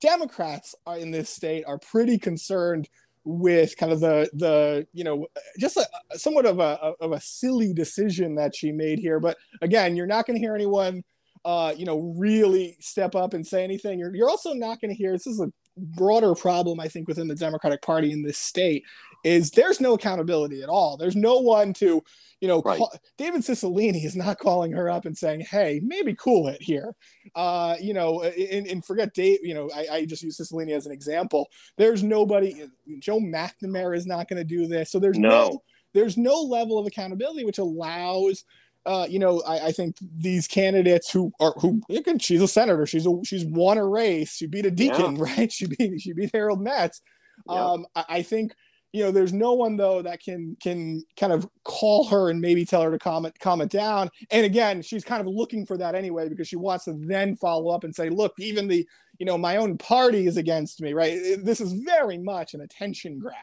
Democrats 0.00 0.74
are, 0.84 0.98
in 0.98 1.12
this 1.12 1.30
state 1.30 1.64
are 1.68 1.78
pretty 1.78 2.18
concerned 2.18 2.88
with 3.24 3.76
kind 3.76 3.92
of 3.92 4.00
the 4.00 4.28
the 4.32 4.84
you 4.92 5.04
know 5.04 5.28
just 5.60 5.76
a, 5.76 5.86
somewhat 6.18 6.44
of 6.44 6.58
a 6.58 6.94
of 7.00 7.12
a 7.12 7.20
silly 7.20 7.72
decision 7.72 8.34
that 8.34 8.56
she 8.56 8.72
made 8.72 8.98
here. 8.98 9.20
But 9.20 9.38
again, 9.62 9.94
you're 9.94 10.06
not 10.06 10.26
going 10.26 10.36
to 10.36 10.44
hear 10.44 10.56
anyone 10.56 11.04
uh, 11.44 11.74
you 11.76 11.84
know, 11.84 12.14
really 12.16 12.76
step 12.80 13.14
up 13.14 13.34
and 13.34 13.46
say 13.46 13.64
anything. 13.64 13.98
You're, 13.98 14.14
you're 14.14 14.30
also 14.30 14.52
not 14.52 14.80
going 14.80 14.90
to 14.90 14.96
hear 14.96 15.12
this 15.12 15.26
is 15.26 15.40
a 15.40 15.50
broader 15.76 16.34
problem, 16.34 16.80
I 16.80 16.88
think, 16.88 17.08
within 17.08 17.28
the 17.28 17.34
Democratic 17.34 17.82
Party 17.82 18.12
in 18.12 18.22
this 18.22 18.38
state 18.38 18.84
is 19.24 19.50
there's 19.50 19.80
no 19.80 19.94
accountability 19.94 20.62
at 20.62 20.68
all. 20.68 20.96
There's 20.96 21.14
no 21.14 21.38
one 21.38 21.72
to, 21.74 22.02
you 22.40 22.48
know, 22.48 22.60
right. 22.62 22.78
call, 22.78 22.92
David 23.18 23.42
Cicilline 23.42 24.02
is 24.04 24.16
not 24.16 24.38
calling 24.38 24.72
her 24.72 24.90
up 24.90 25.04
and 25.04 25.16
saying, 25.16 25.42
"Hey, 25.42 25.80
maybe 25.82 26.14
cool 26.18 26.48
it 26.48 26.60
here," 26.60 26.94
uh, 27.34 27.76
you 27.80 27.94
know, 27.94 28.22
and, 28.22 28.66
and 28.66 28.84
forget 28.84 29.14
Dave. 29.14 29.38
You 29.42 29.54
know, 29.54 29.70
I, 29.74 29.86
I 29.92 30.04
just 30.06 30.22
use 30.22 30.38
Cicilline 30.38 30.70
as 30.70 30.86
an 30.86 30.92
example. 30.92 31.48
There's 31.78 32.02
nobody. 32.02 32.66
Joe 32.98 33.20
McNamara 33.20 33.96
is 33.96 34.06
not 34.06 34.28
going 34.28 34.38
to 34.38 34.44
do 34.44 34.66
this. 34.66 34.90
So 34.90 34.98
there's 34.98 35.18
no. 35.18 35.28
no 35.28 35.62
there's 35.94 36.16
no 36.16 36.40
level 36.40 36.78
of 36.78 36.86
accountability 36.86 37.44
which 37.44 37.58
allows 37.58 38.44
uh, 38.84 39.06
you 39.08 39.18
know, 39.18 39.42
I, 39.46 39.66
I, 39.66 39.72
think 39.72 39.96
these 40.00 40.48
candidates 40.48 41.10
who 41.10 41.32
are 41.38 41.54
who 41.58 41.80
again, 41.88 42.18
she's 42.18 42.42
a 42.42 42.48
senator, 42.48 42.86
she's 42.86 43.06
a 43.06 43.16
she's 43.24 43.44
won 43.44 43.78
a 43.78 43.86
race, 43.86 44.34
she 44.34 44.46
beat 44.46 44.66
a 44.66 44.70
deacon, 44.70 45.16
yeah. 45.16 45.22
right? 45.36 45.52
She 45.52 45.66
beat 45.66 46.00
she 46.00 46.12
beat 46.12 46.30
Harold 46.34 46.60
Metz. 46.60 47.00
Yeah. 47.48 47.64
Um, 47.64 47.86
I, 47.94 48.04
I, 48.08 48.22
think 48.22 48.54
you 48.92 49.04
know, 49.04 49.12
there's 49.12 49.32
no 49.32 49.52
one 49.52 49.76
though 49.76 50.02
that 50.02 50.20
can 50.20 50.56
can 50.60 51.04
kind 51.16 51.32
of 51.32 51.48
call 51.64 52.08
her 52.08 52.28
and 52.28 52.40
maybe 52.40 52.64
tell 52.64 52.82
her 52.82 52.90
to 52.90 52.98
comment 52.98 53.38
comment 53.38 53.70
down. 53.70 54.10
And 54.30 54.44
again, 54.44 54.82
she's 54.82 55.04
kind 55.04 55.20
of 55.20 55.32
looking 55.32 55.64
for 55.64 55.78
that 55.78 55.94
anyway 55.94 56.28
because 56.28 56.48
she 56.48 56.56
wants 56.56 56.84
to 56.86 56.94
then 57.06 57.36
follow 57.36 57.70
up 57.70 57.84
and 57.84 57.94
say, 57.94 58.10
look, 58.10 58.34
even 58.38 58.66
the 58.66 58.86
you 59.18 59.26
know 59.26 59.38
my 59.38 59.58
own 59.58 59.78
party 59.78 60.26
is 60.26 60.36
against 60.36 60.80
me, 60.80 60.92
right? 60.92 61.20
This 61.42 61.60
is 61.60 61.72
very 61.72 62.18
much 62.18 62.54
an 62.54 62.60
attention 62.60 63.20
grab. 63.20 63.34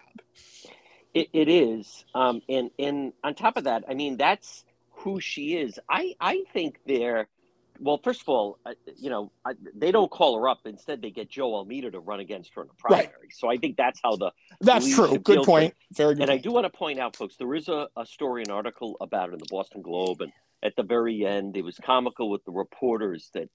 it, 1.14 1.30
it 1.32 1.48
is, 1.48 2.04
um, 2.14 2.42
and 2.50 2.72
and 2.78 3.14
on 3.24 3.36
top 3.36 3.56
of 3.56 3.64
that, 3.64 3.86
I 3.88 3.94
mean 3.94 4.18
that's 4.18 4.66
who 5.00 5.20
she 5.20 5.56
is. 5.56 5.80
I 5.90 6.16
I 6.20 6.44
think 6.54 6.80
they're 6.86 7.28
well. 7.80 8.00
First 8.04 8.22
of 8.22 8.30
all, 8.30 8.60
uh, 8.66 8.74
you 8.98 9.10
know 9.10 9.32
I, 9.46 9.54
they 9.76 9.92
don't 9.92 10.12
call 10.12 10.40
her 10.40 10.48
up. 10.48 10.60
Instead, 10.66 11.02
they 11.02 11.12
get 11.12 11.30
Joe 11.30 11.56
Almeida 11.56 11.92
to 11.92 12.00
run 12.00 12.20
against 12.20 12.54
her 12.56 12.62
in 12.62 12.68
the 12.68 12.74
primary. 12.76 13.08
Right. 13.08 13.34
So 13.34 13.50
I 13.50 13.58
think 13.58 13.78
that's 13.78 14.00
how 14.04 14.16
the 14.16 14.32
that's 14.62 14.94
true. 14.94 15.18
Good 15.20 15.44
point. 15.44 15.74
Very 15.94 16.16
good. 16.16 16.22
And 16.22 16.30
point. 16.30 16.40
I 16.40 16.42
do 16.42 16.52
want 16.52 16.66
to 16.72 16.78
point 16.78 17.00
out, 17.00 17.16
folks, 17.16 17.36
there 17.38 17.54
is 17.56 17.70
a, 17.70 17.88
a 17.96 18.06
story, 18.06 18.44
an 18.44 18.52
article 18.52 18.98
about 19.02 19.30
it 19.30 19.34
in 19.34 19.40
the 19.40 19.48
Boston 19.50 19.82
Globe, 19.82 20.22
and 20.22 20.32
at 20.62 20.76
the 20.76 20.84
very 20.84 21.26
end, 21.26 21.56
it 21.58 21.64
was 21.64 21.78
comical 21.78 22.30
with 22.30 22.44
the 22.46 22.52
reporters 22.52 23.30
that 23.34 23.50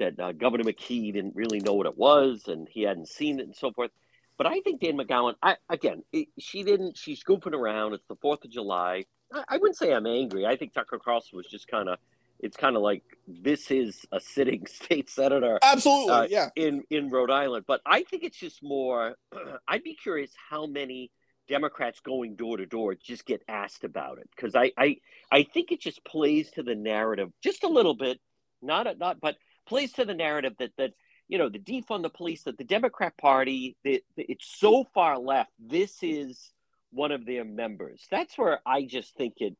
that 0.00 0.18
uh, 0.20 0.32
Governor 0.32 0.64
McKee 0.64 1.12
didn't 1.12 1.34
really 1.34 1.60
know 1.60 1.74
what 1.74 1.86
it 1.86 1.96
was, 1.96 2.44
and 2.46 2.68
he 2.70 2.82
hadn't 2.82 3.08
seen 3.08 3.40
it, 3.40 3.46
and 3.46 3.56
so 3.56 3.72
forth. 3.72 3.90
But 4.36 4.46
I 4.46 4.60
think 4.60 4.80
Dan 4.80 4.96
McGowan, 4.96 5.34
I, 5.42 5.56
again, 5.68 6.04
it, 6.12 6.28
she 6.38 6.62
didn't. 6.62 6.96
She's 6.96 7.24
goofing 7.24 7.54
around. 7.54 7.94
It's 7.94 8.06
the 8.08 8.16
Fourth 8.16 8.44
of 8.44 8.50
July. 8.50 9.04
I 9.32 9.58
wouldn't 9.58 9.76
say 9.76 9.92
I'm 9.92 10.06
angry. 10.06 10.46
I 10.46 10.56
think 10.56 10.72
Tucker 10.72 10.98
Carlson 10.98 11.36
was 11.36 11.46
just 11.46 11.68
kind 11.68 11.88
of. 11.88 11.98
It's 12.40 12.56
kind 12.56 12.76
of 12.76 12.82
like 12.82 13.02
this 13.26 13.72
is 13.72 14.06
a 14.12 14.20
sitting 14.20 14.64
state 14.68 15.10
senator, 15.10 15.58
absolutely, 15.60 16.12
uh, 16.12 16.26
yeah, 16.30 16.50
in 16.54 16.84
in 16.88 17.10
Rhode 17.10 17.30
Island. 17.32 17.64
But 17.66 17.80
I 17.84 18.04
think 18.04 18.22
it's 18.22 18.38
just 18.38 18.62
more. 18.62 19.16
I'd 19.68 19.82
be 19.82 19.94
curious 19.94 20.30
how 20.48 20.66
many 20.66 21.10
Democrats 21.48 22.00
going 22.00 22.36
door 22.36 22.58
to 22.58 22.66
door 22.66 22.94
just 22.94 23.26
get 23.26 23.42
asked 23.48 23.82
about 23.82 24.18
it 24.18 24.28
because 24.36 24.54
I, 24.54 24.70
I 24.78 24.98
I 25.32 25.42
think 25.42 25.72
it 25.72 25.80
just 25.80 26.04
plays 26.04 26.50
to 26.52 26.62
the 26.62 26.74
narrative 26.74 27.30
just 27.42 27.64
a 27.64 27.68
little 27.68 27.94
bit, 27.94 28.20
not 28.62 28.86
a, 28.86 28.94
not 28.94 29.20
but 29.20 29.36
plays 29.66 29.92
to 29.94 30.04
the 30.04 30.14
narrative 30.14 30.52
that 30.58 30.70
that 30.78 30.92
you 31.26 31.38
know 31.38 31.48
the 31.48 31.58
defund 31.58 32.02
the 32.02 32.10
police 32.10 32.44
that 32.44 32.58
the 32.58 32.64
Democrat 32.64 33.16
Party 33.16 33.76
that 33.84 34.02
it's 34.16 34.58
so 34.58 34.84
far 34.94 35.18
left. 35.18 35.50
This 35.58 36.02
is 36.02 36.52
one 36.90 37.12
of 37.12 37.26
their 37.26 37.44
members. 37.44 38.06
That's 38.10 38.36
where 38.36 38.60
I 38.66 38.84
just 38.84 39.16
think 39.16 39.34
it. 39.38 39.56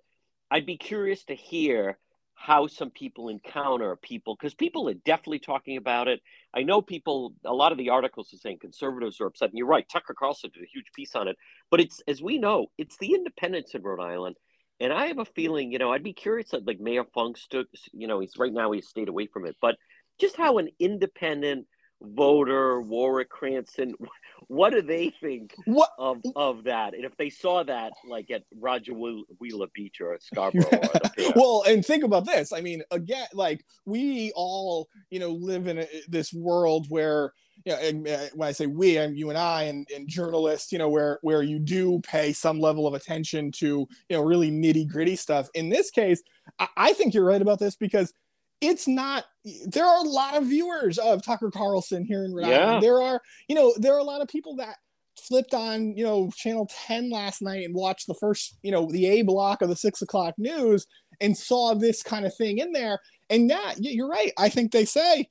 I'd 0.51 0.67
be 0.67 0.79
curious 0.79 1.25
to 1.25 1.35
hear 1.35 1.99
how 2.35 2.69
some 2.69 2.91
people 2.91 3.29
encounter 3.29 3.97
people 3.97 4.37
because 4.37 4.55
people 4.55 4.89
are 4.89 4.95
definitely 4.95 5.41
talking 5.41 5.77
about 5.77 6.07
it. 6.07 6.21
I 6.55 6.63
know 6.63 6.81
people. 6.81 7.35
A 7.45 7.53
lot 7.53 7.73
of 7.73 7.79
the 7.79 7.91
articles 7.91 8.33
are 8.33 8.39
saying 8.39 8.59
conservatives 8.61 9.21
are 9.21 9.27
upset, 9.27 9.51
and 9.51 9.59
you're 9.59 9.67
right. 9.67 9.87
Tucker 9.89 10.15
Carlson 10.15 10.51
did 10.55 10.63
a 10.63 10.73
huge 10.73 10.87
piece 10.95 11.15
on 11.15 11.29
it, 11.29 11.37
but 11.71 11.81
it's 11.81 12.01
as 12.07 12.23
we 12.23 12.39
know, 12.39 12.69
it's 12.79 12.97
the 12.99 13.15
independents 13.15 13.75
in 13.75 13.83
Rhode 13.83 14.01
Island. 14.03 14.37
And 14.81 14.93
I 14.93 15.07
have 15.07 15.19
a 15.19 15.25
feeling, 15.25 15.73
you 15.73 15.79
know, 15.79 15.93
I'd 15.93 16.05
be 16.05 16.13
curious 16.13 16.51
that 16.51 16.65
like 16.65 16.79
Mayor 16.79 17.05
Fung 17.13 17.35
stood, 17.35 17.67
you 17.93 18.07
know, 18.07 18.21
he's 18.21 18.39
right 18.39 18.53
now 18.53 18.71
he's 18.71 18.87
stayed 18.87 19.09
away 19.09 19.27
from 19.27 19.45
it, 19.45 19.57
but 19.61 19.77
just 20.21 20.37
how 20.37 20.59
an 20.59 20.69
independent 20.79 21.67
voter, 22.03 22.81
Warwick 22.81 23.29
Cranston, 23.29 23.95
what 24.49 24.73
do 24.73 24.83
they 24.83 25.13
think 25.21 25.55
what? 25.67 25.91
of 25.99 26.23
of 26.37 26.65
that? 26.65 26.95
And 26.95 27.05
if 27.05 27.17
they 27.17 27.31
saw 27.31 27.63
that 27.65 27.93
like 28.07 28.31
at 28.31 28.45
Roger 28.57 28.93
Wheeler 28.95 29.67
Beach 29.75 30.01
or 30.01 30.15
at 30.15 30.23
Scarborough, 30.23 30.65
or 30.73 31.33
well, 31.37 31.65
and 31.67 31.85
think 31.85 32.05
about 32.05 32.25
this. 32.25 32.53
I 32.53 32.61
mean, 32.61 32.83
again, 32.91 33.27
like 33.35 33.65
we 33.85 34.33
all, 34.35 34.89
you 35.11 35.21
know, 35.21 35.31
live 35.33 35.67
in 35.67 35.79
a, 35.81 35.87
this 36.09 36.33
world 36.33 36.87
where 36.89 37.33
you 37.65 37.73
know, 37.73 37.79
and 37.81 38.09
uh, 38.09 38.27
when 38.35 38.49
I 38.49 38.53
say 38.53 38.67
we, 38.67 38.99
I'm 38.99 39.15
you 39.15 39.29
and 39.31 39.39
I 39.39 39.65
and, 39.65 39.87
and 39.95 40.09
journalists, 40.09 40.73
you 40.73 40.79
know, 40.79 40.89
where 40.89 41.19
where 41.23 41.43
you 41.43 41.59
do 41.59 42.01
pay 42.01 42.33
some 42.33 42.61
level 42.61 42.87
of 42.87 42.95
attention 42.95 43.53
to, 43.53 43.67
you 43.67 44.17
know, 44.17 44.23
really 44.23 44.51
nitty 44.51 44.89
gritty 44.89 45.17
stuff. 45.17 45.49
In 45.55 45.69
this 45.69 45.91
case, 45.91 46.23
I, 46.59 46.69
I 46.77 46.93
think 46.93 47.15
you're 47.15 47.25
right 47.25 47.43
about 47.43 47.59
this 47.59 47.77
because 47.77 48.13
it's 48.61 48.89
not 48.89 49.25
there 49.67 49.87
are 49.87 50.05
a 50.05 50.09
lot 50.09 50.37
of 50.37 50.45
viewers 50.45 50.99
of 50.99 51.25
Tucker 51.25 51.51
Carlson 51.51 52.05
here 52.05 52.25
in 52.25 52.35
Rhode 52.35 52.49
yeah. 52.49 52.59
Island. 52.59 52.83
There 52.83 53.01
are, 53.01 53.21
you 53.49 53.55
know, 53.55 53.73
there 53.79 53.95
are 53.95 53.99
a 53.99 54.05
lot 54.05 54.21
of 54.21 54.29
people 54.29 54.57
that 54.57 54.77
flipped 55.19 55.55
on, 55.55 55.97
you 55.97 56.05
know, 56.05 56.31
channel 56.37 56.69
10 56.87 57.11
last 57.11 57.43
night 57.43 57.65
and 57.65 57.75
watched 57.75 58.07
the 58.07 58.15
first, 58.15 58.57
you 58.63 58.71
know, 58.71 58.91
the 58.91 59.07
A 59.07 59.23
block 59.23 59.63
of 59.63 59.69
the 59.69 59.77
six 59.77 60.03
o'clock 60.03 60.35
news 60.39 60.87
and 61.21 61.37
saw 61.37 61.75
this 61.75 62.03
kind 62.03 62.27
of 62.27 62.35
thing 62.37 62.59
in 62.59 62.73
there. 62.73 62.99
And 63.31 63.49
yeah, 63.49 63.75
you're 63.79 64.09
right. 64.09 64.33
I 64.39 64.49
think 64.49 64.73
they 64.73 64.85
say, 64.85 65.27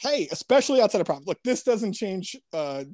hey, 0.00 0.28
especially 0.30 0.80
outside 0.80 1.00
of 1.00 1.06
problems. 1.06 1.28
Look, 1.28 1.42
this 1.44 1.62
doesn't 1.62 1.92
change 1.92 2.36
uh 2.52 2.84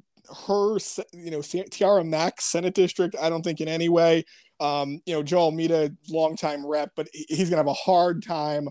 her, 0.47 0.77
you 1.11 1.31
know, 1.31 1.41
Tiara 1.41 2.03
Mack 2.03 2.39
Senate 2.39 2.75
district. 2.75 3.15
I 3.19 3.29
don't 3.29 3.41
think 3.41 3.61
in 3.61 3.67
any 3.67 3.89
way. 3.89 4.25
Um, 4.59 5.01
you 5.05 5.13
know, 5.13 5.23
Joe 5.23 5.39
Almeida, 5.39 5.91
longtime 6.09 6.65
rep, 6.65 6.91
but 6.95 7.07
he's 7.13 7.49
gonna 7.49 7.61
have 7.61 7.67
a 7.67 7.73
hard 7.73 8.21
time 8.21 8.67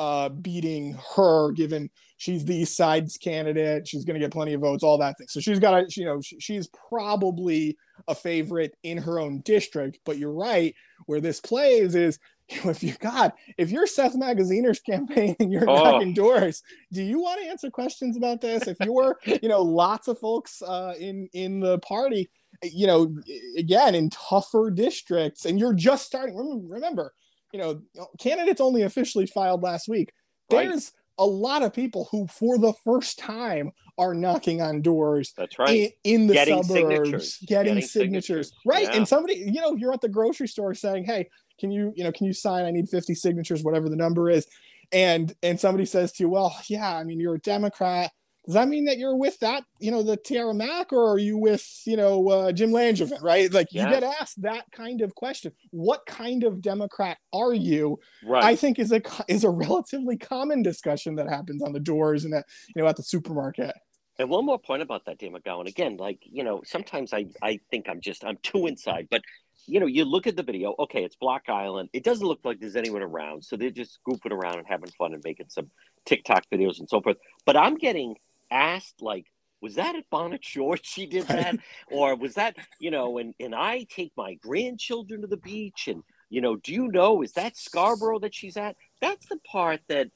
uh, 0.00 0.30
beating 0.30 0.98
her, 1.14 1.52
given 1.52 1.90
she's 2.16 2.42
the 2.46 2.64
sides 2.64 3.18
candidate. 3.18 3.86
She's 3.86 4.06
going 4.06 4.18
to 4.18 4.24
get 4.24 4.32
plenty 4.32 4.54
of 4.54 4.62
votes, 4.62 4.82
all 4.82 4.96
that 4.96 5.18
thing. 5.18 5.26
So 5.28 5.40
she's 5.40 5.58
got 5.58 5.72
to, 5.72 6.00
you 6.00 6.06
know, 6.06 6.22
she's 6.22 6.68
probably 6.88 7.76
a 8.08 8.14
favorite 8.14 8.74
in 8.82 8.96
her 8.96 9.20
own 9.20 9.42
district. 9.42 9.98
But 10.06 10.16
you're 10.16 10.32
right, 10.32 10.74
where 11.04 11.20
this 11.20 11.38
plays 11.38 11.94
is 11.94 12.18
if 12.48 12.82
you 12.82 12.94
got 12.94 13.34
if 13.58 13.70
you're 13.70 13.86
Seth 13.86 14.14
Magaziner's 14.14 14.80
campaign 14.80 15.36
and 15.38 15.52
you're 15.52 15.68
oh. 15.68 15.84
knocking 15.84 16.14
doors, 16.14 16.62
do 16.90 17.02
you 17.02 17.20
want 17.20 17.42
to 17.42 17.50
answer 17.50 17.70
questions 17.70 18.16
about 18.16 18.40
this? 18.40 18.66
If 18.66 18.78
you're, 18.80 19.18
you 19.42 19.50
know, 19.50 19.60
lots 19.60 20.08
of 20.08 20.18
folks 20.18 20.62
uh, 20.62 20.94
in 20.98 21.28
in 21.34 21.60
the 21.60 21.78
party, 21.80 22.30
you 22.62 22.86
know, 22.86 23.14
again 23.58 23.94
in 23.94 24.08
tougher 24.08 24.70
districts, 24.70 25.44
and 25.44 25.60
you're 25.60 25.74
just 25.74 26.06
starting. 26.06 26.68
Remember, 26.70 27.12
you 27.52 27.58
know, 27.58 27.80
candidates 28.18 28.60
only 28.60 28.82
officially 28.82 29.26
filed 29.26 29.62
last 29.62 29.88
week. 29.88 30.12
There's 30.48 30.68
right. 30.68 30.92
a 31.18 31.26
lot 31.26 31.62
of 31.62 31.72
people 31.72 32.08
who, 32.10 32.26
for 32.26 32.58
the 32.58 32.72
first 32.84 33.18
time, 33.18 33.72
are 33.98 34.14
knocking 34.14 34.62
on 34.62 34.82
doors. 34.82 35.32
That's 35.36 35.58
right. 35.58 35.92
In, 36.04 36.22
in 36.22 36.26
the 36.26 36.34
getting 36.34 36.62
suburbs, 36.62 36.72
signatures. 36.72 37.38
Getting, 37.46 37.74
getting 37.74 37.88
signatures. 37.88 38.26
signatures. 38.26 38.52
Right. 38.66 38.84
Yeah. 38.84 38.96
And 38.96 39.08
somebody, 39.08 39.34
you 39.34 39.60
know, 39.60 39.74
you're 39.76 39.92
at 39.92 40.00
the 40.00 40.08
grocery 40.08 40.48
store 40.48 40.74
saying, 40.74 41.04
"Hey, 41.04 41.28
can 41.58 41.70
you, 41.70 41.92
you 41.94 42.04
know, 42.04 42.12
can 42.12 42.26
you 42.26 42.32
sign? 42.32 42.64
I 42.64 42.70
need 42.70 42.88
50 42.88 43.14
signatures, 43.14 43.62
whatever 43.62 43.88
the 43.88 43.96
number 43.96 44.30
is." 44.30 44.46
And 44.92 45.34
and 45.42 45.60
somebody 45.60 45.84
says 45.84 46.12
to 46.12 46.24
you, 46.24 46.30
"Well, 46.30 46.56
yeah, 46.68 46.96
I 46.96 47.04
mean, 47.04 47.20
you're 47.20 47.34
a 47.34 47.40
Democrat." 47.40 48.10
Does 48.46 48.54
that 48.54 48.68
mean 48.68 48.86
that 48.86 48.98
you're 48.98 49.16
with 49.16 49.38
that, 49.40 49.64
you 49.80 49.90
know, 49.90 50.02
the 50.02 50.16
Tiara 50.16 50.54
Mack, 50.54 50.92
or 50.92 51.12
are 51.12 51.18
you 51.18 51.36
with, 51.36 51.82
you 51.86 51.96
know, 51.96 52.28
uh, 52.30 52.52
Jim 52.52 52.70
Langevin, 52.70 53.22
right? 53.22 53.52
Like 53.52 53.68
you 53.70 53.82
get 53.82 54.02
asked 54.02 54.40
that 54.42 54.64
kind 54.72 55.02
of 55.02 55.14
question. 55.14 55.52
What 55.70 56.06
kind 56.06 56.42
of 56.44 56.62
Democrat 56.62 57.18
are 57.34 57.52
you? 57.52 57.98
Right. 58.24 58.42
I 58.42 58.56
think 58.56 58.78
is 58.78 58.92
a 58.92 59.02
is 59.28 59.44
a 59.44 59.50
relatively 59.50 60.16
common 60.16 60.62
discussion 60.62 61.16
that 61.16 61.28
happens 61.28 61.62
on 61.62 61.72
the 61.72 61.80
doors 61.80 62.24
and 62.24 62.34
at 62.34 62.46
you 62.74 62.82
know 62.82 62.88
at 62.88 62.96
the 62.96 63.02
supermarket. 63.02 63.74
And 64.18 64.28
one 64.28 64.44
more 64.44 64.58
point 64.58 64.82
about 64.82 65.04
that, 65.06 65.18
Dan 65.18 65.32
McGowan. 65.32 65.68
Again, 65.68 65.96
like 65.98 66.20
you 66.22 66.42
know, 66.42 66.62
sometimes 66.64 67.12
I 67.12 67.26
I 67.42 67.60
think 67.70 67.88
I'm 67.88 68.00
just 68.00 68.24
I'm 68.24 68.38
too 68.42 68.66
inside, 68.66 69.08
but 69.10 69.22
you 69.66 69.80
know, 69.80 69.86
you 69.86 70.04
look 70.04 70.26
at 70.26 70.36
the 70.36 70.42
video. 70.42 70.74
Okay, 70.78 71.04
it's 71.04 71.16
Block 71.16 71.42
Island. 71.48 71.90
It 71.92 72.04
doesn't 72.04 72.26
look 72.26 72.40
like 72.44 72.58
there's 72.58 72.76
anyone 72.76 73.02
around, 73.02 73.44
so 73.44 73.56
they're 73.56 73.70
just 73.70 74.00
goofing 74.08 74.32
around 74.32 74.58
and 74.58 74.66
having 74.66 74.90
fun 74.98 75.14
and 75.14 75.22
making 75.24 75.50
some 75.50 75.70
TikTok 76.06 76.44
videos 76.52 76.80
and 76.80 76.88
so 76.88 77.00
forth. 77.00 77.18
But 77.44 77.56
I'm 77.56 77.76
getting 77.76 78.16
asked 78.50 79.00
like 79.00 79.26
was 79.62 79.74
that 79.74 79.94
at 79.94 80.08
Bonnet 80.10 80.44
Shores 80.44 80.80
she 80.82 81.06
did 81.06 81.26
that? 81.28 81.56
Or 81.90 82.16
was 82.16 82.34
that 82.34 82.56
you 82.78 82.90
know 82.90 83.18
and 83.18 83.34
and 83.40 83.54
I 83.54 83.86
take 83.88 84.12
my 84.16 84.34
grandchildren 84.34 85.22
to 85.22 85.26
the 85.26 85.36
beach 85.36 85.88
and 85.88 86.02
you 86.28 86.40
know 86.40 86.56
do 86.56 86.72
you 86.72 86.88
know 86.88 87.22
is 87.22 87.32
that 87.32 87.56
Scarborough 87.56 88.20
that 88.20 88.34
she's 88.34 88.56
at? 88.56 88.76
That's 89.00 89.26
the 89.26 89.38
part 89.38 89.80
that 89.88 90.08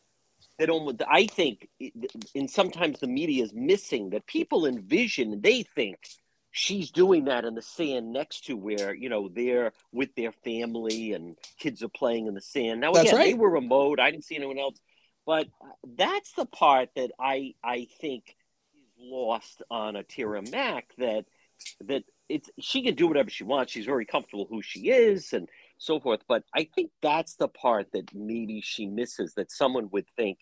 that 0.59 0.71
almost 0.71 1.03
I 1.09 1.27
think 1.27 1.69
in 2.35 2.49
sometimes 2.49 3.01
the 3.01 3.07
media 3.07 3.45
is 3.45 3.53
missing 3.53 4.11
that 4.11 4.27
people 4.27 4.67
envision 4.67 5.41
they 5.41 5.63
think 5.63 5.99
she's 6.53 6.93
doing 6.93 7.25
that 7.25 7.45
in 7.45 7.57
the 7.57 7.63
sand 7.63 8.13
next 8.13 8.45
to 8.47 8.57
where 8.57 8.95
you 8.95 9.09
know 9.09 9.29
they're 9.29 9.73
with 9.93 10.15
their 10.15 10.33
family 10.33 11.13
and 11.13 11.37
kids 11.59 11.83
are 11.83 11.89
playing 11.89 12.29
in 12.29 12.35
the 12.35 12.41
sand. 12.41 12.81
Now 12.81 12.93
again 12.93 13.17
right. 13.17 13.25
they 13.25 13.35
were 13.35 13.51
remote. 13.51 13.99
I 14.01 14.11
didn't 14.11 14.25
see 14.25 14.37
anyone 14.37 14.59
else 14.59 14.79
but 15.27 15.49
that's 15.97 16.33
the 16.33 16.47
part 16.47 16.91
that 16.97 17.11
I 17.19 17.55
I 17.63 17.89
think 18.01 18.37
is 18.77 18.91
lost 18.99 19.63
on 19.71 19.97
a 19.97 20.03
Tiara 20.03 20.43
Mack 20.43 20.89
that 20.99 21.25
that 21.81 22.05
it's 22.29 22.51
she 22.61 22.83
can 22.83 22.95
do 22.95 23.07
whatever 23.07 23.31
she 23.31 23.45
wants. 23.45 23.73
She's 23.73 23.87
very 23.87 24.07
comfortable 24.07 24.47
who 24.49 24.63
she 24.63 24.91
is 24.91 25.33
and 25.33 25.49
so 25.79 26.01
forth. 26.01 26.21
But 26.27 26.45
I 26.55 26.69
think 26.75 26.91
that's 27.03 27.37
the 27.37 27.49
part 27.49 27.93
that 27.93 28.15
maybe 28.15 28.61
she 28.63 28.87
misses 28.87 29.35
that 29.35 29.51
someone 29.51 29.89
would 29.93 30.07
think, 30.17 30.39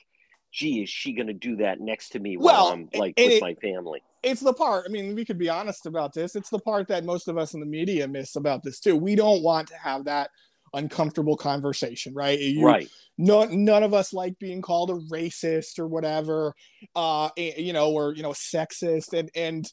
gee, 0.52 0.82
is 0.82 0.88
she 0.88 1.12
going 1.12 1.26
to 1.26 1.32
do 1.32 1.56
that 1.56 1.80
next 1.80 2.10
to 2.10 2.20
me 2.20 2.36
while 2.36 2.64
well, 2.64 2.72
I'm 2.72 2.88
like 2.94 3.14
with 3.18 3.32
it, 3.32 3.42
my 3.42 3.54
family? 3.54 4.02
It's 4.22 4.40
the 4.40 4.54
part. 4.54 4.84
I 4.86 4.90
mean, 4.90 5.14
we 5.14 5.24
could 5.24 5.38
be 5.38 5.48
honest 5.48 5.86
about 5.86 6.12
this. 6.12 6.36
It's 6.36 6.50
the 6.50 6.60
part 6.60 6.88
that 6.88 7.04
most 7.04 7.28
of 7.28 7.36
us 7.36 7.54
in 7.54 7.60
the 7.60 7.66
media 7.66 8.06
miss 8.06 8.36
about 8.36 8.62
this 8.62 8.78
too. 8.78 8.96
We 8.96 9.16
don't 9.16 9.42
want 9.42 9.68
to 9.68 9.76
have 9.76 10.04
that 10.04 10.30
uncomfortable 10.74 11.36
conversation, 11.36 12.14
right? 12.14 12.38
You, 12.38 12.64
right. 12.64 12.88
No, 13.18 13.44
none 13.44 13.82
of 13.82 13.92
us 13.92 14.12
like 14.12 14.38
being 14.38 14.62
called 14.62 14.90
a 14.90 14.94
racist 15.14 15.78
or 15.78 15.86
whatever, 15.86 16.54
uh, 16.96 17.28
you 17.36 17.72
know, 17.72 17.90
or 17.90 18.14
you 18.14 18.22
know, 18.22 18.30
sexist, 18.30 19.12
and 19.12 19.30
and 19.34 19.70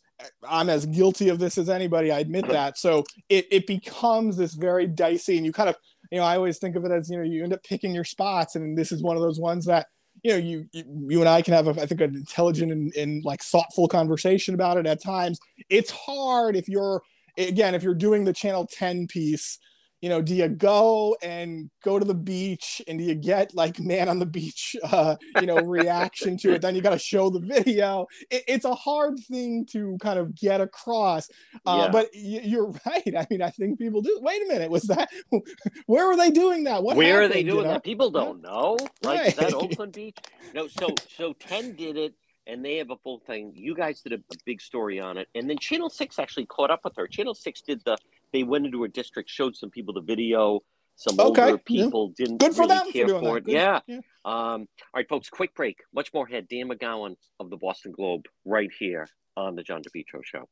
I'm 0.47 0.69
as 0.69 0.85
guilty 0.85 1.29
of 1.29 1.39
this 1.39 1.57
as 1.57 1.69
anybody. 1.69 2.11
I 2.11 2.19
admit 2.19 2.47
that. 2.49 2.77
So 2.77 3.05
it 3.29 3.47
it 3.49 3.65
becomes 3.65 4.35
this 4.35 4.53
very 4.53 4.87
dicey, 4.87 5.37
and 5.37 5.45
you 5.45 5.53
kind 5.53 5.69
of, 5.69 5.77
you 6.11 6.17
know, 6.17 6.25
I 6.25 6.35
always 6.35 6.59
think 6.59 6.75
of 6.75 6.83
it 6.83 6.91
as 6.91 7.09
you 7.09 7.17
know, 7.17 7.23
you 7.23 7.43
end 7.43 7.53
up 7.53 7.63
picking 7.63 7.93
your 7.93 8.03
spots, 8.03 8.55
and 8.55 8.77
this 8.77 8.91
is 8.91 9.01
one 9.01 9.15
of 9.15 9.21
those 9.21 9.39
ones 9.39 9.65
that 9.65 9.87
you 10.23 10.31
know 10.31 10.37
you 10.37 10.65
you, 10.73 10.83
you 11.09 11.19
and 11.21 11.29
I 11.29 11.41
can 11.41 11.53
have 11.53 11.67
a, 11.67 11.81
I 11.81 11.85
think 11.85 12.01
an 12.01 12.15
intelligent 12.15 12.71
and, 12.71 12.93
and 12.95 13.23
like 13.23 13.41
thoughtful 13.41 13.87
conversation 13.87 14.53
about 14.53 14.77
it 14.77 14.85
at 14.85 15.01
times. 15.01 15.39
It's 15.69 15.91
hard 15.91 16.55
if 16.55 16.67
you're 16.67 17.01
again 17.37 17.73
if 17.73 17.83
you're 17.83 17.95
doing 17.95 18.25
the 18.25 18.33
channel 18.33 18.67
10 18.69 19.07
piece 19.07 19.59
you 20.01 20.07
know, 20.07 20.21
do 20.21 20.33
you 20.33 20.47
go 20.47 21.17
and 21.21 21.69
go 21.83 21.99
to 21.99 22.05
the 22.05 22.13
beach 22.13 22.81
and 22.87 22.99
do 22.99 23.03
you 23.03 23.15
get 23.15 23.53
like 23.53 23.79
man 23.79 24.07
on 24.07 24.19
the 24.19 24.25
beach, 24.25 24.75
uh, 24.83 25.15
you 25.39 25.45
know, 25.45 25.57
reaction 25.57 26.37
to 26.37 26.53
it? 26.53 26.61
Then 26.61 26.75
you 26.75 26.81
got 26.81 26.91
to 26.91 26.99
show 26.99 27.29
the 27.29 27.39
video. 27.39 28.07
It, 28.29 28.43
it's 28.47 28.65
a 28.65 28.73
hard 28.73 29.19
thing 29.19 29.65
to 29.71 29.97
kind 30.01 30.17
of 30.17 30.35
get 30.35 30.61
across. 30.61 31.29
Uh, 31.65 31.83
yeah. 31.85 31.91
But 31.91 32.09
you, 32.13 32.65
are 32.65 32.67
right. 32.85 33.15
I 33.17 33.27
mean, 33.29 33.41
I 33.41 33.49
think 33.49 33.77
people 33.77 34.01
do. 34.01 34.19
Wait 34.21 34.41
a 34.41 34.47
minute, 34.47 34.71
was 34.71 34.83
that? 34.83 35.09
Where 35.85 36.07
were 36.07 36.17
they 36.17 36.31
doing 36.31 36.63
that? 36.63 36.81
What? 36.83 36.95
Where 36.95 37.21
happened, 37.21 37.31
are 37.31 37.33
they 37.33 37.43
doing 37.43 37.57
you 37.57 37.63
know? 37.63 37.73
that? 37.73 37.83
People 37.83 38.09
don't 38.09 38.41
know. 38.41 38.77
Like 39.03 39.19
right. 39.19 39.35
that 39.37 39.53
Oakland 39.53 39.93
Beach. 39.93 40.17
No. 40.53 40.67
So 40.67 40.95
so 41.15 41.33
ten 41.33 41.75
did 41.75 41.97
it 41.97 42.13
and 42.47 42.65
they 42.65 42.77
have 42.77 42.89
a 42.89 42.97
full 42.97 43.19
thing. 43.27 43.51
You 43.53 43.75
guys 43.75 44.01
did 44.01 44.13
a, 44.13 44.15
a, 44.15 44.35
big 44.45 44.59
story 44.59 44.99
on 44.99 45.17
it, 45.17 45.27
and 45.35 45.49
then 45.49 45.57
Channel 45.57 45.89
Six 45.89 46.17
actually 46.17 46.47
caught 46.47 46.71
up 46.71 46.81
with 46.83 46.95
her. 46.95 47.07
Channel 47.07 47.35
Six 47.35 47.61
did 47.61 47.81
the 47.85 47.97
they 48.33 48.43
went 48.43 48.65
into 48.65 48.83
a 48.83 48.87
district, 48.87 49.29
showed 49.29 49.55
some 49.55 49.69
people 49.69 49.93
the 49.93 50.01
video. 50.01 50.61
Some 50.95 51.17
okay. 51.17 51.43
older 51.43 51.57
people 51.57 52.13
yeah. 52.17 52.25
didn't 52.25 52.39
Good 52.39 52.55
for 52.55 52.63
really 52.63 52.75
them 52.75 52.91
care 52.91 53.07
for, 53.07 53.19
for 53.21 53.37
it. 53.37 53.47
Yeah. 53.47 53.79
yeah. 53.87 53.99
Um, 54.25 54.67
all 54.81 54.95
right, 54.95 55.07
folks, 55.07 55.29
quick 55.29 55.55
break. 55.55 55.77
Much 55.93 56.13
more 56.13 56.27
ahead. 56.27 56.47
Dan 56.49 56.67
McGowan 56.69 57.15
of 57.39 57.49
the 57.49 57.55
Boston 57.55 57.93
Globe 57.93 58.25
right 58.43 58.69
here 58.77 59.07
on 59.37 59.55
the 59.55 59.63
John 59.63 59.81
DePetro 59.81 60.19
Show. 60.23 60.49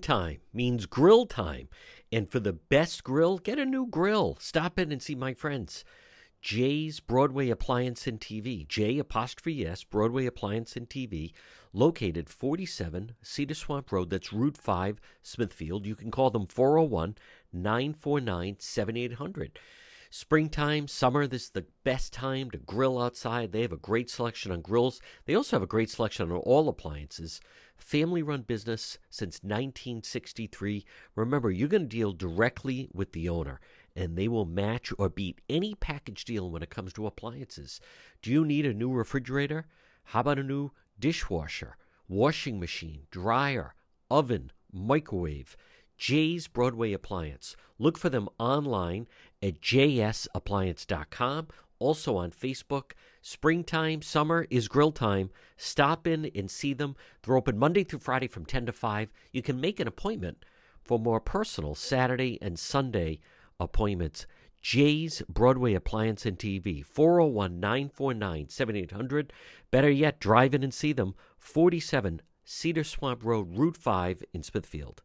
Time 0.00 0.38
means 0.54 0.86
grill 0.86 1.26
time. 1.26 1.68
And 2.10 2.30
for 2.30 2.40
the 2.40 2.52
best 2.52 3.02
grill, 3.04 3.38
get 3.38 3.58
a 3.58 3.66
new 3.66 3.86
grill. 3.86 4.36
Stop 4.40 4.78
in 4.78 4.92
and 4.92 5.02
see 5.02 5.14
my 5.14 5.34
friends. 5.34 5.84
Jay's 6.42 6.98
Broadway 6.98 7.50
Appliance 7.50 8.08
and 8.08 8.20
TV. 8.20 8.66
J 8.66 8.98
apostrophe 8.98 9.64
S, 9.64 9.84
Broadway 9.84 10.26
Appliance 10.26 10.74
and 10.74 10.90
TV 10.90 11.32
located 11.72 12.28
47 12.28 13.14
Cedar 13.22 13.54
Swamp 13.54 13.92
Road. 13.92 14.10
That's 14.10 14.32
Route 14.32 14.58
5, 14.58 15.00
Smithfield. 15.22 15.86
You 15.86 15.94
can 15.94 16.10
call 16.10 16.30
them 16.30 16.48
401 16.48 17.14
949 17.52 18.56
7800. 18.58 19.58
Springtime, 20.10 20.88
summer, 20.88 21.26
this 21.26 21.44
is 21.44 21.50
the 21.50 21.64
best 21.84 22.12
time 22.12 22.50
to 22.50 22.58
grill 22.58 23.00
outside. 23.00 23.52
They 23.52 23.62
have 23.62 23.72
a 23.72 23.78
great 23.78 24.10
selection 24.10 24.52
on 24.52 24.60
grills. 24.60 25.00
They 25.24 25.34
also 25.34 25.56
have 25.56 25.62
a 25.62 25.66
great 25.66 25.88
selection 25.88 26.30
on 26.30 26.36
all 26.36 26.68
appliances. 26.68 27.40
Family 27.78 28.22
run 28.22 28.42
business 28.42 28.98
since 29.08 29.36
1963. 29.42 30.84
Remember, 31.14 31.50
you're 31.50 31.66
going 31.66 31.84
to 31.84 31.88
deal 31.88 32.12
directly 32.12 32.90
with 32.92 33.12
the 33.12 33.28
owner, 33.28 33.58
and 33.94 34.16
they 34.16 34.28
will 34.28 34.44
match 34.44 34.92
or 34.98 35.08
beat 35.08 35.40
any 35.48 35.74
package 35.74 36.24
deal 36.24 36.50
when 36.50 36.62
it 36.62 36.70
comes 36.70 36.92
to 36.94 37.06
appliances. 37.06 37.80
Do 38.22 38.30
you 38.30 38.44
need 38.44 38.66
a 38.66 38.74
new 38.74 38.92
refrigerator? 38.92 39.66
How 40.04 40.20
about 40.20 40.38
a 40.38 40.42
new 40.42 40.72
dishwasher, 40.98 41.76
washing 42.08 42.58
machine, 42.58 43.06
dryer, 43.10 43.74
oven, 44.10 44.50
microwave? 44.72 45.56
Jay's 45.96 46.48
Broadway 46.48 46.92
Appliance. 46.92 47.54
Look 47.78 47.96
for 47.96 48.08
them 48.08 48.28
online 48.38 49.06
at 49.40 49.60
jsappliance.com. 49.60 51.48
Also 51.78 52.16
on 52.16 52.30
Facebook. 52.30 52.92
Springtime, 53.20 54.02
summer 54.02 54.46
is 54.50 54.68
grill 54.68 54.92
time. 54.92 55.30
Stop 55.56 56.06
in 56.06 56.30
and 56.34 56.50
see 56.50 56.74
them. 56.74 56.96
They're 57.22 57.36
open 57.36 57.58
Monday 57.58 57.84
through 57.84 58.00
Friday 58.00 58.26
from 58.26 58.44
10 58.44 58.66
to 58.66 58.72
5. 58.72 59.12
You 59.32 59.42
can 59.42 59.60
make 59.60 59.78
an 59.78 59.86
appointment 59.86 60.44
for 60.82 60.98
more 60.98 61.20
personal 61.20 61.74
Saturday 61.74 62.38
and 62.42 62.58
Sunday 62.58 63.20
appointments. 63.64 64.26
Jay's 64.60 65.22
Broadway 65.28 65.74
Appliance 65.74 66.24
and 66.24 66.38
TV, 66.38 66.84
401 66.84 67.58
949 67.58 68.48
7800. 68.48 69.32
Better 69.70 69.90
yet, 69.90 70.20
drive 70.20 70.54
in 70.54 70.62
and 70.62 70.72
see 70.72 70.92
them, 70.92 71.14
47 71.38 72.22
Cedar 72.44 72.84
Swamp 72.84 73.24
Road, 73.24 73.56
Route 73.56 73.76
5 73.76 74.22
in 74.32 74.42
Smithfield. 74.42 75.02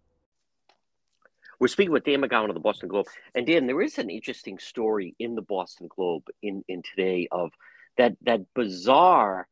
We're 1.60 1.68
speaking 1.68 1.92
with 1.92 2.04
Dan 2.04 2.22
McGowan 2.22 2.50
of 2.50 2.54
the 2.54 2.60
Boston 2.60 2.88
Globe. 2.88 3.08
And 3.34 3.48
Dan, 3.48 3.66
there 3.66 3.82
is 3.82 3.98
an 3.98 4.12
interesting 4.12 4.60
story 4.60 5.16
in 5.18 5.34
the 5.34 5.42
Boston 5.42 5.88
Globe 5.96 6.24
in, 6.44 6.64
in 6.68 6.84
today 6.84 7.28
of 7.32 7.52
that 7.98 8.16
that 8.22 8.42
bizarre 8.54 9.48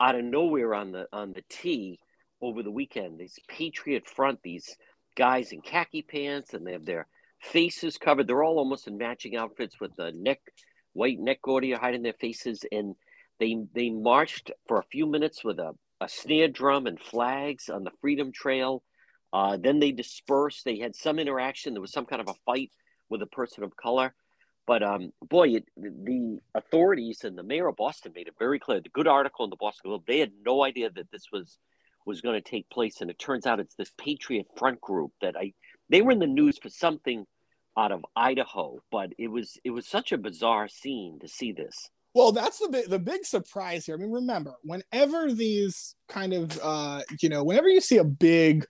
out 0.00 0.16
of 0.16 0.24
nowhere 0.24 0.74
on 0.74 0.90
the 0.90 1.06
on 1.12 1.32
the 1.32 1.44
tee 1.48 2.00
over 2.40 2.64
the 2.64 2.72
weekend. 2.72 3.20
This 3.20 3.38
Patriot 3.46 4.08
Front, 4.08 4.40
these 4.42 4.76
guys 5.16 5.52
in 5.52 5.60
khaki 5.60 6.02
pants 6.02 6.54
and 6.54 6.66
they 6.66 6.72
have 6.72 6.84
their 6.84 7.06
faces 7.44 7.98
covered. 7.98 8.26
They're 8.26 8.42
all 8.42 8.58
almost 8.58 8.88
in 8.88 8.96
matching 8.98 9.36
outfits 9.36 9.80
with 9.80 9.94
the 9.96 10.12
neck 10.12 10.40
white 10.92 11.18
neck 11.18 11.42
gauntlet 11.42 11.78
hiding 11.78 12.02
their 12.02 12.12
faces 12.12 12.64
and 12.70 12.94
they 13.40 13.56
they 13.74 13.90
marched 13.90 14.52
for 14.68 14.78
a 14.78 14.84
few 14.84 15.06
minutes 15.06 15.42
with 15.42 15.58
a, 15.58 15.72
a 16.00 16.08
snare 16.08 16.46
drum 16.46 16.86
and 16.86 17.00
flags 17.00 17.68
on 17.68 17.82
the 17.82 17.90
Freedom 18.00 18.30
Trail 18.30 18.82
uh, 19.34 19.56
then 19.56 19.80
they 19.80 19.90
dispersed. 19.90 20.64
They 20.64 20.78
had 20.78 20.94
some 20.94 21.18
interaction. 21.18 21.74
There 21.74 21.80
was 21.80 21.92
some 21.92 22.06
kind 22.06 22.22
of 22.22 22.28
a 22.28 22.38
fight 22.46 22.70
with 23.08 23.20
a 23.20 23.26
person 23.26 23.64
of 23.64 23.76
color. 23.76 24.14
But 24.64 24.84
um, 24.84 25.12
boy, 25.28 25.56
it, 25.56 25.64
the 25.76 26.38
authorities 26.54 27.24
and 27.24 27.36
the 27.36 27.42
mayor 27.42 27.66
of 27.66 27.76
Boston 27.76 28.12
made 28.14 28.28
it 28.28 28.34
very 28.38 28.60
clear. 28.60 28.80
The 28.80 28.88
good 28.90 29.08
article 29.08 29.44
in 29.44 29.50
the 29.50 29.56
Boston 29.56 29.90
Globe, 29.90 30.04
they 30.06 30.20
had 30.20 30.30
no 30.46 30.64
idea 30.64 30.88
that 30.88 31.10
this 31.10 31.26
was 31.32 31.58
was 32.06 32.20
going 32.20 32.40
to 32.40 32.48
take 32.48 32.68
place, 32.70 33.00
and 33.00 33.10
it 33.10 33.18
turns 33.18 33.46
out 33.46 33.60
it's 33.60 33.74
this 33.74 33.90
Patriot 33.98 34.46
Front 34.56 34.80
group 34.80 35.10
that 35.20 35.34
I 35.36 35.52
they 35.90 36.00
were 36.00 36.12
in 36.12 36.18
the 36.20 36.26
news 36.26 36.56
for 36.56 36.68
something 36.68 37.26
out 37.76 37.92
of 37.92 38.04
Idaho, 38.16 38.80
but 38.90 39.12
it 39.18 39.28
was 39.28 39.58
it 39.64 39.70
was 39.70 39.86
such 39.86 40.12
a 40.12 40.18
bizarre 40.18 40.68
scene 40.68 41.18
to 41.20 41.28
see 41.28 41.52
this. 41.52 41.90
Well, 42.14 42.30
that's 42.30 42.60
the 42.60 42.68
big, 42.68 42.88
the 42.88 42.98
big 42.98 43.24
surprise 43.24 43.86
here. 43.86 43.96
I 43.96 43.98
mean, 43.98 44.12
remember, 44.12 44.54
whenever 44.62 45.32
these 45.32 45.96
kind 46.08 46.32
of 46.32 46.58
uh, 46.62 47.02
you 47.20 47.28
know, 47.28 47.42
whenever 47.42 47.68
you 47.68 47.80
see 47.80 47.98
a 47.98 48.04
big 48.04 48.66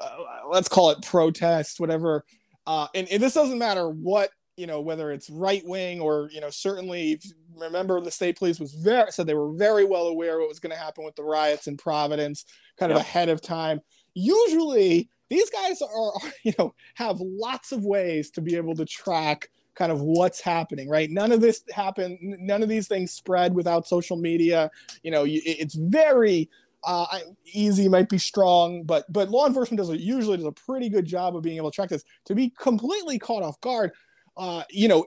uh, 0.00 0.16
let's 0.48 0.68
call 0.68 0.90
it 0.90 1.02
protest, 1.02 1.80
whatever. 1.80 2.24
Uh, 2.66 2.88
and, 2.94 3.08
and 3.08 3.22
this 3.22 3.34
doesn't 3.34 3.58
matter 3.58 3.88
what 3.88 4.30
you 4.56 4.66
know 4.66 4.80
whether 4.80 5.12
it's 5.12 5.28
right 5.28 5.62
wing 5.66 6.00
or 6.00 6.30
you 6.32 6.40
know 6.40 6.48
certainly 6.48 7.20
remember 7.54 8.00
the 8.00 8.10
state 8.10 8.38
police 8.38 8.58
was 8.58 8.72
very 8.72 9.12
said 9.12 9.26
they 9.26 9.34
were 9.34 9.52
very 9.52 9.84
well 9.84 10.06
aware 10.06 10.38
what 10.38 10.48
was 10.48 10.60
going 10.60 10.70
to 10.70 10.78
happen 10.78 11.04
with 11.04 11.14
the 11.14 11.22
riots 11.22 11.66
in 11.66 11.76
Providence 11.76 12.46
kind 12.78 12.90
of 12.90 12.98
ahead 12.98 13.28
of 13.28 13.42
time. 13.42 13.80
Usually 14.16 15.08
these 15.28 15.50
guys 15.50 15.82
are 15.82 16.12
you 16.42 16.52
know 16.58 16.74
have 16.94 17.20
lots 17.20 17.72
of 17.72 17.84
ways 17.84 18.30
to 18.30 18.40
be 18.40 18.56
able 18.56 18.74
to 18.74 18.84
track 18.84 19.50
kind 19.74 19.92
of 19.92 20.00
what's 20.00 20.40
happening 20.40 20.88
right 20.88 21.10
none 21.10 21.30
of 21.30 21.42
this 21.42 21.62
happened 21.70 22.16
none 22.22 22.62
of 22.62 22.68
these 22.68 22.88
things 22.88 23.12
spread 23.12 23.54
without 23.54 23.86
social 23.86 24.16
media 24.16 24.70
you 25.02 25.10
know 25.10 25.26
it's 25.26 25.74
very 25.74 26.48
uh, 26.86 27.18
easy 27.52 27.88
might 27.88 28.08
be 28.08 28.16
strong, 28.16 28.84
but 28.84 29.12
but 29.12 29.28
law 29.28 29.44
enforcement 29.44 29.78
does 29.78 29.90
a, 29.90 29.98
usually 29.98 30.36
does 30.36 30.46
a 30.46 30.52
pretty 30.52 30.88
good 30.88 31.04
job 31.04 31.34
of 31.34 31.42
being 31.42 31.56
able 31.56 31.68
to 31.68 31.74
track 31.74 31.88
this. 31.88 32.04
To 32.26 32.34
be 32.34 32.50
completely 32.50 33.18
caught 33.18 33.42
off 33.42 33.60
guard, 33.60 33.90
uh, 34.36 34.62
you 34.70 34.86
know, 34.86 35.04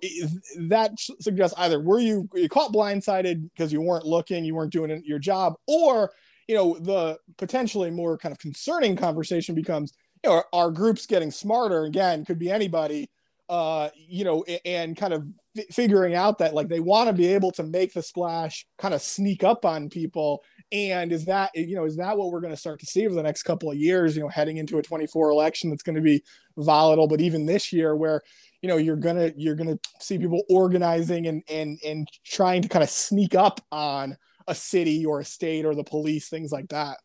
that 0.57 0.91
suggests 1.21 1.57
either 1.57 1.79
were 1.79 1.99
you, 1.99 2.27
you 2.33 2.49
caught 2.49 2.73
blindsided 2.73 3.49
because 3.53 3.71
you 3.71 3.81
weren't 3.81 4.05
looking, 4.05 4.43
you 4.43 4.55
weren't 4.55 4.73
doing 4.73 5.01
your 5.05 5.19
job, 5.19 5.53
or 5.67 6.11
you 6.49 6.55
know, 6.55 6.77
the 6.79 7.19
potentially 7.37 7.91
more 7.91 8.17
kind 8.17 8.33
of 8.33 8.39
concerning 8.39 8.95
conversation 8.95 9.53
becomes, 9.53 9.93
you 10.23 10.31
know, 10.31 10.43
our 10.51 10.71
groups 10.71 11.05
getting 11.05 11.29
smarter 11.29 11.83
again? 11.85 12.25
Could 12.25 12.39
be 12.39 12.49
anybody, 12.49 13.07
uh, 13.49 13.89
you 13.95 14.25
know, 14.25 14.43
and 14.65 14.97
kind 14.97 15.13
of 15.13 15.27
f- 15.55 15.67
figuring 15.71 16.15
out 16.15 16.39
that 16.39 16.55
like 16.55 16.67
they 16.67 16.79
want 16.79 17.07
to 17.07 17.13
be 17.13 17.27
able 17.27 17.51
to 17.51 17.63
make 17.63 17.93
the 17.93 18.01
splash, 18.01 18.65
kind 18.79 18.95
of 18.95 19.01
sneak 19.01 19.43
up 19.43 19.63
on 19.63 19.89
people 19.89 20.43
and 20.71 21.11
is 21.11 21.25
that 21.25 21.51
you 21.55 21.75
know 21.75 21.85
is 21.85 21.97
that 21.97 22.17
what 22.17 22.31
we're 22.31 22.41
going 22.41 22.53
to 22.53 22.59
start 22.59 22.79
to 22.79 22.85
see 22.85 23.05
over 23.05 23.15
the 23.15 23.23
next 23.23 23.43
couple 23.43 23.71
of 23.71 23.77
years? 23.77 24.15
You 24.15 24.23
know, 24.23 24.29
heading 24.29 24.57
into 24.57 24.77
a 24.77 24.83
24 24.83 25.29
election 25.29 25.69
that's 25.69 25.83
going 25.83 25.95
to 25.95 26.01
be 26.01 26.23
volatile, 26.57 27.07
but 27.07 27.21
even 27.21 27.45
this 27.45 27.71
year 27.71 27.95
where 27.95 28.21
you 28.61 28.69
know 28.69 28.77
you're 28.77 28.95
gonna 28.95 29.31
you're 29.35 29.55
gonna 29.55 29.79
see 29.99 30.17
people 30.17 30.43
organizing 30.49 31.27
and 31.27 31.43
and 31.49 31.79
and 31.85 32.07
trying 32.25 32.61
to 32.61 32.69
kind 32.69 32.83
of 32.83 32.89
sneak 32.89 33.35
up 33.35 33.61
on 33.71 34.17
a 34.47 34.55
city 34.55 35.05
or 35.05 35.19
a 35.19 35.25
state 35.25 35.65
or 35.65 35.75
the 35.75 35.83
police, 35.83 36.29
things 36.29 36.51
like 36.51 36.69
that. 36.69 36.97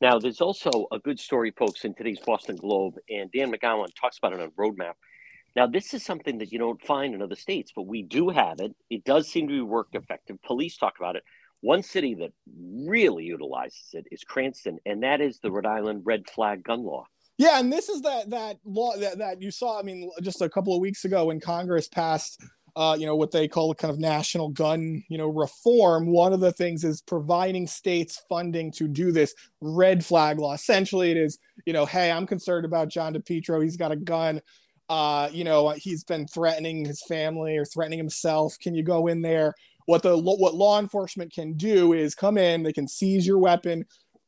Now, 0.00 0.18
there's 0.18 0.40
also 0.40 0.86
a 0.92 0.98
good 0.98 1.18
story, 1.18 1.52
folks, 1.56 1.84
in 1.84 1.94
today's 1.94 2.20
Boston 2.20 2.56
Globe, 2.56 2.94
and 3.08 3.30
Dan 3.32 3.52
McGowan 3.52 3.88
talks 3.98 4.18
about 4.18 4.32
it 4.32 4.40
on 4.40 4.50
Roadmap. 4.50 4.94
Now, 5.56 5.66
this 5.66 5.94
is 5.94 6.04
something 6.04 6.38
that 6.38 6.52
you 6.52 6.58
don't 6.58 6.82
find 6.84 7.14
in 7.14 7.22
other 7.22 7.36
states, 7.36 7.72
but 7.74 7.86
we 7.86 8.02
do 8.02 8.28
have 8.28 8.58
it. 8.58 8.74
It 8.90 9.04
does 9.04 9.28
seem 9.28 9.46
to 9.48 9.54
be 9.54 9.60
worked 9.60 9.94
effective. 9.94 10.36
Police 10.44 10.76
talk 10.76 10.94
about 10.98 11.16
it. 11.16 11.22
One 11.60 11.82
city 11.82 12.14
that 12.16 12.32
really 12.86 13.24
utilizes 13.24 13.90
it 13.92 14.06
is 14.10 14.24
Cranston, 14.24 14.78
and 14.84 15.02
that 15.04 15.20
is 15.20 15.38
the 15.38 15.50
Rhode 15.50 15.64
Island 15.64 16.02
red 16.04 16.28
flag 16.28 16.64
gun 16.64 16.82
law. 16.82 17.06
Yeah, 17.38 17.58
and 17.58 17.72
this 17.72 17.88
is 17.88 18.02
that 18.02 18.30
that 18.30 18.58
law 18.64 18.96
that, 18.96 19.18
that 19.18 19.42
you 19.42 19.50
saw. 19.50 19.78
I 19.78 19.82
mean, 19.82 20.10
just 20.22 20.42
a 20.42 20.48
couple 20.48 20.74
of 20.74 20.80
weeks 20.80 21.04
ago 21.04 21.26
when 21.26 21.40
Congress 21.40 21.88
passed, 21.88 22.40
uh, 22.76 22.96
you 22.98 23.06
know, 23.06 23.14
what 23.14 23.30
they 23.30 23.46
call 23.46 23.70
a 23.70 23.74
kind 23.74 23.92
of 23.92 24.00
national 24.00 24.48
gun, 24.48 25.02
you 25.08 25.16
know, 25.16 25.28
reform. 25.28 26.06
One 26.06 26.32
of 26.32 26.40
the 26.40 26.52
things 26.52 26.82
is 26.82 27.00
providing 27.00 27.66
states 27.66 28.22
funding 28.28 28.72
to 28.72 28.88
do 28.88 29.12
this 29.12 29.34
red 29.60 30.04
flag 30.04 30.38
law. 30.38 30.54
Essentially, 30.54 31.12
it 31.12 31.16
is, 31.16 31.38
you 31.66 31.72
know, 31.72 31.86
hey, 31.86 32.10
I'm 32.10 32.26
concerned 32.26 32.64
about 32.64 32.88
John 32.88 33.14
DePetro. 33.14 33.62
He's 33.62 33.76
got 33.76 33.92
a 33.92 33.96
gun. 33.96 34.40
Uh, 34.88 35.28
you 35.32 35.44
know, 35.44 35.70
he's 35.70 36.04
been 36.04 36.26
threatening 36.26 36.84
his 36.84 37.02
family 37.06 37.56
or 37.56 37.64
threatening 37.64 37.98
himself. 37.98 38.58
Can 38.60 38.74
you 38.74 38.82
go 38.82 39.06
in 39.06 39.22
there? 39.22 39.54
What 39.86 40.02
the 40.02 40.16
what 40.16 40.54
law 40.54 40.80
enforcement 40.80 41.32
can 41.32 41.54
do 41.54 41.92
is 41.92 42.14
come 42.14 42.38
in, 42.38 42.62
they 42.62 42.72
can 42.72 42.88
seize 42.88 43.26
your 43.26 43.38
weapon 43.38 43.84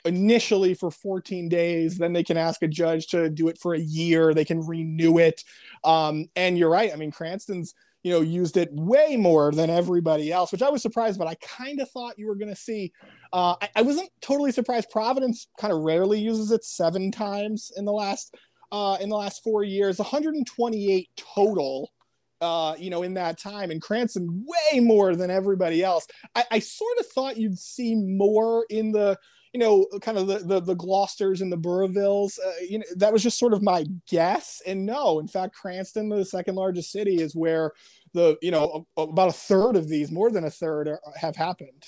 initially 0.07 0.73
for 0.75 0.91
14 0.91 1.49
days, 1.49 1.99
then 1.99 2.13
they 2.13 2.23
can 2.23 2.37
ask 2.37 2.63
a 2.63 2.69
judge 2.69 3.09
to 3.09 3.29
do 3.29 3.49
it 3.49 3.59
for 3.59 3.75
a 3.75 3.81
year. 3.81 4.33
They 4.33 4.45
can 4.45 4.65
renew 4.65 5.19
it. 5.19 5.43
Um, 5.85 6.29
and 6.37 6.57
you're 6.57 6.71
right. 6.71 6.93
I 6.93 6.97
mean, 6.97 7.11
Cranston's 7.11 7.75
you 8.07 8.13
know 8.13 8.21
used 8.21 8.57
it 8.57 8.69
way 8.73 9.17
more 9.17 9.51
than 9.51 9.69
everybody 9.69 10.31
else, 10.31 10.53
which 10.53 10.63
I 10.63 10.71
was 10.71 10.81
surprised. 10.81 11.19
But 11.19 11.27
I 11.27 11.35
kind 11.35 11.81
of 11.81 11.91
thought 11.91 12.17
you 12.17 12.29
were 12.29 12.37
going 12.37 12.55
to 12.55 12.61
see. 12.61 12.93
Uh, 13.33 13.57
I, 13.61 13.69
I 13.75 13.83
wasn't 13.83 14.11
totally 14.21 14.53
surprised. 14.53 14.91
Providence 14.91 15.49
kind 15.59 15.73
of 15.73 15.81
rarely 15.81 16.21
uses 16.21 16.53
it 16.53 16.63
seven 16.65 17.11
times 17.11 17.73
in 17.77 17.85
the 17.85 17.93
last 17.93 18.37
uh, 18.71 18.97
in 19.01 19.09
the 19.09 19.17
last 19.17 19.43
four 19.43 19.65
years. 19.65 19.99
128 19.99 21.09
total 21.17 21.91
uh, 22.41 22.77
you 22.79 22.91
know, 22.91 23.03
in 23.03 23.15
that 23.15 23.41
time, 23.41 23.73
and 23.73 23.83
Cranston 23.83 24.45
way 24.47 24.79
more 24.79 25.17
than 25.17 25.31
everybody 25.31 25.83
else. 25.83 26.07
I, 26.37 26.45
I 26.53 26.59
sort 26.61 26.99
of 27.01 27.07
thought 27.07 27.39
you'd 27.39 27.59
see 27.59 27.97
more 27.97 28.67
in 28.69 28.93
the, 28.93 29.19
you 29.57 29.61
know, 29.61 29.87
kind 30.03 30.19
of 30.19 30.27
the 30.27 30.41
the, 30.41 30.61
the 30.61 30.75
Gloucesters 30.75 31.41
and 31.41 31.51
the 31.51 31.57
Burrills. 31.57 32.39
Uh, 32.45 32.53
you 32.69 32.79
know, 32.79 32.85
that 32.97 33.11
was 33.11 33.23
just 33.23 33.39
sort 33.39 33.55
of 33.55 33.63
my 33.63 33.87
guess. 34.07 34.61
And 34.67 34.85
no, 34.85 35.19
in 35.19 35.27
fact, 35.27 35.55
Cranston, 35.55 36.11
the 36.11 36.27
second 36.27 36.57
largest 36.57 36.93
city, 36.93 37.23
is 37.23 37.35
where 37.35 37.73
the 38.13 38.37
you 38.43 38.51
know 38.51 38.87
about 38.99 39.31
a 39.31 39.33
third 39.33 39.77
of 39.77 39.89
these, 39.89 40.13
more 40.13 40.31
than 40.31 40.45
a 40.45 40.51
third, 40.51 40.89
are, 40.89 41.01
have 41.19 41.37
happened. 41.37 41.87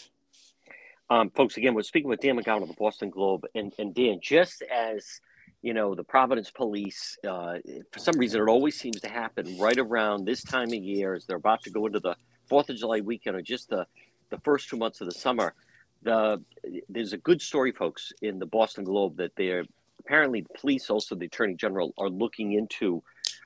Um, 1.11 1.29
folks, 1.29 1.59
again, 1.59 1.75
we're 1.75 1.83
speaking 1.83 2.09
with 2.09 2.21
Dan 2.21 2.39
McGowan 2.39 2.63
of 2.63 2.69
the 2.69 2.75
Boston 2.75 3.11
Globe, 3.11 3.45
and 3.55 3.75
and 3.79 3.95
Dan, 3.95 4.19
just 4.23 4.63
as 4.63 5.21
you 5.61 5.75
know, 5.75 5.95
the 5.95 6.05
Providence 6.05 6.51
police, 6.51 7.19
uh, 7.29 7.57
for 7.93 7.99
some 7.99 8.17
reason, 8.17 8.41
it 8.41 8.49
always 8.49 8.81
seems 8.81 8.99
to 9.03 9.11
happen 9.11 9.59
right 9.59 9.77
around 9.77 10.25
this 10.25 10.43
time 10.43 10.69
of 10.69 10.75
year 10.75 11.13
as 11.13 11.27
they're 11.27 11.37
about 11.37 11.63
to 11.65 11.71
go 11.71 11.85
into 11.85 12.01
the 12.01 12.17
Fourth 12.49 12.71
of 12.71 12.77
July 12.77 13.01
weekend 13.01 13.37
or 13.37 13.43
just 13.43 13.69
the, 13.69 13.87
the 14.31 14.39
first 14.39 14.71
two 14.71 14.79
months 14.79 15.03
of 15.03 15.07
the 15.07 15.13
summer. 15.13 15.55
The, 16.03 16.41
there's 16.89 17.13
a 17.13 17.19
good 17.19 17.43
story, 17.43 17.73
folks, 17.73 18.13
in 18.23 18.39
the 18.39 18.47
Boston 18.47 18.85
Globe 18.85 19.17
that 19.17 19.33
they're 19.37 19.65
apparently 20.01 20.43
the 20.43 20.59
police, 20.59 20.91
also 20.91 21.15
the 21.15 21.27
attorney 21.27 21.55
general, 21.55 21.93
are 21.99 22.09
looking 22.09 22.53
into 22.53 23.03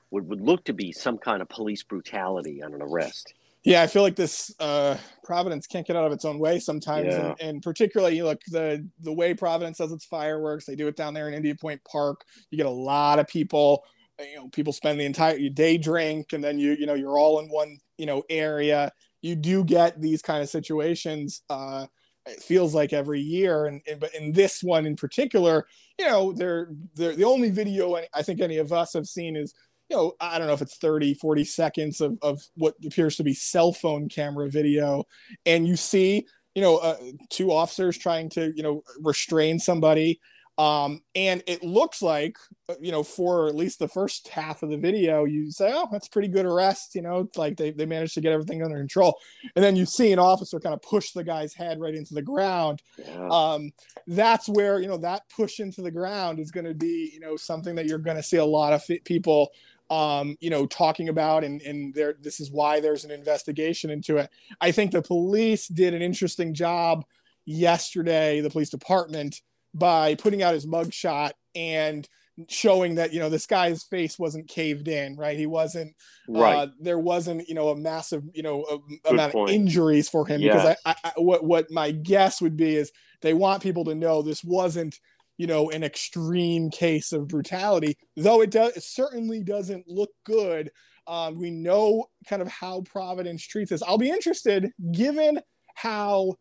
what 0.09 0.23
would 0.25 0.41
look 0.41 0.63
to 0.65 0.73
be 0.73 0.91
some 0.91 1.17
kind 1.17 1.41
of 1.41 1.49
police 1.49 1.83
brutality 1.83 2.61
on 2.61 2.73
an 2.73 2.81
arrest. 2.81 3.33
Yeah, 3.63 3.81
I 3.81 3.87
feel 3.87 4.01
like 4.01 4.15
this 4.17 4.53
uh, 4.59 4.97
Providence 5.23 5.67
can't 5.67 5.87
get 5.87 5.95
out 5.95 6.05
of 6.05 6.11
its 6.11 6.25
own 6.25 6.37
way 6.37 6.59
sometimes, 6.59 7.07
Yeah. 7.07 7.29
and, 7.39 7.41
and 7.41 7.63
particularly 7.63 8.17
you 8.17 8.25
look 8.25 8.41
the 8.49 8.87
the 8.99 9.13
way 9.13 9.33
Providence 9.33 9.77
does 9.77 9.91
its 9.93 10.05
fireworks. 10.05 10.65
They 10.65 10.75
do 10.75 10.87
it 10.87 10.97
down 10.97 11.13
there 11.13 11.29
in 11.29 11.33
Indian 11.33 11.55
Point 11.57 11.81
Park. 11.89 12.25
You 12.51 12.57
get 12.57 12.65
a 12.65 12.69
lot 12.69 13.19
of 13.19 13.27
people. 13.27 13.85
You 14.19 14.35
know, 14.35 14.47
people 14.49 14.73
spend 14.73 14.99
the 14.99 15.05
entire 15.05 15.49
day 15.49 15.77
drink, 15.77 16.33
and 16.33 16.43
then 16.43 16.59
you 16.59 16.73
you 16.73 16.85
know 16.85 16.93
you're 16.93 17.17
all 17.17 17.39
in 17.39 17.47
one 17.47 17.77
you 17.97 18.05
know 18.05 18.23
area. 18.29 18.91
You 19.21 19.35
do 19.37 19.63
get 19.63 19.99
these 20.01 20.21
kind 20.21 20.43
of 20.43 20.49
situations. 20.49 21.41
Uh, 21.49 21.87
it 22.25 22.41
feels 22.41 22.73
like 22.73 22.93
every 22.93 23.19
year, 23.19 23.65
and, 23.65 23.81
and 23.87 23.99
but 23.99 24.13
in 24.15 24.31
this 24.31 24.63
one 24.63 24.85
in 24.85 24.95
particular, 24.95 25.67
you 25.99 26.05
know, 26.05 26.33
they're 26.33 26.69
they're 26.95 27.15
the 27.15 27.25
only 27.25 27.49
video 27.49 27.95
I 28.13 28.21
think 28.21 28.39
any 28.39 28.57
of 28.57 28.71
us 28.71 28.93
have 28.93 29.07
seen 29.07 29.35
is 29.35 29.53
you 29.89 29.97
know, 29.97 30.13
I 30.19 30.37
don't 30.37 30.47
know 30.47 30.53
if 30.53 30.61
it's 30.61 30.77
30, 30.77 31.13
40 31.15 31.43
seconds 31.43 32.01
of, 32.01 32.17
of 32.21 32.41
what 32.55 32.75
appears 32.85 33.15
to 33.17 33.23
be 33.23 33.33
cell 33.33 33.73
phone 33.73 34.09
camera 34.09 34.49
video. 34.49 35.03
And 35.45 35.67
you 35.67 35.75
see, 35.75 36.25
you 36.55 36.61
know, 36.61 36.77
uh, 36.77 36.97
two 37.29 37.51
officers 37.51 37.97
trying 37.97 38.29
to, 38.31 38.53
you 38.55 38.63
know, 38.63 38.81
restrain 39.01 39.59
somebody. 39.59 40.19
Um, 40.57 41.01
and 41.15 41.41
it 41.47 41.63
looks 41.63 42.01
like, 42.03 42.37
uh, 42.69 42.75
you 42.79 42.91
know, 42.91 43.01
for 43.01 43.47
at 43.47 43.55
least 43.55 43.79
the 43.79 43.87
first 43.87 44.27
half 44.27 44.61
of 44.61 44.69
the 44.69 44.77
video, 44.77 45.25
you 45.25 45.49
say, 45.49 45.71
oh, 45.73 45.87
that's 45.91 46.07
pretty 46.07 46.27
good 46.27 46.45
arrest. 46.45 46.93
You 46.93 47.01
know, 47.01 47.21
it's 47.21 47.37
like 47.37 47.57
they, 47.57 47.71
they 47.71 47.87
managed 47.87 48.13
to 48.15 48.21
get 48.21 48.31
everything 48.31 48.61
under 48.61 48.77
control. 48.77 49.17
And 49.55 49.65
then 49.65 49.75
you 49.75 49.85
see 49.85 50.11
an 50.11 50.19
officer 50.19 50.59
kind 50.59 50.75
of 50.75 50.81
push 50.83 51.11
the 51.11 51.23
guy's 51.23 51.55
head 51.55 51.79
right 51.79 51.95
into 51.95 52.13
the 52.13 52.21
ground. 52.21 52.83
Um, 53.31 53.71
that's 54.05 54.47
where, 54.47 54.79
you 54.79 54.87
know, 54.87 54.97
that 54.97 55.23
push 55.35 55.59
into 55.59 55.81
the 55.81 55.91
ground 55.91 56.39
is 56.39 56.51
going 56.51 56.65
to 56.65 56.75
be, 56.75 57.09
you 57.11 57.19
know, 57.19 57.35
something 57.35 57.73
that 57.75 57.87
you're 57.87 57.97
going 57.97 58.17
to 58.17 58.23
see 58.23 58.37
a 58.37 58.45
lot 58.45 58.73
of 58.73 58.83
people 59.05 59.51
um, 59.89 60.37
you 60.39 60.49
know, 60.49 60.65
talking 60.65 61.09
about, 61.09 61.43
and 61.43 61.61
and 61.61 61.93
there, 61.93 62.15
this 62.19 62.39
is 62.39 62.49
why 62.49 62.79
there's 62.79 63.05
an 63.05 63.11
investigation 63.11 63.91
into 63.91 64.17
it. 64.17 64.29
I 64.59 64.71
think 64.71 64.91
the 64.91 65.01
police 65.03 65.67
did 65.67 65.93
an 65.93 66.01
interesting 66.01 66.53
job 66.53 67.05
yesterday, 67.45 68.41
the 68.41 68.49
police 68.49 68.69
department, 68.69 69.41
by 69.73 70.15
putting 70.15 70.43
out 70.43 70.53
his 70.53 70.65
mugshot 70.65 71.31
and 71.55 72.07
showing 72.49 72.95
that 72.95 73.13
you 73.13 73.19
know 73.19 73.29
this 73.29 73.45
guy's 73.45 73.83
face 73.83 74.17
wasn't 74.17 74.47
caved 74.47 74.87
in, 74.87 75.15
right? 75.15 75.37
He 75.37 75.45
wasn't, 75.45 75.95
Right. 76.27 76.55
Uh, 76.55 76.67
there 76.79 76.99
wasn't, 76.99 77.47
you 77.47 77.55
know, 77.55 77.69
a 77.69 77.75
massive, 77.75 78.23
you 78.33 78.43
know, 78.43 78.63
a, 79.05 79.09
amount 79.09 79.33
point. 79.33 79.49
of 79.49 79.55
injuries 79.55 80.09
for 80.09 80.25
him 80.25 80.41
because 80.41 80.75
I, 80.85 80.91
I, 80.91 80.95
I, 81.03 81.11
what 81.17 81.43
what 81.43 81.71
my 81.71 81.91
guess 81.91 82.41
would 82.41 82.57
be 82.57 82.75
is 82.75 82.91
they 83.21 83.33
want 83.33 83.63
people 83.63 83.85
to 83.85 83.95
know 83.95 84.21
this 84.21 84.43
wasn't 84.43 84.99
you 85.37 85.47
know 85.47 85.69
an 85.71 85.83
extreme 85.83 86.69
case 86.69 87.11
of 87.11 87.27
brutality 87.27 87.97
though 88.15 88.41
it 88.41 88.51
does 88.51 88.77
it 88.77 88.83
certainly 88.83 89.41
doesn't 89.41 89.87
look 89.87 90.11
good 90.25 90.71
um, 91.07 91.39
we 91.39 91.49
know 91.49 92.05
kind 92.27 92.41
of 92.41 92.47
how 92.47 92.81
providence 92.81 93.45
treats 93.45 93.71
this 93.71 93.83
i'll 93.83 93.97
be 93.97 94.09
interested 94.09 94.71
given 94.91 95.39
how 95.75 96.35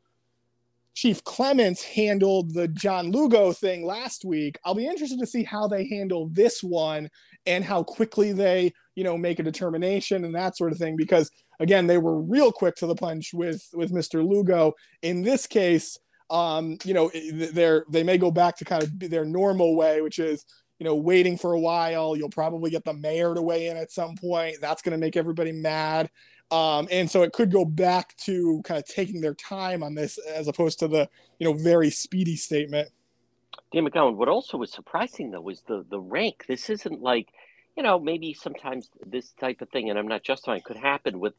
chief 0.94 1.22
clements 1.24 1.82
handled 1.82 2.52
the 2.54 2.68
john 2.68 3.10
lugo 3.10 3.52
thing 3.52 3.84
last 3.84 4.24
week 4.24 4.58
i'll 4.64 4.74
be 4.74 4.86
interested 4.86 5.18
to 5.18 5.26
see 5.26 5.42
how 5.42 5.66
they 5.66 5.86
handle 5.88 6.28
this 6.32 6.62
one 6.62 7.08
and 7.46 7.64
how 7.64 7.82
quickly 7.82 8.32
they 8.32 8.72
you 8.94 9.04
know 9.04 9.16
make 9.16 9.38
a 9.38 9.42
determination 9.42 10.24
and 10.24 10.34
that 10.34 10.56
sort 10.56 10.72
of 10.72 10.78
thing 10.78 10.96
because 10.96 11.30
again 11.60 11.86
they 11.86 11.98
were 11.98 12.20
real 12.20 12.52
quick 12.52 12.74
to 12.74 12.86
the 12.86 12.94
punch 12.94 13.32
with 13.32 13.66
with 13.72 13.92
mr 13.92 14.26
lugo 14.26 14.72
in 15.02 15.22
this 15.22 15.46
case 15.46 15.98
um, 16.32 16.78
you 16.84 16.94
know, 16.94 17.10
they're 17.52 17.84
they 17.90 18.02
may 18.02 18.16
go 18.16 18.30
back 18.30 18.56
to 18.56 18.64
kind 18.64 18.82
of 18.82 18.98
their 18.98 19.26
normal 19.26 19.76
way, 19.76 20.00
which 20.00 20.18
is 20.18 20.46
you 20.78 20.84
know 20.84 20.96
waiting 20.96 21.36
for 21.36 21.52
a 21.52 21.60
while. 21.60 22.16
You'll 22.16 22.30
probably 22.30 22.70
get 22.70 22.84
the 22.84 22.94
mayor 22.94 23.34
to 23.34 23.42
weigh 23.42 23.66
in 23.66 23.76
at 23.76 23.92
some 23.92 24.16
point. 24.16 24.56
That's 24.60 24.80
going 24.80 24.92
to 24.92 24.98
make 24.98 25.16
everybody 25.16 25.52
mad, 25.52 26.10
um, 26.50 26.88
and 26.90 27.10
so 27.10 27.22
it 27.22 27.32
could 27.32 27.50
go 27.50 27.64
back 27.64 28.16
to 28.18 28.60
kind 28.64 28.78
of 28.78 28.86
taking 28.86 29.20
their 29.20 29.34
time 29.34 29.82
on 29.82 29.94
this 29.94 30.18
as 30.18 30.48
opposed 30.48 30.78
to 30.80 30.88
the 30.88 31.08
you 31.38 31.46
know 31.46 31.54
very 31.54 31.90
speedy 31.90 32.36
statement. 32.36 32.88
Dan 33.72 33.86
McGowan, 33.86 34.16
what 34.16 34.28
also 34.28 34.58
was 34.58 34.70
surprising 34.72 35.30
though 35.30 35.40
was 35.40 35.62
the 35.62 35.84
the 35.88 36.00
rank. 36.00 36.44
This 36.46 36.68
isn't 36.70 37.00
like, 37.00 37.28
you 37.76 37.82
know, 37.82 37.98
maybe 37.98 38.34
sometimes 38.34 38.90
this 39.06 39.32
type 39.32 39.60
of 39.62 39.70
thing, 39.70 39.88
and 39.90 39.98
I'm 39.98 40.08
not 40.08 40.22
justifying, 40.22 40.62
could 40.62 40.76
happen 40.76 41.20
with 41.20 41.34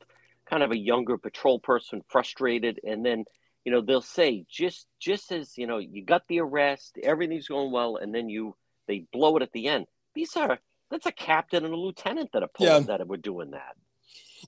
kind 0.50 0.64
of 0.64 0.72
a 0.72 0.78
younger 0.78 1.18
patrol 1.18 1.60
person 1.60 2.02
frustrated, 2.08 2.80
and 2.84 3.06
then 3.06 3.26
you 3.66 3.72
know 3.72 3.82
they'll 3.82 4.02
say 4.02 4.46
just 4.50 4.88
just 5.00 5.32
as 5.32 5.58
you 5.58 5.68
know 5.68 5.78
you 5.78 6.04
got 6.04 6.28
the 6.28 6.40
arrest, 6.40 6.98
everything's 7.04 7.48
going 7.48 7.72
well, 7.72 7.98
and 7.98 8.14
then 8.14 8.30
you 8.30 8.56
they 8.88 9.06
blow 9.14 9.38
it 9.38 9.44
at 9.44 9.52
the 9.52 9.68
end. 9.68 9.86
These 10.16 10.36
are 10.36 10.60
that's 10.90 11.06
a 11.06 11.12
captain 11.12 11.66
and 11.66 11.74
a 11.74 11.78
lieutenant 11.78 12.32
that 12.34 12.44
are 12.44 12.50
pulling 12.54 12.88
Yeah. 12.88 12.98
that 12.98 13.08
were 13.08 13.18
doing 13.18 13.52
that. 13.52 13.76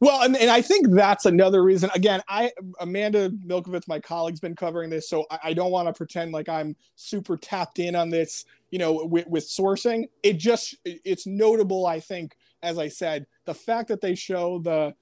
Well, 0.01 0.23
and, 0.23 0.35
and 0.35 0.49
I 0.49 0.61
think 0.61 0.89
that's 0.91 1.25
another 1.25 1.63
reason. 1.63 1.89
Again, 1.93 2.21
I 2.27 2.51
Amanda 2.79 3.29
Milkovits, 3.29 3.87
my 3.87 3.99
colleague's 3.99 4.39
been 4.39 4.55
covering 4.55 4.89
this, 4.89 5.09
so 5.09 5.25
I, 5.31 5.39
I 5.45 5.53
don't 5.53 5.71
want 5.71 5.87
to 5.87 5.93
pretend 5.93 6.31
like 6.31 6.49
I'm 6.49 6.75
super 6.95 7.37
tapped 7.37 7.79
in 7.79 7.95
on 7.95 8.09
this. 8.09 8.45
You 8.71 8.79
know, 8.79 9.05
with, 9.05 9.27
with 9.27 9.45
sourcing, 9.47 10.05
it 10.23 10.33
just 10.33 10.75
it's 10.83 11.25
notable. 11.25 11.85
I 11.85 11.99
think, 11.99 12.35
as 12.61 12.77
I 12.77 12.89
said, 12.89 13.25
the 13.45 13.53
fact 13.53 13.87
that 13.89 14.01
they 14.01 14.15
show 14.15 14.59
the 14.59 14.93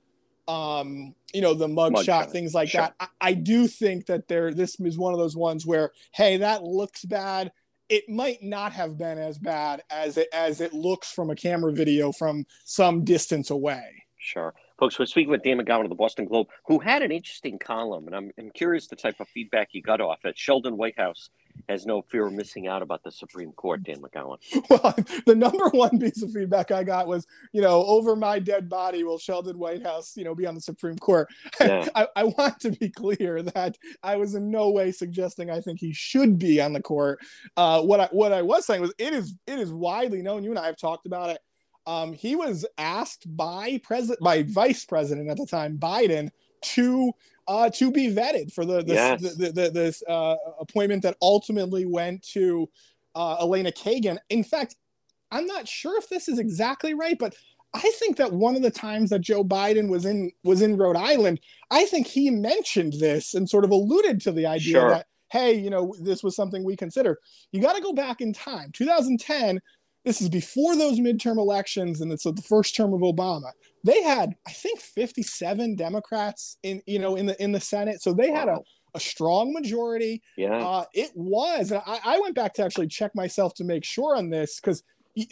um 0.50 1.16
you 1.34 1.40
know 1.40 1.54
the 1.54 1.68
mugshot 1.68 2.06
Mugshot, 2.06 2.32
things 2.32 2.54
like 2.54 2.70
that 2.74 2.94
I, 3.00 3.08
I 3.22 3.34
do 3.34 3.66
think 3.66 4.08
that 4.08 4.28
there 4.28 4.54
this 4.54 4.78
is 4.78 4.98
one 4.98 5.14
of 5.14 5.20
those 5.20 5.38
ones 5.38 5.66
where 5.66 5.92
hey 6.12 6.36
that 6.36 6.64
looks 6.64 7.06
bad 7.06 7.50
it 7.88 8.10
might 8.10 8.44
not 8.44 8.74
have 8.74 8.98
been 8.98 9.18
as 9.18 9.38
bad 9.38 9.84
as 9.90 10.18
it 10.18 10.28
as 10.34 10.60
it 10.60 10.74
looks 10.74 11.10
from 11.10 11.30
a 11.30 11.36
camera 11.36 11.72
video 11.72 12.12
from 12.12 12.46
some 12.66 13.06
distance 13.06 13.52
away 13.52 14.04
Sure. 14.24 14.54
Folks, 14.80 14.98
we're 14.98 15.06
speaking 15.06 15.30
with 15.30 15.44
Dan 15.44 15.60
McGowan 15.60 15.84
of 15.84 15.90
the 15.90 15.96
Boston 15.96 16.26
Globe, 16.26 16.48
who 16.66 16.80
had 16.80 17.04
an 17.04 17.12
interesting 17.12 17.60
column, 17.60 18.08
and 18.08 18.16
I'm, 18.16 18.32
I'm 18.40 18.50
curious 18.52 18.88
the 18.88 18.96
type 18.96 19.20
of 19.20 19.28
feedback 19.30 19.70
he 19.72 19.82
got 19.82 20.02
off 20.02 20.26
it. 20.26 20.38
Sheldon 20.38 20.78
Whitehouse 20.78 21.30
has 21.70 21.86
no 21.86 22.02
fear 22.02 22.26
of 22.26 22.34
missing 22.34 22.68
out 22.68 22.82
about 22.82 23.04
the 23.04 23.12
Supreme 23.12 23.52
Court, 23.52 23.84
Dan 23.84 23.98
McGowan. 24.02 24.38
well, 24.70 24.96
the 25.28 25.36
number 25.36 25.70
one 25.70 26.00
piece 26.00 26.24
of 26.24 26.32
feedback 26.32 26.72
I 26.72 26.84
got 26.84 27.08
was, 27.08 27.28
you 27.52 27.62
know, 27.62 27.84
over 27.84 28.16
my 28.16 28.40
dead 28.40 28.68
body 28.68 29.04
will 29.04 29.20
Sheldon 29.20 29.60
Whitehouse, 29.60 30.18
you 30.18 30.24
know, 30.24 30.34
be 30.34 30.48
on 30.48 30.56
the 30.56 30.62
Supreme 30.62 30.98
Court. 30.98 31.30
Yeah. 31.64 31.88
I, 31.96 32.08
I 32.18 32.24
want 32.26 32.60
to 32.62 32.72
be 32.72 32.90
clear 32.90 33.42
that 33.42 33.78
I 34.02 34.18
was 34.18 34.36
in 34.36 34.52
no 34.52 34.72
way 34.72 34.92
suggesting 34.92 35.50
I 35.50 35.62
think 35.62 35.80
he 35.80 35.94
should 35.94 36.38
be 36.38 36.60
on 36.60 36.74
the 36.74 36.82
court. 36.82 37.20
Uh, 37.56 37.82
what 37.82 38.02
I 38.02 38.08
what 38.12 38.34
I 38.34 38.42
was 38.42 38.66
saying 38.66 38.82
was 38.82 38.94
it 38.98 39.14
is 39.14 39.36
it 39.48 39.60
is 39.60 39.72
widely 39.72 40.22
known. 40.22 40.44
You 40.44 40.50
and 40.50 40.60
I 40.60 40.66
have 40.66 40.78
talked 40.78 41.06
about 41.06 41.30
it. 41.30 41.40
Um, 41.86 42.14
he 42.14 42.36
was 42.36 42.66
asked 42.78 43.24
by 43.36 43.80
president 43.84 44.22
by 44.22 44.44
Vice 44.44 44.86
President 44.86 45.30
at 45.30 45.38
the 45.38 45.46
time 45.46 45.78
Biden 45.78 46.30
to 46.62 47.12
uh, 47.48 47.70
to 47.72 47.92
be 47.92 48.08
vetted 48.08 48.54
for 48.54 48.66
the 48.66 48.84
this, 48.84 48.96
Yes. 48.96 49.22
the, 49.22 49.30
the, 49.46 49.52
the, 49.52 49.70
this 49.70 50.04
uh, 50.08 50.36
appointment 50.60 51.04
that 51.04 51.18
ultimately 51.22 51.86
went 51.86 52.24
to 52.30 52.70
uh, 53.16 53.38
Elena 53.42 53.72
Kagan. 53.72 54.18
In 54.30 54.44
fact, 54.44 54.76
I'm 55.30 55.46
not 55.46 55.68
sure 55.68 55.98
if 55.98 56.08
this 56.10 56.30
is 56.30 56.40
exactly 56.40 56.94
right, 56.94 57.18
but 57.20 57.36
I 57.74 57.82
think 58.00 58.18
that 58.18 58.32
one 58.32 58.56
of 58.56 58.62
the 58.62 58.72
times 58.72 59.10
that 59.10 59.20
Joe 59.22 59.44
Biden 59.44 59.90
was 59.90 60.06
in 60.06 60.32
was 60.44 60.62
in 60.62 60.78
Rhode 60.78 60.96
Island, 60.96 61.42
I 61.70 61.86
think 61.86 62.08
he 62.08 62.30
mentioned 62.30 62.94
this 62.94 63.34
and 63.34 63.50
sort 63.50 63.66
of 63.66 63.72
alluded 63.72 64.22
to 64.22 64.32
the 64.32 64.46
idea 64.46 64.74
Sure. 64.74 64.90
that 64.92 65.08
hey, 65.32 65.56
you 65.56 65.72
know, 65.72 65.96
this 66.00 66.24
was 66.24 66.36
something 66.36 66.64
we 66.64 66.76
consider. 66.76 67.18
You 67.52 67.60
got 67.60 67.76
to 67.76 67.82
go 67.82 67.92
back 67.92 68.22
in 68.22 68.34
time. 68.34 68.70
2010, 68.72 69.60
this 70.04 70.22
is 70.22 70.30
before 70.30 70.76
those 70.76 71.00
midterm 71.00 71.38
elections 71.38 72.02
and 72.02 72.12
it's 72.12 72.24
the 72.24 72.44
first 72.48 72.76
term 72.76 72.94
of 72.94 73.02
Obama. 73.02 73.52
They 73.84 74.02
had 74.02 74.36
I 74.48 74.52
think 74.52 74.80
57 74.80 75.76
Democrats 75.76 76.58
in 76.64 76.82
you 76.86 77.00
know 77.00 77.16
in 77.16 77.26
the 77.26 77.42
in 77.42 77.52
the 77.52 77.60
Senate. 77.60 78.02
So 78.02 78.14
they 78.14 78.32
had 78.32 78.48
a 78.48 78.60
a 78.96 79.00
strong 79.00 79.54
majority. 79.54 80.22
Yeah. 80.38 80.56
Uh, 80.56 80.86
it 80.94 81.12
was. 81.16 81.72
And 81.72 81.82
I, 81.86 82.00
I 82.04 82.20
went 82.20 82.36
back 82.36 82.54
to 82.56 82.64
actually 82.64 82.88
check 82.88 83.16
myself 83.16 83.54
to 83.56 83.64
make 83.64 83.84
sure 83.84 84.16
on 84.16 84.30
this 84.30 84.60
because 84.60 84.84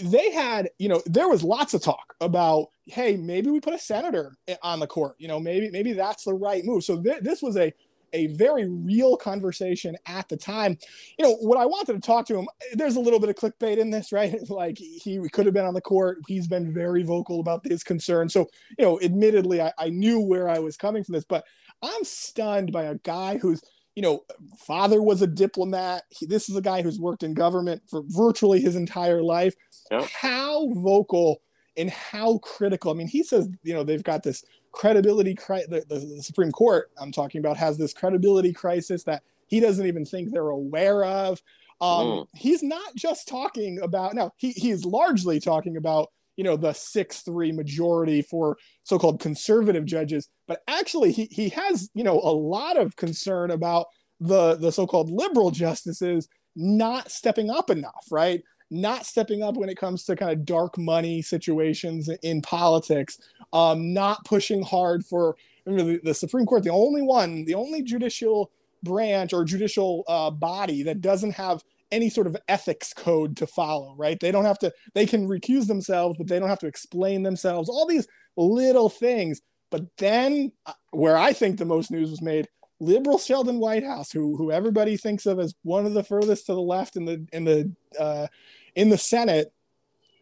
they 0.03 0.31
had, 0.31 0.69
you 0.77 0.89
know, 0.89 1.01
there 1.05 1.27
was 1.27 1.43
lots 1.43 1.73
of 1.73 1.81
talk 1.81 2.15
about, 2.21 2.67
hey, 2.85 3.17
maybe 3.17 3.49
we 3.49 3.59
put 3.59 3.73
a 3.73 3.79
senator 3.79 4.35
on 4.61 4.79
the 4.79 4.87
court. 4.87 5.15
You 5.17 5.27
know, 5.27 5.39
maybe 5.39 5.69
maybe 5.71 5.93
that's 5.93 6.23
the 6.23 6.33
right 6.33 6.63
move. 6.63 6.83
So 6.83 7.01
th- 7.01 7.21
this 7.21 7.41
was 7.41 7.57
a 7.57 7.73
a 8.13 8.27
very 8.27 8.67
real 8.67 9.17
conversation 9.17 9.95
at 10.05 10.27
the 10.29 10.37
time. 10.37 10.77
You 11.17 11.25
know, 11.25 11.35
what 11.35 11.57
I 11.57 11.65
wanted 11.65 11.93
to 11.93 11.99
talk 11.99 12.25
to 12.27 12.37
him, 12.37 12.47
there's 12.73 12.95
a 12.95 12.99
little 12.99 13.19
bit 13.19 13.29
of 13.29 13.35
clickbait 13.35 13.77
in 13.77 13.89
this, 13.89 14.11
right? 14.11 14.37
Like 14.49 14.77
he 14.77 15.19
could 15.31 15.45
have 15.45 15.53
been 15.53 15.65
on 15.65 15.73
the 15.73 15.81
court. 15.81 16.19
He's 16.27 16.47
been 16.47 16.73
very 16.73 17.03
vocal 17.03 17.39
about 17.39 17.65
his 17.65 17.83
concerns. 17.83 18.33
So, 18.33 18.47
you 18.77 18.85
know, 18.85 18.99
admittedly, 19.01 19.61
I, 19.61 19.71
I 19.77 19.89
knew 19.89 20.19
where 20.19 20.49
I 20.49 20.59
was 20.59 20.77
coming 20.77 21.03
from 21.03 21.13
this, 21.13 21.25
but 21.25 21.45
I'm 21.81 22.03
stunned 22.03 22.71
by 22.71 22.83
a 22.83 22.95
guy 22.95 23.37
who's, 23.37 23.61
you 23.95 24.01
know, 24.01 24.23
father 24.57 25.01
was 25.01 25.21
a 25.21 25.27
diplomat. 25.27 26.03
He, 26.09 26.25
this 26.25 26.49
is 26.49 26.55
a 26.55 26.61
guy 26.61 26.81
who's 26.81 26.99
worked 26.99 27.23
in 27.23 27.33
government 27.33 27.81
for 27.89 28.03
virtually 28.05 28.61
his 28.61 28.75
entire 28.75 29.21
life. 29.21 29.55
Yep. 29.89 30.09
How 30.09 30.69
vocal 30.75 31.41
and 31.77 31.89
how 31.89 32.37
critical. 32.39 32.91
I 32.91 32.95
mean, 32.95 33.07
he 33.07 33.23
says, 33.23 33.49
you 33.63 33.73
know, 33.73 33.83
they've 33.83 34.03
got 34.03 34.23
this 34.23 34.43
credibility, 34.71 35.35
cri- 35.35 35.65
the, 35.67 35.83
the, 35.87 35.99
the 35.99 36.23
Supreme 36.23 36.51
Court 36.51 36.89
I'm 36.99 37.11
talking 37.11 37.39
about 37.39 37.57
has 37.57 37.77
this 37.77 37.93
credibility 37.93 38.53
crisis 38.53 39.03
that 39.03 39.23
he 39.47 39.59
doesn't 39.59 39.85
even 39.85 40.05
think 40.05 40.31
they're 40.31 40.49
aware 40.49 41.03
of. 41.03 41.41
Um, 41.79 42.07
Mm. 42.07 42.27
He's 42.35 42.63
not 42.63 42.95
just 42.95 43.27
talking 43.27 43.79
about, 43.81 44.13
now, 44.13 44.31
he, 44.37 44.51
he 44.51 44.69
is 44.69 44.85
largely 44.85 45.39
talking 45.39 45.77
about 45.77 46.09
you 46.37 46.43
know 46.43 46.55
the 46.55 46.73
six 46.73 47.21
three 47.21 47.51
majority 47.51 48.21
for 48.21 48.57
so-called 48.83 49.19
conservative 49.19 49.85
judges 49.85 50.29
but 50.47 50.61
actually 50.67 51.11
he, 51.11 51.27
he 51.29 51.49
has 51.49 51.89
you 51.93 52.03
know 52.03 52.19
a 52.19 52.31
lot 52.31 52.77
of 52.77 52.95
concern 52.95 53.51
about 53.51 53.87
the 54.19 54.55
the 54.55 54.71
so-called 54.71 55.11
liberal 55.11 55.51
justices 55.51 56.29
not 56.55 57.11
stepping 57.11 57.49
up 57.49 57.69
enough 57.69 58.05
right 58.09 58.41
not 58.71 59.05
stepping 59.05 59.43
up 59.43 59.55
when 59.55 59.69
it 59.69 59.77
comes 59.77 60.03
to 60.05 60.15
kind 60.15 60.31
of 60.31 60.45
dark 60.45 60.77
money 60.77 61.21
situations 61.21 62.09
in 62.23 62.41
politics 62.41 63.19
um, 63.53 63.93
not 63.93 64.23
pushing 64.25 64.63
hard 64.63 65.05
for 65.05 65.35
remember 65.65 65.91
the, 65.91 65.99
the 66.03 66.13
supreme 66.13 66.45
court 66.45 66.63
the 66.63 66.71
only 66.71 67.01
one 67.01 67.45
the 67.45 67.53
only 67.53 67.83
judicial 67.83 68.49
branch 68.83 69.33
or 69.33 69.43
judicial 69.43 70.03
uh, 70.07 70.31
body 70.31 70.83
that 70.83 71.01
doesn't 71.01 71.31
have 71.31 71.61
any 71.91 72.09
sort 72.09 72.27
of 72.27 72.37
ethics 72.47 72.93
code 72.93 73.35
to 73.37 73.45
follow, 73.45 73.93
right? 73.97 74.19
They 74.19 74.31
don't 74.31 74.45
have 74.45 74.59
to, 74.59 74.73
they 74.93 75.05
can 75.05 75.27
recuse 75.27 75.67
themselves, 75.67 76.17
but 76.17 76.27
they 76.27 76.39
don't 76.39 76.49
have 76.49 76.59
to 76.59 76.67
explain 76.67 77.21
themselves, 77.23 77.69
all 77.69 77.85
these 77.85 78.07
little 78.37 78.89
things. 78.89 79.41
But 79.69 79.85
then, 79.97 80.51
uh, 80.65 80.73
where 80.91 81.17
I 81.17 81.33
think 81.33 81.57
the 81.57 81.65
most 81.65 81.91
news 81.91 82.09
was 82.09 82.21
made, 82.21 82.47
liberal 82.79 83.17
Sheldon 83.17 83.59
Whitehouse, 83.59 84.11
who 84.11 84.35
who 84.35 84.51
everybody 84.51 84.97
thinks 84.97 85.25
of 85.25 85.39
as 85.39 85.53
one 85.63 85.85
of 85.85 85.93
the 85.93 86.03
furthest 86.03 86.47
to 86.47 86.53
the 86.53 86.61
left 86.61 86.97
in 86.97 87.05
the 87.05 87.25
in 87.31 87.45
the 87.45 87.71
uh, 87.97 88.27
in 88.75 88.89
the 88.89 88.97
Senate, 88.97 89.53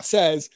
says, 0.02 0.50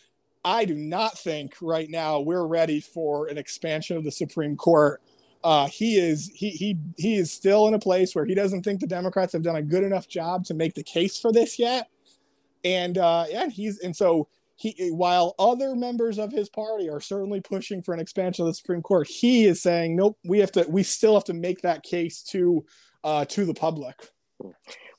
"I 0.44 0.66
do 0.66 0.76
not 0.76 1.18
think 1.18 1.56
right 1.62 1.90
now 1.90 2.20
we're 2.20 2.46
ready 2.46 2.80
for 2.80 3.28
an 3.28 3.38
expansion 3.38 3.98
of 3.98 4.04
the 4.04 4.12
Supreme 4.12 4.56
Court." 4.56 5.02
uh, 5.44 5.68
he 5.68 5.98
is 5.98 6.32
he 6.34 6.50
he 6.52 6.78
he 6.98 7.16
is 7.16 7.32
still 7.32 7.68
in 7.68 7.74
a 7.74 7.80
place 7.80 8.16
where 8.16 8.26
he 8.26 8.34
doesn't 8.34 8.64
think 8.64 8.80
the 8.80 8.88
Democrats 8.88 9.34
have 9.34 9.44
done 9.44 9.58
a 9.58 9.62
good 9.62 9.84
enough 9.84 10.08
job 10.08 10.46
to 10.46 10.54
make 10.54 10.74
the 10.74 10.84
case 10.84 11.20
for 11.20 11.32
this 11.34 11.60
yet, 11.60 11.90
and 12.64 12.98
uh, 12.98 13.26
yeah, 13.30 13.50
he's 13.50 13.80
and 13.80 13.96
so 13.96 14.30
he 14.56 14.90
while 14.92 15.36
other 15.38 15.76
members 15.76 16.18
of 16.18 16.32
his 16.32 16.48
party 16.48 16.90
are 16.90 17.02
certainly 17.02 17.42
pushing 17.42 17.82
for 17.82 17.94
an 17.94 18.00
expansion 18.00 18.44
of 18.44 18.48
the 18.48 18.54
Supreme 18.54 18.82
Court, 18.82 19.08
he 19.08 19.46
is 19.46 19.62
saying 19.62 19.96
nope, 19.96 20.18
we 20.24 20.40
have 20.40 20.52
to 20.54 20.66
we 20.70 20.82
still 20.82 21.14
have 21.14 21.26
to 21.26 21.34
make 21.34 21.62
that 21.62 21.84
case 21.84 22.24
to 22.24 22.66
uh, 23.04 23.26
to 23.26 23.46
the 23.46 23.54
public. 23.54 24.12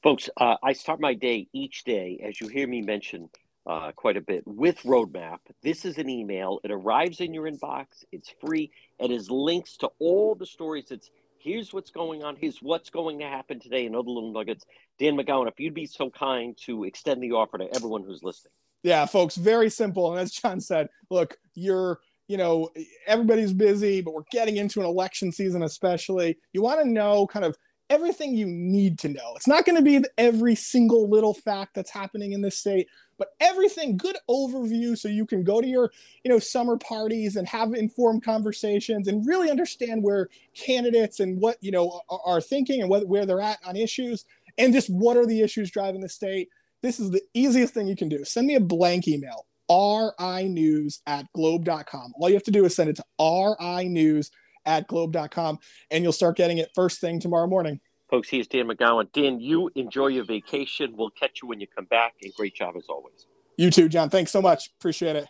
Folks, 0.05 0.29
uh, 0.37 0.57
I 0.63 0.75
start 0.75 1.01
my 1.01 1.15
day 1.15 1.49
each 1.55 1.85
day, 1.85 2.21
as 2.23 2.39
you 2.39 2.47
hear 2.47 2.69
me 2.69 2.83
mention 2.83 3.31
uh, 3.67 3.91
quite 3.93 4.19
a 4.19 4.21
bit, 4.21 4.43
with 4.47 4.83
Roadmap. 4.83 5.39
This 5.63 5.87
is 5.87 5.97
an 5.97 6.11
email. 6.11 6.61
It 6.63 6.71
arrives 6.71 7.21
in 7.21 7.33
your 7.33 7.51
inbox. 7.51 7.87
It's 8.13 8.31
free. 8.39 8.71
It 8.99 9.11
has 9.11 9.31
links 9.31 9.79
to 9.79 9.89
all 10.01 10.35
the 10.35 10.45
stories. 10.45 10.91
It's 10.91 11.11
here's 11.39 11.73
what's 11.73 11.91
going 11.91 12.23
on. 12.23 12.37
Here's 12.37 12.59
what's 12.59 12.91
going 12.91 13.21
to 13.21 13.25
happen 13.25 13.59
today, 13.61 13.87
and 13.87 13.97
other 13.97 14.11
little 14.11 14.31
nuggets. 14.31 14.67
Dan 14.99 15.17
McGowan, 15.17 15.49
if 15.49 15.59
you'd 15.59 15.73
be 15.73 15.87
so 15.87 16.11
kind 16.11 16.55
to 16.67 16.85
extend 16.85 17.23
the 17.23 17.33
offer 17.33 17.57
to 17.57 17.75
everyone 17.75 18.05
who's 18.05 18.23
listening. 18.23 18.53
Yeah, 18.83 19.07
folks, 19.07 19.37
very 19.37 19.71
simple. 19.71 20.13
And 20.13 20.21
as 20.21 20.33
John 20.33 20.61
said, 20.61 20.89
look, 21.09 21.39
you're 21.55 22.01
you 22.29 22.37
know 22.37 22.71
everybody's 23.07 23.53
busy 23.53 24.01
but 24.01 24.15
we're 24.15 24.23
getting 24.33 24.57
into 24.57 24.81
an 24.81 24.87
election 24.87 25.31
season 25.31 25.63
especially 25.63 26.39
you 26.55 26.63
want 26.63 26.81
to 26.81 26.89
know 26.89 27.27
kind 27.27 27.45
of 27.45 27.55
everything 27.91 28.35
you 28.35 28.47
need 28.47 28.99
to 29.01 29.09
know. 29.09 29.35
It's 29.37 29.47
not 29.47 29.64
going 29.64 29.76
to 29.76 29.82
be 29.82 30.05
every 30.16 30.55
single 30.55 31.09
little 31.09 31.35
fact 31.35 31.74
that's 31.74 31.91
happening 31.91 32.32
in 32.32 32.41
this 32.41 32.59
state, 32.59 32.89
but 33.18 33.28
everything 33.41 33.97
good 33.97 34.16
overview 34.28 34.97
so 34.97 35.09
you 35.09 35.26
can 35.26 35.45
go 35.45 35.61
to 35.61 35.66
your, 35.66 35.93
you 36.24 36.30
know, 36.30 36.39
summer 36.39 36.76
parties 36.76 37.37
and 37.37 37.47
have 37.49 37.74
informed 37.74 38.24
conversations 38.24 39.09
and 39.09 39.26
really 39.26 39.51
understand 39.51 40.03
where 40.03 40.28
candidates 40.55 41.20
and 41.20 41.41
what, 41.41 41.57
you 41.61 41.70
know, 41.70 42.01
are, 42.09 42.20
are 42.24 42.41
thinking 42.41 42.80
and 42.80 42.91
what, 42.91 43.07
where 43.07 43.26
they're 43.26 43.41
at 43.41 43.59
on 43.64 43.76
issues 43.76 44.24
and 44.59 44.72
just 44.72 44.89
what 44.89 45.16
are 45.16 45.26
the 45.26 45.43
issues 45.43 45.70
driving 45.70 46.01
the 46.01 46.09
state. 46.09 46.49
This 46.82 47.01
is 47.01 47.11
the 47.11 47.22
easiest 47.35 47.74
thing 47.74 47.87
you 47.87 47.97
can 47.97 48.09
do. 48.09 48.24
Send 48.24 48.47
me 48.47 48.55
a 48.57 48.61
blank 48.61 49.09
email, 49.09 49.47
rinews 49.70 51.01
at 51.07 51.26
globe.com. 51.32 52.12
All 52.18 52.28
you 52.28 52.35
have 52.35 52.43
to 52.45 52.51
do 52.51 52.64
is 52.64 52.76
send 52.76 52.91
it 52.91 52.97
to 52.97 53.05
rinews 53.18 54.30
at 54.67 54.87
globe.com 54.89 55.59
and 55.91 56.05
you'll 56.05 56.12
start 56.12 56.37
getting 56.37 56.59
it 56.59 56.71
first 56.75 57.01
thing 57.01 57.21
tomorrow 57.21 57.47
morning. 57.47 57.81
Folks, 58.11 58.29
here's 58.29 58.47
Dan 58.47 58.69
McGowan. 58.69 59.11
Dan, 59.12 59.41
you 59.41 59.71
enjoy 59.75 60.09
your 60.09 60.25
vacation. 60.25 60.95
We'll 60.97 61.11
catch 61.11 61.41
you 61.43 61.49
when 61.49 61.61
you 61.61 61.67
come 61.67 61.87
back. 61.87 62.15
And 62.23 62.33
great 62.35 62.55
job 62.55 62.75
as 62.77 62.85
always. 62.89 63.27
You 63.57 63.71
too, 63.71 63.89
John. 63.89 64.11
Thanks 64.11 64.31
so 64.31 64.43
much. 64.43 64.71
Appreciate 64.79 65.17
it. 65.17 65.27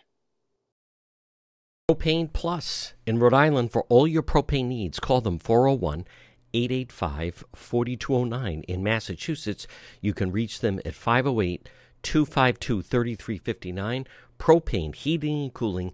Propane 1.89 2.33
Plus 2.33 2.93
in 3.05 3.19
Rhode 3.19 3.33
Island 3.33 3.71
for 3.71 3.83
all 3.83 4.07
your 4.07 4.23
propane 4.23 4.65
needs. 4.65 4.99
Call 4.99 5.21
them 5.21 5.37
401 5.37 6.05
885 6.53 7.43
4209. 7.53 8.63
In 8.67 8.83
Massachusetts, 8.83 9.67
you 10.01 10.13
can 10.13 10.31
reach 10.31 10.61
them 10.61 10.79
at 10.83 10.95
508 10.95 11.69
252 12.01 12.81
3359. 12.81 14.07
Propane 14.39 14.95
Heating 14.95 15.43
and 15.43 15.53
Cooling 15.53 15.93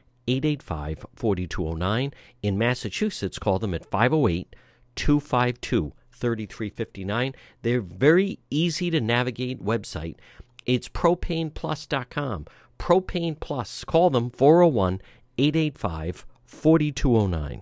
885 0.27 1.05
4209. 1.15 2.13
In 2.41 2.57
Massachusetts, 2.57 3.39
call 3.39 3.59
them 3.59 3.73
at 3.73 3.85
508 3.85 4.55
252 4.95 5.93
3359. 6.11 7.33
They're 7.61 7.81
very 7.81 8.39
easy 8.49 8.91
to 8.91 9.01
navigate 9.01 9.63
website. 9.63 10.15
It's 10.65 10.89
propaneplus.com. 10.89 12.45
Propane 12.77 13.39
Plus. 13.39 13.83
Call 13.83 14.09
them 14.09 14.29
401 14.29 15.01
885 15.37 16.25
4209 16.45 17.61